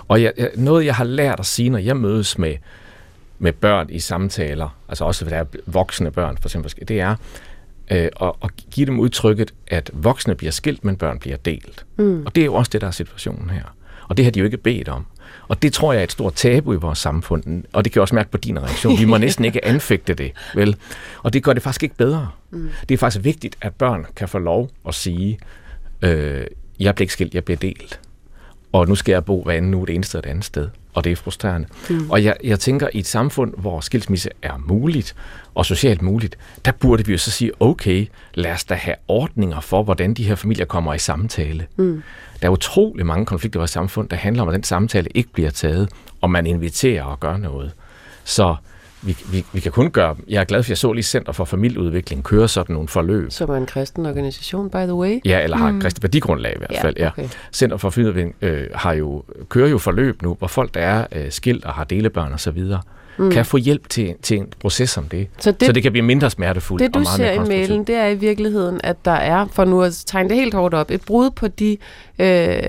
Og 0.07 0.21
jeg, 0.21 0.33
noget, 0.55 0.85
jeg 0.85 0.95
har 0.95 1.03
lært 1.03 1.39
at 1.39 1.45
sige, 1.45 1.69
når 1.69 1.79
jeg 1.79 1.97
mødes 1.97 2.37
med, 2.37 2.55
med 3.39 3.53
børn 3.53 3.89
i 3.89 3.99
samtaler, 3.99 4.77
altså 4.89 5.05
også 5.05 5.25
der 5.25 5.35
er 5.35 5.45
voksne 5.65 6.11
børn, 6.11 6.37
for 6.37 6.49
eksempel, 6.49 6.87
det 6.87 6.99
er 6.99 7.15
øh, 7.91 8.09
at, 8.21 8.31
at 8.43 8.49
give 8.71 8.85
dem 8.85 8.99
udtrykket, 8.99 9.53
at 9.67 9.91
voksne 9.93 10.35
bliver 10.35 10.51
skilt, 10.51 10.85
men 10.85 10.95
børn 10.95 11.19
bliver 11.19 11.37
delt. 11.37 11.85
Mm. 11.97 12.25
Og 12.25 12.35
det 12.35 12.41
er 12.41 12.45
jo 12.45 12.53
også 12.53 12.69
det, 12.69 12.81
der 12.81 12.87
er 12.87 12.91
situationen 12.91 13.49
her. 13.49 13.63
Og 14.07 14.17
det 14.17 14.25
har 14.25 14.31
de 14.31 14.39
jo 14.39 14.45
ikke 14.45 14.57
bedt 14.57 14.89
om. 14.89 15.05
Og 15.47 15.61
det 15.61 15.73
tror 15.73 15.93
jeg 15.93 15.99
er 15.99 16.03
et 16.03 16.11
stort 16.11 16.33
tabu 16.33 16.73
i 16.73 16.75
vores 16.75 16.99
samfund, 16.99 17.63
og 17.73 17.85
det 17.85 17.93
kan 17.93 17.99
jeg 17.99 18.01
også 18.01 18.15
mærke 18.15 18.31
på 18.31 18.37
din 18.37 18.59
reaktion. 18.59 18.99
Vi 18.99 19.05
må 19.05 19.17
næsten 19.17 19.45
ikke 19.45 19.65
anfægte 19.65 20.13
det, 20.13 20.31
vel? 20.55 20.75
Og 21.23 21.33
det 21.33 21.43
gør 21.43 21.53
det 21.53 21.63
faktisk 21.63 21.83
ikke 21.83 21.95
bedre. 21.95 22.29
Mm. 22.51 22.69
Det 22.89 22.95
er 22.95 22.97
faktisk 22.97 23.23
vigtigt, 23.23 23.57
at 23.61 23.73
børn 23.73 24.05
kan 24.15 24.27
få 24.27 24.39
lov 24.39 24.69
at 24.87 24.95
sige, 24.95 25.39
øh, 26.01 26.45
jeg 26.79 26.95
bliver 26.95 27.03
ikke 27.03 27.13
skilt, 27.13 27.33
jeg 27.35 27.43
bliver 27.43 27.57
delt. 27.57 27.99
Og 28.71 28.87
nu 28.87 28.95
skal 28.95 29.11
jeg 29.11 29.25
bo 29.25 29.43
hver 29.43 29.53
anden 29.53 29.73
uge 29.73 29.87
det 29.87 29.95
ene 29.95 30.03
sted 30.03 30.19
og 30.19 30.23
det 30.23 30.29
andet 30.29 30.45
sted. 30.45 30.69
Og 30.93 31.03
det 31.03 31.11
er 31.11 31.15
frustrerende. 31.15 31.67
Mm. 31.89 32.09
Og 32.11 32.23
jeg, 32.23 32.35
jeg 32.43 32.59
tænker, 32.59 32.89
i 32.93 32.99
et 32.99 33.07
samfund, 33.07 33.53
hvor 33.57 33.79
skilsmisse 33.79 34.29
er 34.41 34.57
muligt, 34.57 35.15
og 35.55 35.65
socialt 35.65 36.01
muligt, 36.01 36.37
der 36.65 36.71
burde 36.71 37.05
vi 37.05 37.11
jo 37.11 37.17
så 37.17 37.31
sige, 37.31 37.51
okay, 37.59 38.07
lad 38.33 38.51
os 38.51 38.63
da 38.63 38.73
have 38.73 38.95
ordninger 39.07 39.59
for, 39.59 39.83
hvordan 39.83 40.13
de 40.13 40.23
her 40.23 40.35
familier 40.35 40.65
kommer 40.65 40.93
i 40.93 40.99
samtale. 40.99 41.67
Mm. 41.75 42.03
Der 42.41 42.47
er 42.47 42.51
utrolig 42.51 43.05
mange 43.05 43.25
konflikter 43.25 43.57
i 43.57 43.61
vores 43.61 43.71
samfund, 43.71 44.09
der 44.09 44.15
handler 44.15 44.41
om, 44.41 44.49
at 44.49 44.55
den 44.55 44.63
samtale 44.63 45.09
ikke 45.15 45.29
bliver 45.33 45.49
taget, 45.49 45.89
og 46.21 46.29
man 46.29 46.45
inviterer 46.45 47.03
og 47.03 47.19
gør 47.19 47.37
noget. 47.37 47.71
Så 48.23 48.55
vi, 49.01 49.17
vi, 49.31 49.45
vi 49.53 49.59
kan 49.59 49.71
kun 49.71 49.89
gøre, 49.89 50.15
jeg 50.29 50.39
er 50.39 50.43
glad 50.43 50.63
for, 50.63 50.65
at 50.65 50.69
jeg 50.69 50.77
så 50.77 50.93
lige 50.93 51.03
Center 51.03 51.31
for 51.31 51.45
Familieudvikling 51.45 52.23
køre 52.23 52.47
sådan 52.47 52.73
nogle 52.73 52.87
forløb. 52.87 53.31
Som 53.31 53.49
er 53.49 53.55
en 53.55 53.65
kristen 53.65 54.05
organisation, 54.05 54.69
by 54.69 54.77
the 54.77 54.93
way. 54.93 55.19
Ja, 55.25 55.43
eller 55.43 55.57
har 55.57 55.69
et 55.69 55.81
kristent 55.81 56.03
værdigrundlag 56.03 56.53
i 56.55 56.57
hvert 56.57 56.71
Ja, 56.71 56.83
fald. 56.83 56.95
Ja. 56.97 57.07
okay. 57.07 57.29
Center 57.53 57.77
for 57.77 57.89
Familieudvikling 57.89 58.35
øh, 58.41 58.67
har 58.73 58.93
jo, 58.93 59.23
kører 59.49 59.69
jo 59.69 59.77
forløb 59.77 60.21
nu, 60.21 60.35
hvor 60.39 60.47
folk, 60.47 60.73
der 60.73 60.81
er 60.81 61.05
øh, 61.11 61.31
skilt 61.31 61.65
og 61.65 61.73
har 61.73 61.83
delebørn 61.83 62.33
og 62.33 62.39
så 62.39 62.51
videre, 62.51 62.81
mm. 63.17 63.31
kan 63.31 63.45
få 63.45 63.57
hjælp 63.57 63.89
til, 63.89 64.15
til 64.21 64.37
en 64.37 64.47
proces 64.59 64.89
som 64.89 65.03
det. 65.03 65.27
Så 65.39 65.51
det, 65.51 65.65
så 65.65 65.71
det 65.71 65.83
kan 65.83 65.91
blive 65.91 66.05
mindre 66.05 66.29
smertefuldt 66.29 66.81
det 66.81 66.87
og 66.87 66.93
du 66.93 66.99
meget 66.99 67.17
ser 67.17 67.31
i 67.31 67.39
mailen, 67.39 67.83
det 67.83 67.95
er 67.95 68.07
i 68.07 68.15
virkeligheden, 68.15 68.81
at 68.83 69.05
der 69.05 69.11
er, 69.11 69.45
for 69.51 69.65
nu 69.65 69.81
at 69.81 70.03
tegne 70.05 70.29
det 70.29 70.37
helt 70.37 70.53
hårdt 70.53 70.73
op, 70.73 70.91
et 70.91 71.01
brud 71.01 71.29
på 71.29 71.47
de, 71.47 71.77
øh, 72.19 72.59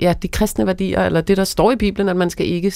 ja, 0.00 0.14
de 0.22 0.28
kristne 0.28 0.66
værdier, 0.66 1.04
eller 1.04 1.20
det, 1.20 1.36
der 1.36 1.44
står 1.44 1.72
i 1.72 1.76
Bibelen, 1.76 2.08
at 2.08 2.16
man 2.16 2.30
skal 2.30 2.46
ikke 2.46 2.72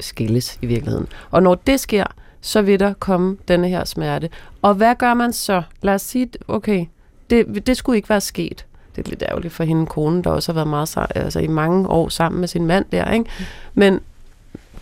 skilles 0.00 0.58
i 0.62 0.66
virkeligheden. 0.66 1.06
Og 1.30 1.42
når 1.42 1.54
det 1.54 1.80
sker, 1.80 2.04
så 2.40 2.62
vil 2.62 2.80
der 2.80 2.92
komme 2.92 3.36
denne 3.48 3.68
her 3.68 3.84
smerte. 3.84 4.28
Og 4.62 4.74
hvad 4.74 4.94
gør 4.98 5.14
man 5.14 5.32
så? 5.32 5.62
Lad 5.82 5.94
os 5.94 6.02
sige, 6.02 6.28
okay, 6.48 6.86
det, 7.30 7.66
det 7.66 7.76
skulle 7.76 7.96
ikke 7.96 8.08
være 8.08 8.20
sket. 8.20 8.66
Det 8.96 9.06
er 9.06 9.10
lidt 9.10 9.22
ærgerligt 9.22 9.54
for 9.54 9.64
hende, 9.64 9.86
konen, 9.86 10.24
der 10.24 10.30
også 10.30 10.52
har 10.52 10.54
været 10.54 10.68
meget 10.68 10.96
altså, 11.14 11.40
i 11.40 11.46
mange 11.46 11.88
år 11.88 12.08
sammen 12.08 12.40
med 12.40 12.48
sin 12.48 12.66
mand 12.66 12.84
der, 12.92 13.12
ikke? 13.12 13.30
Men 13.74 14.00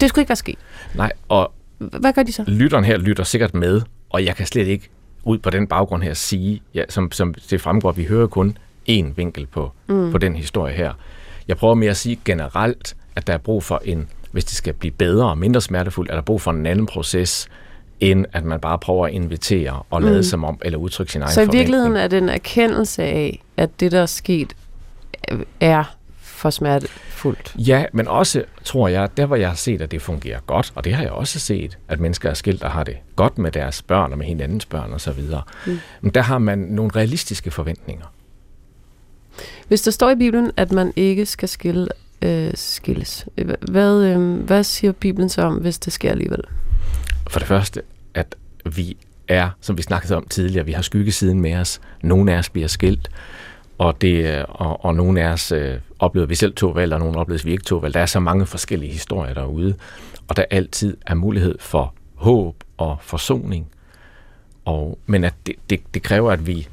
det 0.00 0.08
skulle 0.08 0.22
ikke 0.22 0.28
være 0.28 0.36
sket. 0.36 0.58
Nej, 0.94 1.12
og 1.28 1.52
Hvad 1.78 2.12
gør 2.12 2.22
de 2.22 2.32
så? 2.32 2.44
lytteren 2.46 2.84
her 2.84 2.98
lytter 2.98 3.24
sikkert 3.24 3.54
med, 3.54 3.80
og 4.10 4.24
jeg 4.24 4.36
kan 4.36 4.46
slet 4.46 4.66
ikke 4.66 4.88
ud 5.24 5.38
på 5.38 5.50
den 5.50 5.66
baggrund 5.66 6.02
her 6.02 6.14
sige, 6.14 6.62
ja, 6.74 6.84
som, 6.88 7.12
som 7.12 7.34
det 7.34 7.60
fremgår, 7.60 7.92
vi 7.92 8.04
hører 8.04 8.26
kun 8.26 8.58
én 8.90 9.04
vinkel 9.16 9.46
på, 9.46 9.72
mm. 9.86 10.12
på 10.12 10.18
den 10.18 10.36
historie 10.36 10.74
her. 10.74 10.92
Jeg 11.48 11.56
prøver 11.56 11.74
mere 11.74 11.90
at 11.90 11.96
sige 11.96 12.18
generelt, 12.24 12.96
at 13.16 13.26
der 13.26 13.32
er 13.32 13.38
brug 13.38 13.64
for 13.64 13.82
en, 13.84 14.08
hvis 14.30 14.44
det 14.44 14.56
skal 14.56 14.72
blive 14.72 14.92
bedre 14.92 15.30
og 15.30 15.38
mindre 15.38 15.60
smertefuldt, 15.60 16.10
er 16.10 16.14
der 16.14 16.22
brug 16.22 16.40
for 16.40 16.50
en 16.50 16.66
anden 16.66 16.86
proces, 16.86 17.48
end 18.00 18.26
at 18.32 18.44
man 18.44 18.60
bare 18.60 18.78
prøver 18.78 19.06
at 19.06 19.12
invitere 19.12 19.82
og 19.90 20.02
lade 20.02 20.16
mm. 20.16 20.22
som 20.22 20.44
om, 20.44 20.58
eller 20.62 20.78
udtrykke 20.78 21.12
sin 21.12 21.22
egen 21.22 21.32
Så 21.32 21.42
i 21.42 21.48
virkeligheden 21.52 21.96
er 21.96 22.08
det 22.08 22.18
en 22.18 22.28
erkendelse 22.28 23.02
af, 23.02 23.42
at 23.56 23.80
det, 23.80 23.92
der 23.92 24.02
er 24.02 24.06
sket, 24.06 24.56
er 25.60 25.84
for 26.20 26.50
smertefuldt. 26.50 27.54
Ja, 27.58 27.84
men 27.92 28.08
også, 28.08 28.44
tror 28.64 28.88
jeg, 28.88 29.16
der 29.16 29.26
hvor 29.26 29.36
jeg 29.36 29.48
har 29.48 29.56
set, 29.56 29.82
at 29.82 29.90
det 29.90 30.02
fungerer 30.02 30.40
godt, 30.46 30.72
og 30.74 30.84
det 30.84 30.94
har 30.94 31.02
jeg 31.02 31.12
også 31.12 31.40
set, 31.40 31.78
at 31.88 32.00
mennesker 32.00 32.30
er 32.30 32.34
skilt 32.34 32.62
og 32.62 32.70
har 32.70 32.84
det 32.84 32.96
godt 33.16 33.38
med 33.38 33.50
deres 33.52 33.82
børn 33.82 34.12
og 34.12 34.18
med 34.18 34.26
hinandens 34.26 34.66
børn 34.66 34.92
osv., 34.92 35.20
mm. 35.66 35.80
men 36.00 36.10
der 36.14 36.22
har 36.22 36.38
man 36.38 36.58
nogle 36.58 36.90
realistiske 36.96 37.50
forventninger. 37.50 38.06
Hvis 39.68 39.82
der 39.82 39.90
står 39.90 40.10
i 40.10 40.14
Bibelen, 40.14 40.50
at 40.56 40.72
man 40.72 40.92
ikke 40.96 41.26
skal 41.26 41.48
skille, 41.48 41.88
øh, 42.22 42.50
skilles, 42.54 43.26
øh, 43.38 43.54
hvad, 43.60 44.04
øh, 44.04 44.34
hvad 44.34 44.64
siger 44.64 44.92
Bibelen 44.92 45.28
så 45.28 45.42
om, 45.42 45.54
hvis 45.54 45.78
det 45.78 45.92
sker 45.92 46.10
alligevel? 46.10 46.42
For 47.30 47.38
det 47.38 47.48
første, 47.48 47.82
at 48.14 48.34
vi 48.76 48.96
er, 49.28 49.50
som 49.60 49.78
vi 49.78 49.82
snakkede 49.82 50.16
om 50.16 50.26
tidligere, 50.30 50.66
vi 50.66 50.72
har 50.72 50.82
skyggesiden 50.82 51.40
med 51.40 51.54
os. 51.54 51.80
Nogle 52.02 52.32
af 52.32 52.38
os 52.38 52.48
bliver 52.48 52.68
skilt, 52.68 53.10
og, 53.78 54.00
det, 54.00 54.36
øh, 54.38 54.44
og, 54.48 54.84
og 54.84 54.94
nogle 54.94 55.22
af 55.22 55.32
os 55.32 55.52
øh, 55.52 55.74
oplever 55.98 56.26
vi 56.26 56.34
selv 56.34 56.54
to 56.54 56.68
valg, 56.68 56.92
og 56.92 56.98
nogle 56.98 57.18
oplever 57.18 57.40
vi 57.44 57.52
ikke 57.52 57.64
to 57.64 57.76
valg. 57.76 57.94
Der 57.94 58.00
er 58.00 58.06
så 58.06 58.20
mange 58.20 58.46
forskellige 58.46 58.92
historier 58.92 59.34
derude, 59.34 59.74
og 60.28 60.36
der 60.36 60.44
altid 60.50 60.96
er 61.06 61.14
mulighed 61.14 61.56
for 61.60 61.94
håb 62.14 62.64
og 62.76 62.96
forsoning. 63.00 63.66
Og, 64.64 64.98
men 65.06 65.24
at 65.24 65.34
det, 65.46 65.54
det, 65.70 65.80
det 65.94 66.02
kræver, 66.02 66.32
at 66.32 66.46
vi, 66.46 66.68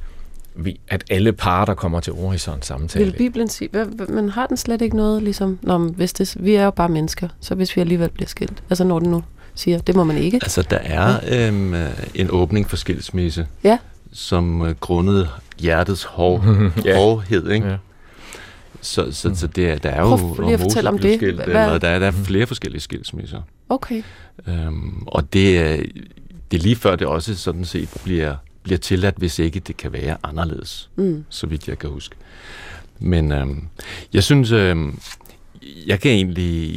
at 0.87 1.03
alle 1.09 1.33
parter 1.33 1.73
kommer 1.73 1.99
til 1.99 2.13
ord 2.13 2.35
i 2.35 2.37
sådan 2.37 2.57
en 2.59 2.63
samtale. 2.63 3.05
Vil 3.05 3.17
Bibelen 3.17 3.47
sige, 3.47 3.69
hvad, 3.71 3.85
men 4.07 4.29
har 4.29 4.47
den 4.47 4.57
slet 4.57 4.81
ikke 4.81 4.97
noget, 4.97 5.23
ligesom, 5.23 5.59
Nå, 5.61 5.77
hvis 5.77 6.13
det, 6.13 6.37
vi 6.39 6.55
er 6.55 6.63
jo 6.63 6.71
bare 6.71 6.89
mennesker, 6.89 7.27
så 7.39 7.55
hvis 7.55 7.75
vi 7.75 7.81
alligevel 7.81 8.09
bliver 8.09 8.27
skilt, 8.27 8.63
altså 8.69 8.83
når 8.83 8.99
den 8.99 9.09
nu 9.11 9.23
siger, 9.55 9.77
det 9.77 9.95
må 9.95 10.03
man 10.03 10.17
ikke. 10.17 10.39
Altså, 10.43 10.61
der 10.61 10.77
er 10.77 11.19
øhm, 11.47 11.73
øh, 11.73 11.89
en 12.15 12.27
åbning 12.31 12.69
for 12.69 12.77
skilsmisse, 12.77 13.47
Ja, 13.63 13.77
som 14.13 14.61
øh, 14.61 14.75
grundet 14.79 15.29
hjertets 15.59 16.03
hår, 16.03 16.45
Ja. 16.85 16.97
hårdhed, 16.97 17.49
ikke? 17.51 17.67
Ja. 17.67 17.75
Så, 18.81 19.11
så, 19.11 19.31
så 19.35 19.47
det 19.47 19.69
er, 19.69 19.75
der 19.77 19.89
er 19.89 20.01
jo... 20.01 20.15
Prøv 20.15 20.33
lige 20.35 20.45
og 20.45 20.51
at 20.53 20.59
fortælle 20.59 20.89
om 20.89 20.97
det. 20.99 21.15
Skilt, 21.19 21.41
eller, 21.41 21.77
der, 21.79 21.87
er, 21.89 21.99
der 21.99 22.07
er 22.07 22.11
flere 22.11 22.45
forskellige 22.45 22.81
skilsmisser. 22.81 23.41
okay. 23.69 24.03
Øhm, 24.47 25.03
og 25.07 25.33
det 25.33 25.59
er, 25.59 25.77
det 26.51 26.57
er 26.57 26.61
lige 26.63 26.75
før, 26.75 26.95
det 26.95 27.07
også 27.07 27.35
sådan 27.35 27.65
set 27.65 27.89
bliver, 28.03 28.35
bliver 28.63 28.77
tilladt, 28.77 29.15
hvis 29.17 29.39
ikke 29.39 29.59
det 29.59 29.77
kan 29.77 29.93
være 29.93 30.17
anderledes, 30.23 30.89
Mm. 30.95 31.25
så 31.29 31.47
vidt 31.47 31.67
jeg 31.67 31.79
kan 31.79 31.89
huske. 31.89 32.15
Men 32.99 33.31
øhm, 33.31 33.67
jeg 34.13 34.23
synes, 34.23 34.51
øhm, 34.51 34.99
jeg 35.87 35.99
kan 35.99 36.11
egentlig, 36.11 36.73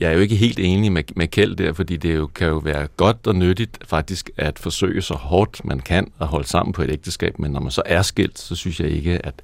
jeg 0.00 0.08
er 0.10 0.14
jo 0.14 0.20
ikke 0.20 0.36
helt 0.36 0.58
enig 0.58 0.92
med, 0.92 1.02
med 1.16 1.28
Kjeld 1.28 1.56
der, 1.56 1.72
fordi 1.72 1.96
det 1.96 2.14
jo, 2.14 2.26
kan 2.26 2.48
jo 2.48 2.56
være 2.56 2.86
godt 2.96 3.26
og 3.26 3.34
nyttigt 3.36 3.78
faktisk 3.86 4.30
at 4.36 4.58
forsøge 4.58 5.02
så 5.02 5.14
hårdt 5.14 5.64
man 5.64 5.80
kan 5.80 6.10
at 6.20 6.26
holde 6.26 6.48
sammen 6.48 6.72
på 6.72 6.82
et 6.82 6.90
ægteskab, 6.90 7.38
men 7.38 7.50
når 7.50 7.60
man 7.60 7.70
så 7.70 7.82
er 7.86 8.02
skilt, 8.02 8.38
så 8.38 8.54
synes 8.54 8.80
jeg 8.80 8.88
ikke, 8.88 9.26
at 9.26 9.34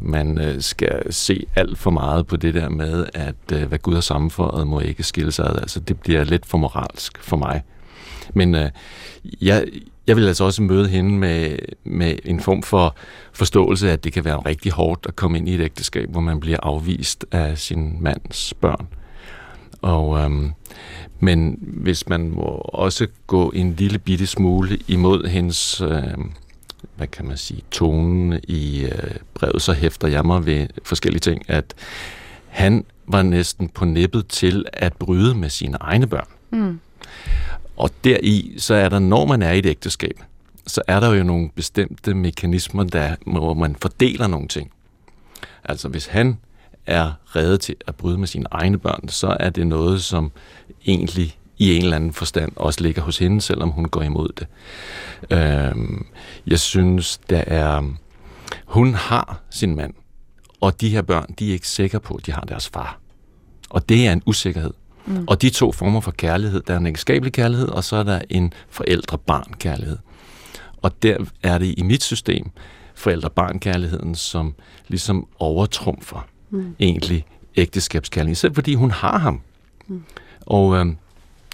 man 0.00 0.38
øh, 0.38 0.60
skal 0.62 1.12
se 1.12 1.46
alt 1.56 1.78
for 1.78 1.90
meget 1.90 2.26
på 2.26 2.36
det 2.36 2.54
der 2.54 2.68
med, 2.68 3.06
at 3.14 3.34
øh, 3.52 3.62
hvad 3.62 3.78
Gud 3.78 3.94
har 3.94 4.00
sammenføjet, 4.00 4.66
må 4.66 4.80
ikke 4.80 5.02
skille 5.02 5.32
sig 5.32 5.46
ad. 5.46 5.56
Altså, 5.60 5.80
det 5.80 6.00
bliver 6.00 6.24
lidt 6.24 6.46
for 6.46 6.58
moralsk 6.58 7.22
for 7.22 7.36
mig. 7.36 7.62
Men 8.34 8.54
øh, 8.54 8.70
jeg, 9.40 9.66
jeg 10.06 10.16
vil 10.16 10.26
altså 10.26 10.44
også 10.44 10.62
møde 10.62 10.88
hende 10.88 11.10
med, 11.10 11.58
med 11.84 12.18
en 12.24 12.40
form 12.40 12.62
for 12.62 12.96
forståelse 13.32 13.88
af, 13.88 13.92
at 13.92 14.04
det 14.04 14.12
kan 14.12 14.24
være 14.24 14.36
rigtig 14.36 14.72
hårdt 14.72 15.06
at 15.06 15.16
komme 15.16 15.38
ind 15.38 15.48
i 15.48 15.54
et 15.54 15.60
ægteskab, 15.60 16.10
hvor 16.10 16.20
man 16.20 16.40
bliver 16.40 16.58
afvist 16.62 17.26
af 17.32 17.58
sin 17.58 17.96
mands 18.00 18.54
børn. 18.54 18.86
Og, 19.82 20.18
øhm, 20.18 20.52
men 21.20 21.58
hvis 21.60 22.08
man 22.08 22.30
må 22.30 22.42
også 22.64 23.06
gå 23.26 23.50
en 23.50 23.74
lille 23.74 23.98
bitte 23.98 24.26
smule 24.26 24.78
imod 24.88 25.28
hendes, 25.28 25.80
øh, 25.80 26.18
hvad 26.96 27.06
kan 27.06 27.26
man 27.26 27.36
sige, 27.36 27.62
tone 27.70 28.40
i 28.48 28.84
øh, 28.84 29.14
brevet, 29.34 29.62
så 29.62 29.72
hæfter 29.72 30.08
jeg 30.08 30.24
mig 30.24 30.46
ved 30.46 30.66
forskellige 30.84 31.20
ting, 31.20 31.42
at 31.48 31.74
han 32.48 32.84
var 33.06 33.22
næsten 33.22 33.68
på 33.68 33.84
nippet 33.84 34.28
til 34.28 34.64
at 34.72 34.92
bryde 34.92 35.34
med 35.34 35.48
sine 35.50 35.76
egne 35.80 36.06
børn. 36.06 36.28
Mm. 36.50 36.80
Og 37.80 37.90
deri, 38.04 38.54
så 38.58 38.74
er 38.74 38.88
der, 38.88 38.98
når 38.98 39.26
man 39.26 39.42
er 39.42 39.52
i 39.52 39.58
et 39.58 39.66
ægteskab, 39.66 40.20
så 40.66 40.82
er 40.86 41.00
der 41.00 41.14
jo 41.14 41.22
nogle 41.24 41.50
bestemte 41.54 42.14
mekanismer, 42.14 42.84
der, 42.84 43.16
hvor 43.26 43.54
man 43.54 43.76
fordeler 43.76 44.26
nogle 44.26 44.48
ting. 44.48 44.70
Altså 45.64 45.88
hvis 45.88 46.06
han 46.06 46.38
er 46.86 47.12
reddet 47.36 47.60
til 47.60 47.76
at 47.86 47.94
bryde 47.94 48.18
med 48.18 48.26
sine 48.26 48.46
egne 48.50 48.78
børn, 48.78 49.08
så 49.08 49.36
er 49.40 49.50
det 49.50 49.66
noget, 49.66 50.02
som 50.02 50.32
egentlig 50.86 51.38
i 51.58 51.76
en 51.76 51.82
eller 51.82 51.96
anden 51.96 52.12
forstand 52.12 52.52
også 52.56 52.80
ligger 52.80 53.02
hos 53.02 53.18
hende, 53.18 53.40
selvom 53.40 53.70
hun 53.70 53.84
går 53.84 54.02
imod 54.02 54.28
det. 54.38 54.46
Øhm, 55.30 56.06
jeg 56.46 56.60
synes, 56.60 57.20
der 57.30 57.44
er... 57.46 57.94
Hun 58.66 58.94
har 58.94 59.40
sin 59.50 59.76
mand, 59.76 59.94
og 60.60 60.80
de 60.80 60.88
her 60.88 61.02
børn, 61.02 61.34
de 61.38 61.48
er 61.48 61.52
ikke 61.52 61.68
sikre 61.68 62.00
på, 62.00 62.14
at 62.14 62.26
de 62.26 62.32
har 62.32 62.40
deres 62.40 62.68
far. 62.68 62.98
Og 63.70 63.88
det 63.88 64.06
er 64.06 64.12
en 64.12 64.22
usikkerhed. 64.26 64.72
Mm. 65.10 65.24
Og 65.26 65.42
de 65.42 65.50
to 65.50 65.72
former 65.72 66.00
for 66.00 66.10
kærlighed, 66.10 66.62
der 66.66 66.74
er 66.74 66.78
en 66.78 66.86
ægteskabelig 66.86 67.32
kærlighed, 67.32 67.68
og 67.68 67.84
så 67.84 67.96
er 67.96 68.02
der 68.02 68.20
en 68.30 68.52
forældre-barn-kærlighed. 68.68 69.98
Og 70.82 71.02
der 71.02 71.16
er 71.42 71.58
det 71.58 71.74
i 71.78 71.82
mit 71.82 72.02
system 72.02 72.50
forældre-barn-kærligheden, 72.94 74.14
som 74.14 74.54
ligesom 74.88 75.26
overtrumfer 75.38 76.26
mm. 76.50 76.74
egentlig 76.80 77.24
ægteskabskærlighed, 77.56 78.34
selv 78.34 78.54
fordi 78.54 78.74
hun 78.74 78.90
har 78.90 79.18
ham. 79.18 79.40
Mm. 79.88 80.02
Og 80.40 80.76
øh, 80.76 80.86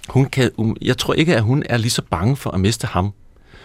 hun 0.09 0.25
kan, 0.25 0.51
jeg 0.81 0.97
tror 0.97 1.13
ikke, 1.13 1.35
at 1.35 1.43
hun 1.43 1.63
er 1.69 1.77
lige 1.77 1.91
så 1.91 2.01
bange 2.01 2.35
for 2.35 2.51
at 2.51 2.59
miste 2.59 2.87
ham, 2.87 3.13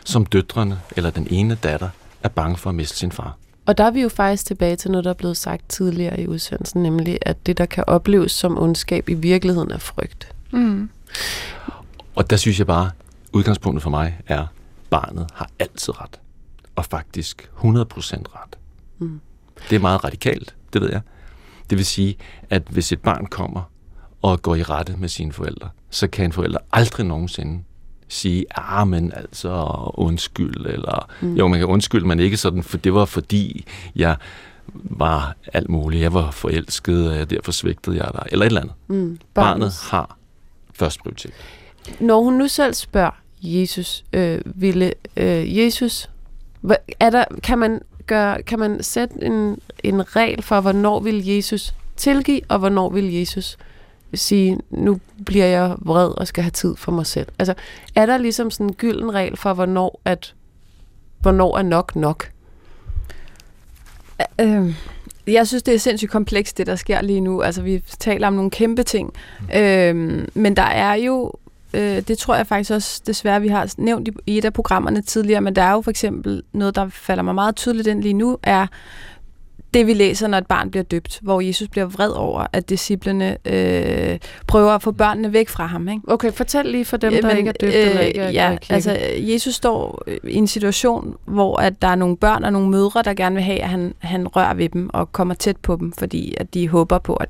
som 0.04 0.26
døtrene 0.26 0.80
eller 0.96 1.10
den 1.10 1.26
ene 1.30 1.54
datter 1.54 1.88
er 2.22 2.28
bange 2.28 2.56
for 2.56 2.70
at 2.70 2.76
miste 2.76 2.96
sin 2.96 3.12
far. 3.12 3.36
Og 3.66 3.78
der 3.78 3.84
er 3.84 3.90
vi 3.90 4.02
jo 4.02 4.08
faktisk 4.08 4.46
tilbage 4.46 4.76
til 4.76 4.90
noget, 4.90 5.04
der 5.04 5.10
er 5.10 5.14
blevet 5.14 5.36
sagt 5.36 5.68
tidligere 5.68 6.20
i 6.20 6.26
udsendelsen, 6.26 6.82
nemlig 6.82 7.18
at 7.22 7.46
det, 7.46 7.58
der 7.58 7.66
kan 7.66 7.84
opleves 7.86 8.32
som 8.32 8.58
ondskab, 8.58 9.08
i 9.08 9.14
virkeligheden 9.14 9.70
er 9.70 9.78
frygt. 9.78 10.34
Mm. 10.52 10.90
Og 12.14 12.30
der 12.30 12.36
synes 12.36 12.58
jeg 12.58 12.66
bare, 12.66 12.90
udgangspunktet 13.32 13.82
for 13.82 13.90
mig 13.90 14.20
er, 14.26 14.46
barnet 14.90 15.26
har 15.34 15.50
altid 15.58 16.00
ret. 16.00 16.20
Og 16.76 16.84
faktisk 16.84 17.50
100% 17.58 17.64
ret. 17.64 18.56
Mm. 18.98 19.20
Det 19.70 19.76
er 19.76 19.80
meget 19.80 20.04
radikalt, 20.04 20.54
det 20.72 20.80
ved 20.80 20.90
jeg. 20.90 21.00
Det 21.70 21.78
vil 21.78 21.86
sige, 21.86 22.16
at 22.50 22.62
hvis 22.70 22.92
et 22.92 23.00
barn 23.00 23.26
kommer 23.26 23.62
og 24.22 24.42
går 24.42 24.54
i 24.54 24.62
rette 24.62 24.96
med 24.96 25.08
sine 25.08 25.32
forældre, 25.32 25.70
så 25.90 26.06
kan 26.06 26.24
en 26.24 26.32
forælder 26.32 26.58
aldrig 26.72 27.06
nogensinde 27.06 27.62
sige, 28.12 28.44
ah, 28.54 28.88
men 28.88 29.12
altså 29.16 29.66
undskyld, 29.94 30.66
eller 30.66 31.08
mm. 31.20 31.34
jo, 31.36 31.48
man 31.48 31.58
kan 31.58 31.68
undskylde, 31.68 32.06
men 32.06 32.20
ikke 32.20 32.36
sådan, 32.36 32.62
for 32.62 32.76
det 32.76 32.94
var 32.94 33.04
fordi, 33.04 33.64
jeg 33.96 34.16
var 34.74 35.36
alt 35.52 35.68
muligt, 35.68 36.02
jeg 36.02 36.14
var 36.14 36.30
forelsket, 36.30 37.20
og 37.20 37.30
derfor 37.30 37.52
svigtede 37.52 37.96
jeg 37.96 38.10
dig, 38.12 38.26
eller 38.32 38.44
et 38.44 38.46
eller 38.46 38.60
andet. 38.60 38.74
Mm. 38.88 39.18
Barnet 39.34 39.72
har 39.90 40.16
først 40.74 41.00
prioritet. 41.00 41.32
Når 42.00 42.22
hun 42.22 42.34
nu 42.34 42.48
selv 42.48 42.74
spørger 42.74 43.20
Jesus, 43.42 44.04
øh, 44.12 44.40
ville 44.44 44.92
øh, 45.16 45.58
Jesus, 45.58 46.10
er 47.00 47.10
der, 47.10 47.24
kan 47.42 47.58
man 47.58 47.80
gøre, 48.06 48.42
kan 48.42 48.58
man 48.58 48.82
sætte 48.82 49.14
en, 49.22 49.58
en 49.82 50.16
regel 50.16 50.42
for, 50.42 50.60
hvornår 50.60 51.00
vil 51.00 51.26
Jesus 51.26 51.74
tilgive, 51.96 52.40
og 52.48 52.58
hvornår 52.58 52.90
vil 52.90 53.12
Jesus 53.12 53.58
sige, 54.14 54.58
nu 54.70 55.00
bliver 55.26 55.46
jeg 55.46 55.76
vred 55.78 56.08
og 56.08 56.26
skal 56.26 56.42
have 56.42 56.50
tid 56.50 56.76
for 56.76 56.92
mig 56.92 57.06
selv. 57.06 57.26
Altså, 57.38 57.54
er 57.94 58.06
der 58.06 58.16
ligesom 58.16 58.50
sådan 58.50 58.66
en 58.66 58.74
gylden 58.74 59.14
regel 59.14 59.36
for, 59.36 59.54
hvornår, 59.54 60.00
at, 60.04 60.34
hvornår 61.20 61.58
er 61.58 61.62
nok 61.62 61.96
nok? 61.96 62.30
Øh, 64.40 64.74
jeg 65.26 65.46
synes, 65.46 65.62
det 65.62 65.74
er 65.74 65.78
sindssygt 65.78 66.10
komplekst, 66.10 66.58
det 66.58 66.66
der 66.66 66.76
sker 66.76 67.00
lige 67.02 67.20
nu. 67.20 67.42
Altså, 67.42 67.62
vi 67.62 67.82
taler 67.98 68.26
om 68.26 68.32
nogle 68.32 68.50
kæmpe 68.50 68.82
ting. 68.82 69.12
Øh, 69.54 70.26
men 70.34 70.56
der 70.56 70.62
er 70.62 70.94
jo 70.94 71.32
øh, 71.74 72.00
det 72.08 72.18
tror 72.18 72.34
jeg 72.34 72.46
faktisk 72.46 72.70
også 72.70 73.02
desværre, 73.06 73.40
vi 73.40 73.48
har 73.48 73.74
nævnt 73.76 74.08
i, 74.08 74.12
i 74.26 74.38
et 74.38 74.44
af 74.44 74.52
programmerne 74.52 75.02
tidligere, 75.02 75.40
men 75.40 75.56
der 75.56 75.62
er 75.62 75.72
jo 75.72 75.80
for 75.80 75.90
eksempel 75.90 76.42
noget, 76.52 76.74
der 76.74 76.88
falder 76.88 77.22
mig 77.22 77.34
meget 77.34 77.56
tydeligt 77.56 77.88
ind 77.88 78.02
lige 78.02 78.14
nu, 78.14 78.38
er 78.42 78.66
det, 79.74 79.86
vi 79.86 79.94
læser, 79.94 80.28
når 80.28 80.38
et 80.38 80.46
barn 80.46 80.70
bliver 80.70 80.84
døbt, 80.84 81.18
hvor 81.22 81.40
Jesus 81.40 81.68
bliver 81.68 81.86
vred 81.86 82.10
over, 82.10 82.46
at 82.52 82.68
disciplene 82.68 83.36
øh, 83.44 84.18
prøver 84.46 84.72
at 84.72 84.82
få 84.82 84.92
børnene 84.92 85.32
væk 85.32 85.48
fra 85.48 85.66
ham. 85.66 85.88
Ikke? 85.88 86.00
Okay, 86.08 86.32
fortæl 86.32 86.66
lige 86.66 86.84
for 86.84 86.96
dem, 86.96 87.12
der 87.12 87.28
Men, 87.28 87.36
ikke 87.36 87.48
er 87.48 87.52
døbt 87.52 87.74
øh, 87.74 87.86
eller 87.86 88.00
ikke 88.00 88.20
er 88.20 88.30
Ja, 88.30 88.56
altså 88.68 88.98
Jesus 89.18 89.54
står 89.54 90.02
i 90.24 90.34
en 90.34 90.46
situation, 90.46 91.16
hvor 91.24 91.56
at 91.56 91.82
der 91.82 91.88
er 91.88 91.94
nogle 91.94 92.16
børn 92.16 92.44
og 92.44 92.52
nogle 92.52 92.70
mødre, 92.70 93.02
der 93.02 93.14
gerne 93.14 93.34
vil 93.34 93.44
have, 93.44 93.62
at 93.62 93.68
han, 93.68 93.94
han 93.98 94.28
rører 94.28 94.54
ved 94.54 94.68
dem 94.68 94.90
og 94.92 95.12
kommer 95.12 95.34
tæt 95.34 95.56
på 95.56 95.76
dem, 95.76 95.92
fordi 95.92 96.34
at 96.40 96.54
de 96.54 96.68
håber 96.68 96.98
på, 96.98 97.14
at 97.14 97.28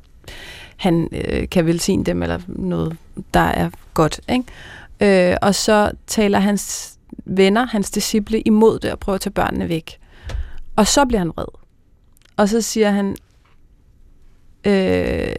han 0.77 1.09
øh, 1.13 1.49
kan 1.49 1.67
velsigne 1.67 2.05
dem, 2.05 2.23
eller 2.23 2.39
noget, 2.49 2.97
der 3.35 3.41
er 3.41 3.71
godt. 3.95 4.21
Ikke? 4.29 5.31
Øh, 5.31 5.37
og 5.43 5.55
så 5.55 5.91
taler 6.07 6.39
hans 6.39 6.93
venner, 7.25 7.67
hans 7.67 7.91
disciple, 7.91 8.41
imod 8.41 8.79
det 8.79 8.93
og 8.93 8.99
prøver 8.99 9.15
at 9.15 9.21
tage 9.21 9.33
børnene 9.33 9.69
væk. 9.69 9.99
Og 10.77 10.87
så 10.87 11.05
bliver 11.05 11.19
han 11.19 11.29
vred. 11.29 11.62
Og 12.37 12.49
så 12.49 12.61
siger 12.61 12.91
han, 12.91 13.17
øh, 14.67 15.35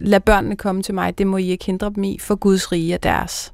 lad 0.00 0.20
børnene 0.20 0.56
komme 0.56 0.82
til 0.82 0.94
mig, 0.94 1.18
det 1.18 1.26
må 1.26 1.36
I 1.36 1.46
ikke 1.46 1.64
hindre 1.64 1.92
dem 1.94 2.04
i, 2.04 2.18
for 2.18 2.34
Guds 2.34 2.72
rige 2.72 2.94
er 2.94 2.98
deres. 2.98 3.52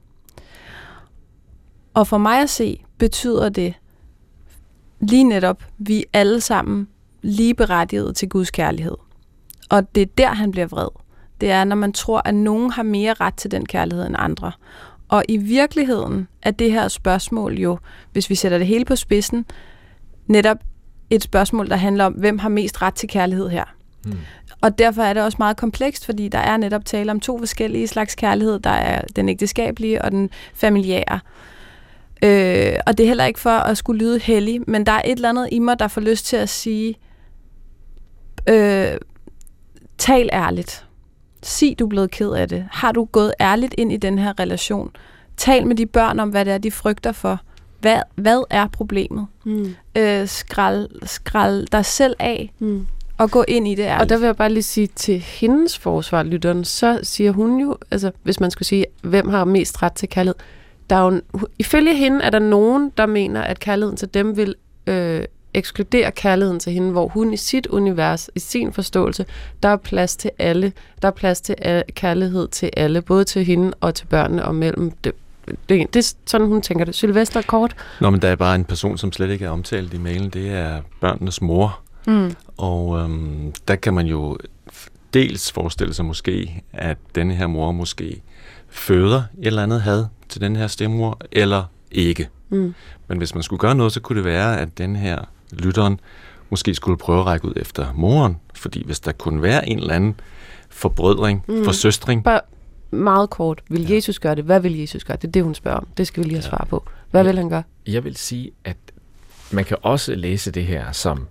Og 1.95 2.07
for 2.07 2.19
mig 2.19 2.41
at 2.43 2.51
se, 2.51 2.85
betyder 2.99 3.49
det 3.49 3.75
lige 5.01 5.25
netop, 5.25 5.65
vi 5.79 6.05
alle 6.13 6.41
sammen 6.41 6.89
lige 7.23 7.55
berettiget 7.55 8.17
til 8.17 8.29
Guds 8.29 8.51
kærlighed. 8.51 8.97
Og 9.71 9.95
det 9.95 10.01
er 10.03 10.07
der, 10.19 10.33
han 10.35 10.51
bliver 10.51 10.67
vred. 10.67 10.89
Det 11.41 11.51
er, 11.51 11.65
når 11.65 11.77
man 11.77 11.93
tror, 11.93 12.23
at 12.25 12.35
nogen 12.35 12.71
har 12.71 12.83
mere 12.83 13.15
ret 13.15 13.35
til 13.35 13.51
den 13.51 13.67
kærlighed 13.67 14.07
end 14.07 14.15
andre. 14.19 14.53
Og 15.09 15.25
i 15.29 15.37
virkeligheden 15.37 16.29
er 16.43 16.51
det 16.51 16.73
her 16.73 16.89
spørgsmål 16.89 17.59
jo, 17.59 17.79
hvis 18.13 18.31
vi 18.31 18.35
sætter 18.35 18.59
det 18.59 18.67
hele 18.67 18.85
på 18.85 18.97
spidsen, 18.97 19.47
netop 20.27 20.59
et 21.15 21.23
spørgsmål, 21.23 21.69
der 21.69 21.77
handler 21.77 22.05
om, 22.05 22.13
hvem 22.13 22.39
har 22.39 22.49
mest 22.49 22.83
ret 22.83 22.95
til 22.95 23.09
kærlighed 23.09 23.49
her. 23.49 23.65
Mm. 24.05 24.19
Og 24.61 24.79
derfor 24.79 25.03
er 25.03 25.13
det 25.13 25.23
også 25.23 25.37
meget 25.39 25.57
komplekst, 25.57 26.07
fordi 26.07 26.29
der 26.29 26.39
er 26.39 26.57
netop 26.57 26.85
tale 26.85 27.11
om 27.11 27.21
to 27.21 27.39
forskellige 27.39 27.89
slags 27.89 28.15
kærlighed. 28.15 28.59
Der 28.59 28.71
er 28.71 29.03
den 29.17 29.29
ægteskabelige 29.29 30.03
og 30.03 30.11
den 30.11 30.31
familiære. 30.55 31.21
Øh, 32.25 32.77
og 32.87 32.99
det 32.99 33.05
er 33.05 33.09
heller 33.09 33.25
ikke 33.25 33.41
for 33.41 33.51
at 33.51 33.79
skulle 33.79 33.99
lyde 33.99 34.19
hellig, 34.19 34.61
men 34.67 34.87
der 34.87 34.93
er 34.93 35.03
et 35.05 35.13
eller 35.13 35.29
andet 35.29 35.49
i 35.53 35.59
mig, 35.59 35.79
der 35.79 35.89
får 35.89 36.01
lyst 36.01 36.27
til 36.27 36.37
at 36.37 36.49
sige, 36.49 36.95
øh, 38.49 38.97
tal 39.99 40.29
ærligt. 40.33 40.87
Sig, 41.43 41.79
du 41.79 41.85
er 41.85 41.89
blevet 41.89 42.11
ked 42.11 42.31
af 42.31 42.49
det. 42.49 42.67
Har 42.71 42.93
du 42.93 43.05
gået 43.05 43.35
ærligt 43.41 43.75
ind 43.79 43.93
i 43.93 43.97
den 43.97 44.19
her 44.19 44.41
relation? 44.41 44.91
Tal 45.37 45.67
med 45.67 45.77
de 45.77 45.87
børn 45.87 46.21
om, 46.21 46.29
hvad 46.29 46.45
det 46.45 46.53
er, 46.53 46.59
de 46.59 46.71
frygter 46.71 47.13
for 47.13 47.41
hvad, 47.83 48.01
hvad 48.15 48.43
er 48.51 48.67
problemet? 48.67 49.27
Mm. 49.45 49.75
Øh, 49.97 50.29
skrald, 50.29 50.89
skrald 51.07 51.67
dig 51.73 51.85
selv 51.85 52.17
af, 52.19 52.53
mm. 52.59 52.87
og 53.19 53.31
gå 53.31 53.45
ind 53.49 53.69
i 53.69 53.75
det 53.75 53.83
ærligt. 53.83 54.03
Og 54.03 54.09
der 54.09 54.19
vil 54.19 54.27
jeg 54.27 54.37
bare 54.37 54.53
lige 54.53 54.63
sige 54.63 54.87
til 54.87 55.19
hendes 55.19 55.79
forsvar, 55.79 56.23
lytteren, 56.23 56.65
så 56.65 57.01
siger 57.03 57.31
hun 57.31 57.61
jo, 57.61 57.77
altså 57.91 58.11
hvis 58.23 58.41
man 58.41 58.51
skulle 58.51 58.67
sige, 58.67 58.87
hvem 59.03 59.29
har 59.29 59.45
mest 59.45 59.83
ret 59.83 59.93
til 59.93 60.09
kærlighed, 60.09 60.35
der 60.91 60.97
er 60.97 61.13
jo, 61.13 61.21
ifølge 61.59 61.97
hende 61.97 62.25
er 62.25 62.31
der 62.31 62.39
nogen, 62.39 62.93
der 62.97 63.07
mener, 63.07 63.43
at 63.43 63.61
kærligheden 63.61 63.97
til 63.97 64.15
dem 64.15 64.37
vil 64.37 64.55
øh, 64.87 65.25
ekskludere 65.55 66.11
kærligheden 66.11 66.61
til 66.61 66.73
hende, 66.73 66.91
hvor 66.91 67.09
hun 67.09 67.33
i 67.33 67.37
sit 67.37 67.67
univers, 67.67 68.31
i 68.35 68.39
sin 68.39 68.73
forståelse, 68.73 69.27
der 69.63 69.69
er 69.69 69.77
plads 69.77 70.17
til 70.17 70.31
alle. 70.39 70.73
Der 71.03 71.09
er 71.09 71.13
plads 71.13 71.41
til 71.41 71.57
kærlighed 71.95 72.49
til 72.49 72.71
alle, 72.77 73.03
både 73.03 73.25
til 73.25 73.45
hende 73.45 73.73
og 73.81 73.95
til 73.95 74.07
børnene 74.07 74.45
og 74.45 74.55
mellem 74.55 74.91
dem 74.91 75.17
det, 75.47 75.95
det 75.95 75.97
er 75.97 76.15
sådan, 76.27 76.47
hun 76.47 76.63
tænker 76.63 76.85
det. 76.85 76.95
Sylvester 76.95 77.43
kort? 77.43 77.75
Nå, 78.01 78.11
men 78.11 78.23
der 78.23 78.29
er 78.29 78.37
bare 78.37 78.55
en 78.55 78.65
person, 78.65 78.99
som 78.99 79.13
slet 79.13 79.31
ikke 79.31 79.45
er 79.45 79.51
omtalt 79.51 79.95
i 79.95 79.99
mailen. 79.99 80.31
Det 80.31 80.51
er 80.51 80.81
børnenes 81.01 81.43
mor. 81.43 81.81
Mm. 82.07 82.35
Og 82.57 82.99
øhm, 82.99 83.53
der 83.69 83.77
kan 83.77 83.95
man 83.95 84.07
jo 84.07 84.39
dels 85.15 85.53
forestille 85.53 85.95
sig 85.95 86.05
måske, 86.05 86.63
at 86.73 86.99
denne 87.15 87.35
her 87.35 87.47
mor 87.47 87.73
måske 87.73 88.23
føder 88.69 89.23
et 89.39 89.47
eller 89.47 89.63
andet 89.63 89.83
had 89.83 90.07
til 90.29 90.41
den 90.41 90.57
her 90.57 90.67
stemmor, 90.67 91.19
eller 91.33 91.65
ikke. 91.91 92.29
Mm. 92.49 92.75
Men 93.09 93.19
hvis 93.19 93.35
man 93.35 93.43
skulle 93.43 93.61
gøre 93.61 93.75
noget, 93.75 93.93
så 93.93 94.01
kunne 94.01 94.17
det 94.17 94.25
være, 94.25 94.61
at 94.61 94.79
den 94.79 94.97
her 94.97 95.19
lytteren 95.53 96.01
måske 96.51 96.75
skulle 96.75 96.99
prøve 96.99 97.21
at 97.21 97.27
række 97.27 97.49
ud 97.49 97.53
efter 97.57 97.87
moren, 97.95 98.37
fordi 98.55 98.85
hvis 98.87 99.01
der 99.01 99.13
kunne 99.13 99.43
være 99.43 99.69
en 99.69 99.79
eller 99.79 99.95
anden 99.95 100.21
forbrødring, 100.71 101.45
mm. 101.49 101.65
forsøstring, 101.65 102.25
Bare 102.25 102.41
meget 102.93 103.31
kort, 103.31 103.63
vil 103.69 103.89
ja. 103.89 103.95
Jesus 103.95 104.19
gøre 104.19 104.35
det? 104.35 104.45
Hvad 104.45 104.61
vil 104.61 104.79
Jesus 104.79 105.05
gøre? 105.05 105.17
Det 105.17 105.29
er 105.29 105.33
det, 105.33 105.45
hun 105.45 105.55
spørger 105.55 105.79
om. 105.79 105.87
Det 105.97 106.07
skal 106.07 106.23
vi 106.23 106.29
lige 106.29 106.37
have 106.37 106.43
svar 106.43 106.67
på. 106.71 106.85
Hvad 107.11 107.25
ja. 107.25 107.31
vil 107.31 107.39
han 107.39 107.49
gøre? 107.49 107.63
Jeg 107.87 108.05
vil 108.05 108.17
sige, 108.17 108.51
at 108.65 108.77
man 109.51 109.65
kan 109.65 109.77
også 109.83 110.15
læse 110.15 110.51
det 110.51 110.65
her 110.65 110.93
som 110.93 111.27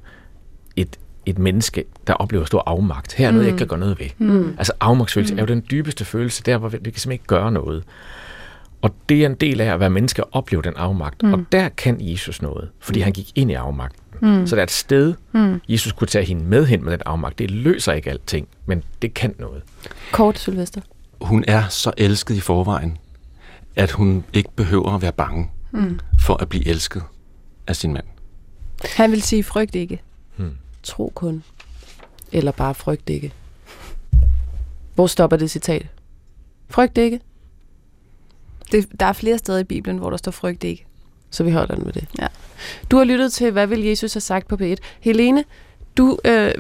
et, 0.76 1.00
et 1.26 1.40
menneske, 1.40 1.86
der 2.08 2.14
oplever 2.14 2.46
stor 2.46 2.64
afmagt. 2.66 3.14
Her 3.14 3.28
er 3.28 3.32
noget, 3.32 3.44
mm. 3.44 3.46
jeg 3.46 3.54
ikke 3.54 3.58
kan 3.58 3.68
gøre 3.68 3.80
noget 3.80 4.00
ved. 4.00 4.28
Mm. 4.28 4.56
Altså 4.58 4.74
afmagtsfølelse 4.80 5.34
mm. 5.34 5.40
er 5.40 5.44
jo 5.44 5.48
den 5.48 5.64
dybeste 5.72 6.06
følelse, 6.06 6.44
der 6.44 6.58
hvor 6.58 6.70
vi, 6.70 6.78
vi 6.82 6.92
kan 6.92 7.00
simpelthen 7.00 7.12
ikke 7.12 7.26
gøre 7.26 7.52
noget. 7.52 7.84
Og 8.82 8.96
det 9.10 9.22
er 9.22 9.26
en 9.26 9.36
del 9.36 9.62
af 9.62 9.74
at 9.74 9.80
være 9.80 9.90
menneske 9.90 10.24
og 10.24 10.30
opleve 10.32 10.62
den 10.62 10.74
afmagt. 10.76 11.24
Mm. 11.24 11.34
Og 11.34 11.46
der 11.52 11.70
kan 11.70 11.98
Jesus 12.00 12.42
noget, 12.42 12.70
fordi 12.80 13.00
mm. 13.00 13.04
han 13.04 13.14
gik 13.14 13.32
ind 13.36 13.52
i 13.52 13.54
afmagten. 13.54 14.02
Mm. 14.22 14.48
Så 14.48 14.56
der 14.56 14.62
er 14.62 14.64
et 14.64 14.72
sted, 14.72 15.14
mm. 15.32 15.62
Jesus 15.70 15.92
kunne 15.92 16.08
tage 16.08 16.26
hende 16.26 16.44
med 16.44 16.66
hen 16.66 16.84
med 16.84 16.92
den 16.92 17.02
afmagt. 17.06 17.40
Det 17.40 17.52
løser 17.52 17.94
ikke 17.94 18.10
alting, 18.10 18.48
men 18.66 18.84
det 19.02 19.14
kan 19.14 19.36
noget. 19.40 19.62
Kort, 20.12 20.40
Sylvester 20.40 20.82
hun 21.22 21.44
er 21.48 21.68
så 21.68 21.92
elsket 21.98 22.36
i 22.36 22.40
forvejen, 22.40 22.98
at 23.76 23.92
hun 23.92 24.24
ikke 24.34 24.50
behøver 24.56 24.96
at 24.96 25.02
være 25.02 25.12
bange 25.12 25.50
mm. 25.72 26.00
for 26.20 26.42
at 26.42 26.50
blive 26.50 26.68
elsket 26.68 27.04
af 27.68 27.76
sin 27.76 27.94
mand. 27.94 28.06
Han 28.86 29.12
vil 29.12 29.22
sige, 29.22 29.44
frygt 29.44 29.76
ikke. 29.76 30.02
Hmm. 30.36 30.58
Tro 30.84 31.12
kun. 31.16 31.44
Eller 32.32 32.52
bare 32.52 32.76
frygt 32.76 33.10
ikke. 33.10 33.34
Hvor 34.96 35.08
stopper 35.08 35.38
det 35.38 35.52
citat? 35.52 35.88
Frygt 36.70 36.98
ikke. 36.98 37.20
Det, 38.72 39.00
der 39.00 39.06
er 39.06 39.14
flere 39.14 39.38
steder 39.38 39.60
i 39.60 39.64
Bibelen, 39.64 39.98
hvor 39.98 40.10
der 40.10 40.18
står 40.18 40.32
frygt 40.32 40.64
ikke. 40.64 40.86
Så 41.32 41.44
vi 41.44 41.52
holder 41.52 41.76
den 41.76 41.86
med 41.86 41.94
det. 41.94 42.08
Ja. 42.20 42.28
Du 42.92 42.98
har 42.98 43.04
lyttet 43.04 43.34
til, 43.34 43.52
hvad 43.52 43.68
vil 43.68 43.84
Jesus 43.84 44.14
have 44.14 44.22
sagt 44.22 44.48
på 44.48 44.58
P1. 44.62 44.76
Helene, 45.00 45.44
du 45.98 46.20
øh, 46.26 46.52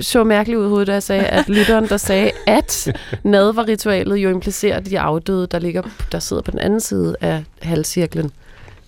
så 0.00 0.24
mærkeligt 0.24 0.58
ud 0.58 0.64
i 0.64 0.68
hovedet, 0.68 0.86
da 0.86 0.92
jeg 0.92 1.02
sagde, 1.02 1.22
at 1.26 1.48
lytteren, 1.48 1.88
der 1.88 1.96
sagde, 1.96 2.30
at 2.46 2.92
nadver-ritualet 3.24 4.16
jo 4.16 4.30
implicerer 4.30 4.80
de 4.80 5.00
afdøde, 5.00 5.46
der, 5.46 5.58
ligger, 5.58 5.82
der 6.12 6.18
sidder 6.18 6.42
på 6.42 6.50
den 6.50 6.58
anden 6.60 6.80
side 6.80 7.16
af 7.20 7.44
halvcirklen, 7.62 8.30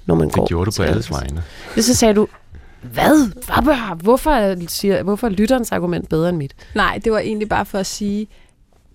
når 0.07 0.15
man 0.15 0.27
Det 0.29 0.35
går. 0.35 0.47
gjorde 0.49 0.71
du 0.71 0.77
på 0.77 0.83
alles 0.83 1.11
vegne. 1.11 1.43
Det 1.75 1.85
så 1.85 1.95
sagde 1.95 2.15
du, 2.15 2.29
hvad? 2.83 3.31
Hvad? 3.63 3.97
Hvorfor 4.03 4.31
er, 4.31 4.57
siger, 4.69 5.03
hvorfor 5.03 5.27
er 5.27 5.31
lytterens 5.31 5.73
argument 5.73 6.09
bedre 6.09 6.29
end 6.29 6.37
mit? 6.37 6.55
Nej, 6.75 7.01
det 7.05 7.13
var 7.13 7.19
egentlig 7.19 7.49
bare 7.49 7.65
for 7.65 7.79
at 7.79 7.87
sige, 7.87 8.27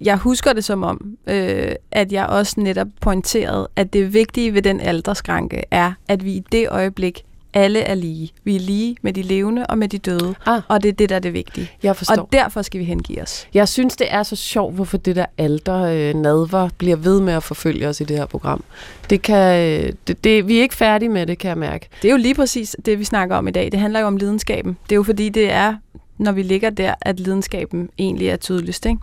jeg 0.01 0.17
husker 0.17 0.53
det 0.53 0.63
som 0.63 0.83
om, 0.83 1.17
øh, 1.27 1.71
at 1.91 2.11
jeg 2.11 2.25
også 2.25 2.53
netop 2.57 2.87
pointerede, 3.01 3.67
at 3.75 3.93
det 3.93 4.13
vigtige 4.13 4.53
ved 4.53 4.61
den 4.61 4.79
aldersgrænke 4.81 5.63
er, 5.71 5.91
at 6.07 6.23
vi 6.25 6.31
i 6.31 6.43
det 6.51 6.69
øjeblik 6.69 7.23
alle 7.57 7.79
er 7.79 7.95
lige. 7.95 8.31
Vi 8.43 8.55
er 8.55 8.59
lige 8.59 8.95
med 9.01 9.13
de 9.13 9.21
levende 9.21 9.65
og 9.65 9.77
med 9.77 9.87
de 9.87 9.97
døde, 9.97 10.35
Ah. 10.45 10.61
og 10.67 10.83
det 10.83 10.89
er 10.89 10.93
det, 10.93 11.09
der 11.09 11.15
er 11.15 11.19
det 11.19 11.33
vigtige. 11.33 11.69
Jeg 11.83 11.95
forstår. 11.95 12.15
Og 12.21 12.29
derfor 12.33 12.61
skal 12.61 12.79
vi 12.79 12.85
hengive 12.85 13.21
os. 13.21 13.47
Jeg 13.53 13.67
synes, 13.67 13.95
det 13.95 14.07
er 14.09 14.23
så 14.23 14.35
sjovt, 14.35 14.75
hvorfor 14.75 14.97
det 14.97 15.15
der 15.15 15.25
alder 15.37 15.81
øh, 15.83 16.13
nadver 16.21 16.69
bliver 16.77 16.95
ved 16.95 17.21
med 17.21 17.33
at 17.33 17.43
forfølge 17.43 17.87
os 17.87 18.01
i 18.01 18.03
det 18.03 18.17
her 18.17 18.25
program. 18.25 18.63
Det 19.09 19.21
kan, 19.21 19.69
øh, 19.83 19.93
det, 20.07 20.23
det, 20.23 20.47
vi 20.47 20.57
er 20.57 20.61
ikke 20.61 20.75
færdige 20.75 21.09
med 21.09 21.25
det, 21.25 21.37
kan 21.37 21.49
jeg 21.49 21.57
mærke. 21.57 21.87
Det 22.01 22.07
er 22.07 22.11
jo 22.11 22.17
lige 22.17 22.35
præcis 22.35 22.75
det, 22.85 22.99
vi 22.99 23.03
snakker 23.03 23.35
om 23.35 23.47
i 23.47 23.51
dag. 23.51 23.71
Det 23.71 23.79
handler 23.79 23.99
jo 23.99 24.07
om 24.07 24.17
lidenskaben. 24.17 24.77
Det 24.83 24.91
er 24.91 24.95
jo 24.95 25.03
fordi, 25.03 25.29
det 25.29 25.51
er, 25.51 25.75
når 26.17 26.31
vi 26.31 26.43
ligger 26.43 26.69
der, 26.69 26.93
at 27.01 27.19
lidenskaben 27.19 27.89
egentlig 27.97 28.27
er 28.29 28.37
tydeligst. 28.37 28.85
Ikke? 28.85 28.99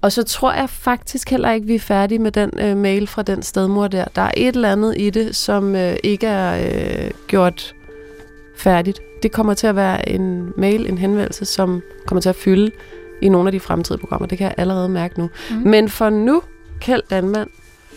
Og 0.00 0.12
så 0.12 0.22
tror 0.22 0.52
jeg 0.52 0.70
faktisk 0.70 1.30
heller 1.30 1.52
ikke, 1.52 1.66
vi 1.66 1.74
er 1.74 1.78
færdige 1.80 2.18
med 2.18 2.32
den 2.32 2.50
øh, 2.60 2.76
mail 2.76 3.06
fra 3.06 3.22
den 3.22 3.42
stedmor 3.42 3.88
der. 3.88 4.04
Der 4.16 4.22
er 4.22 4.30
et 4.36 4.54
eller 4.54 4.72
andet 4.72 4.94
i 4.98 5.10
det, 5.10 5.36
som 5.36 5.76
øh, 5.76 5.96
ikke 6.02 6.26
er 6.26 6.70
øh, 7.04 7.10
gjort 7.26 7.74
færdigt. 8.56 9.00
Det 9.22 9.32
kommer 9.32 9.54
til 9.54 9.66
at 9.66 9.76
være 9.76 10.08
en 10.08 10.52
mail, 10.56 10.86
en 10.86 10.98
henvendelse, 10.98 11.44
som 11.44 11.82
kommer 12.06 12.20
til 12.20 12.28
at 12.28 12.36
fylde 12.36 12.70
i 13.22 13.28
nogle 13.28 13.48
af 13.48 13.52
de 13.52 13.60
fremtidige 13.60 14.00
programmer. 14.00 14.26
Det 14.26 14.38
kan 14.38 14.44
jeg 14.44 14.54
allerede 14.56 14.88
mærke 14.88 15.20
nu. 15.20 15.30
Mm. 15.50 15.56
Men 15.56 15.88
for 15.88 16.10
nu, 16.10 16.42
Kjeld 16.80 17.02
Danmand, 17.10 17.48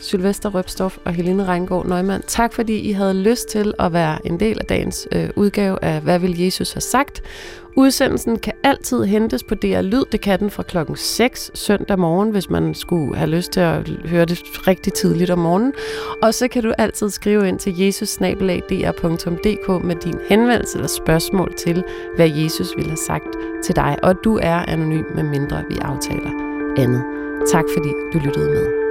Sylvester 0.02 0.50
Røbstof 0.50 0.98
og 1.06 1.14
Helene 1.14 1.48
Reingård 1.48 1.86
Nøgman, 1.86 2.22
tak 2.28 2.54
fordi 2.54 2.80
I 2.80 2.92
havde 2.92 3.14
lyst 3.14 3.48
til 3.48 3.74
at 3.80 3.94
være 3.94 4.28
en 4.28 4.40
del 4.40 4.60
af 4.60 4.66
dagens 4.66 5.08
øh, 5.12 5.30
udgave 5.36 5.84
af 5.84 6.02
Hvad 6.02 6.20
vil 6.20 6.40
Jesus 6.40 6.74
have 6.74 6.82
sagt? 6.82 7.22
Udsendelsen 7.76 8.40
kan 8.40 8.54
altid 8.64 9.04
hentes 9.04 9.44
på 9.44 9.56
DR 9.56 9.82
Lyd. 9.82 10.04
Det 10.12 10.22
kan 10.22 10.40
den 10.40 10.50
fra 10.50 10.64
klokken 10.64 10.96
6 10.96 11.52
søndag 11.54 12.00
morgen, 12.00 12.32
hvis 12.32 12.50
man 12.50 12.74
skulle 12.74 13.16
have 13.16 13.30
lyst 13.30 13.52
til 13.52 13.60
at 13.60 13.90
høre 14.06 14.26
det 14.26 14.40
rigtig 14.68 14.94
tidligt 14.94 15.30
om 15.30 15.40
morgenen. 15.40 15.74
Og 16.22 16.34
så 16.34 16.48
kan 16.48 16.64
du 16.64 16.74
altid 16.78 17.10
skrive 17.10 17.48
ind 17.48 17.60
til 17.60 17.80
jesusnabelagdr.dk 17.80 19.86
med 19.86 19.96
din 19.96 20.20
henvendelse 20.30 20.78
eller 20.78 20.88
spørgsmål 20.88 21.54
til, 21.58 21.84
hvad 22.16 22.30
Jesus 22.30 22.68
ville 22.76 22.90
have 22.90 23.06
sagt 23.08 23.36
til 23.64 23.76
dig. 23.76 23.98
Og 24.04 24.16
du 24.24 24.40
er 24.42 24.56
anonym, 24.56 25.06
med 25.16 25.24
mindre 25.24 25.64
vi 25.70 25.78
aftaler 25.82 26.32
andet. 26.78 27.04
Tak 27.52 27.66
fordi 27.78 27.90
du 28.14 28.20
lyttede 28.20 28.50
med. 28.50 28.91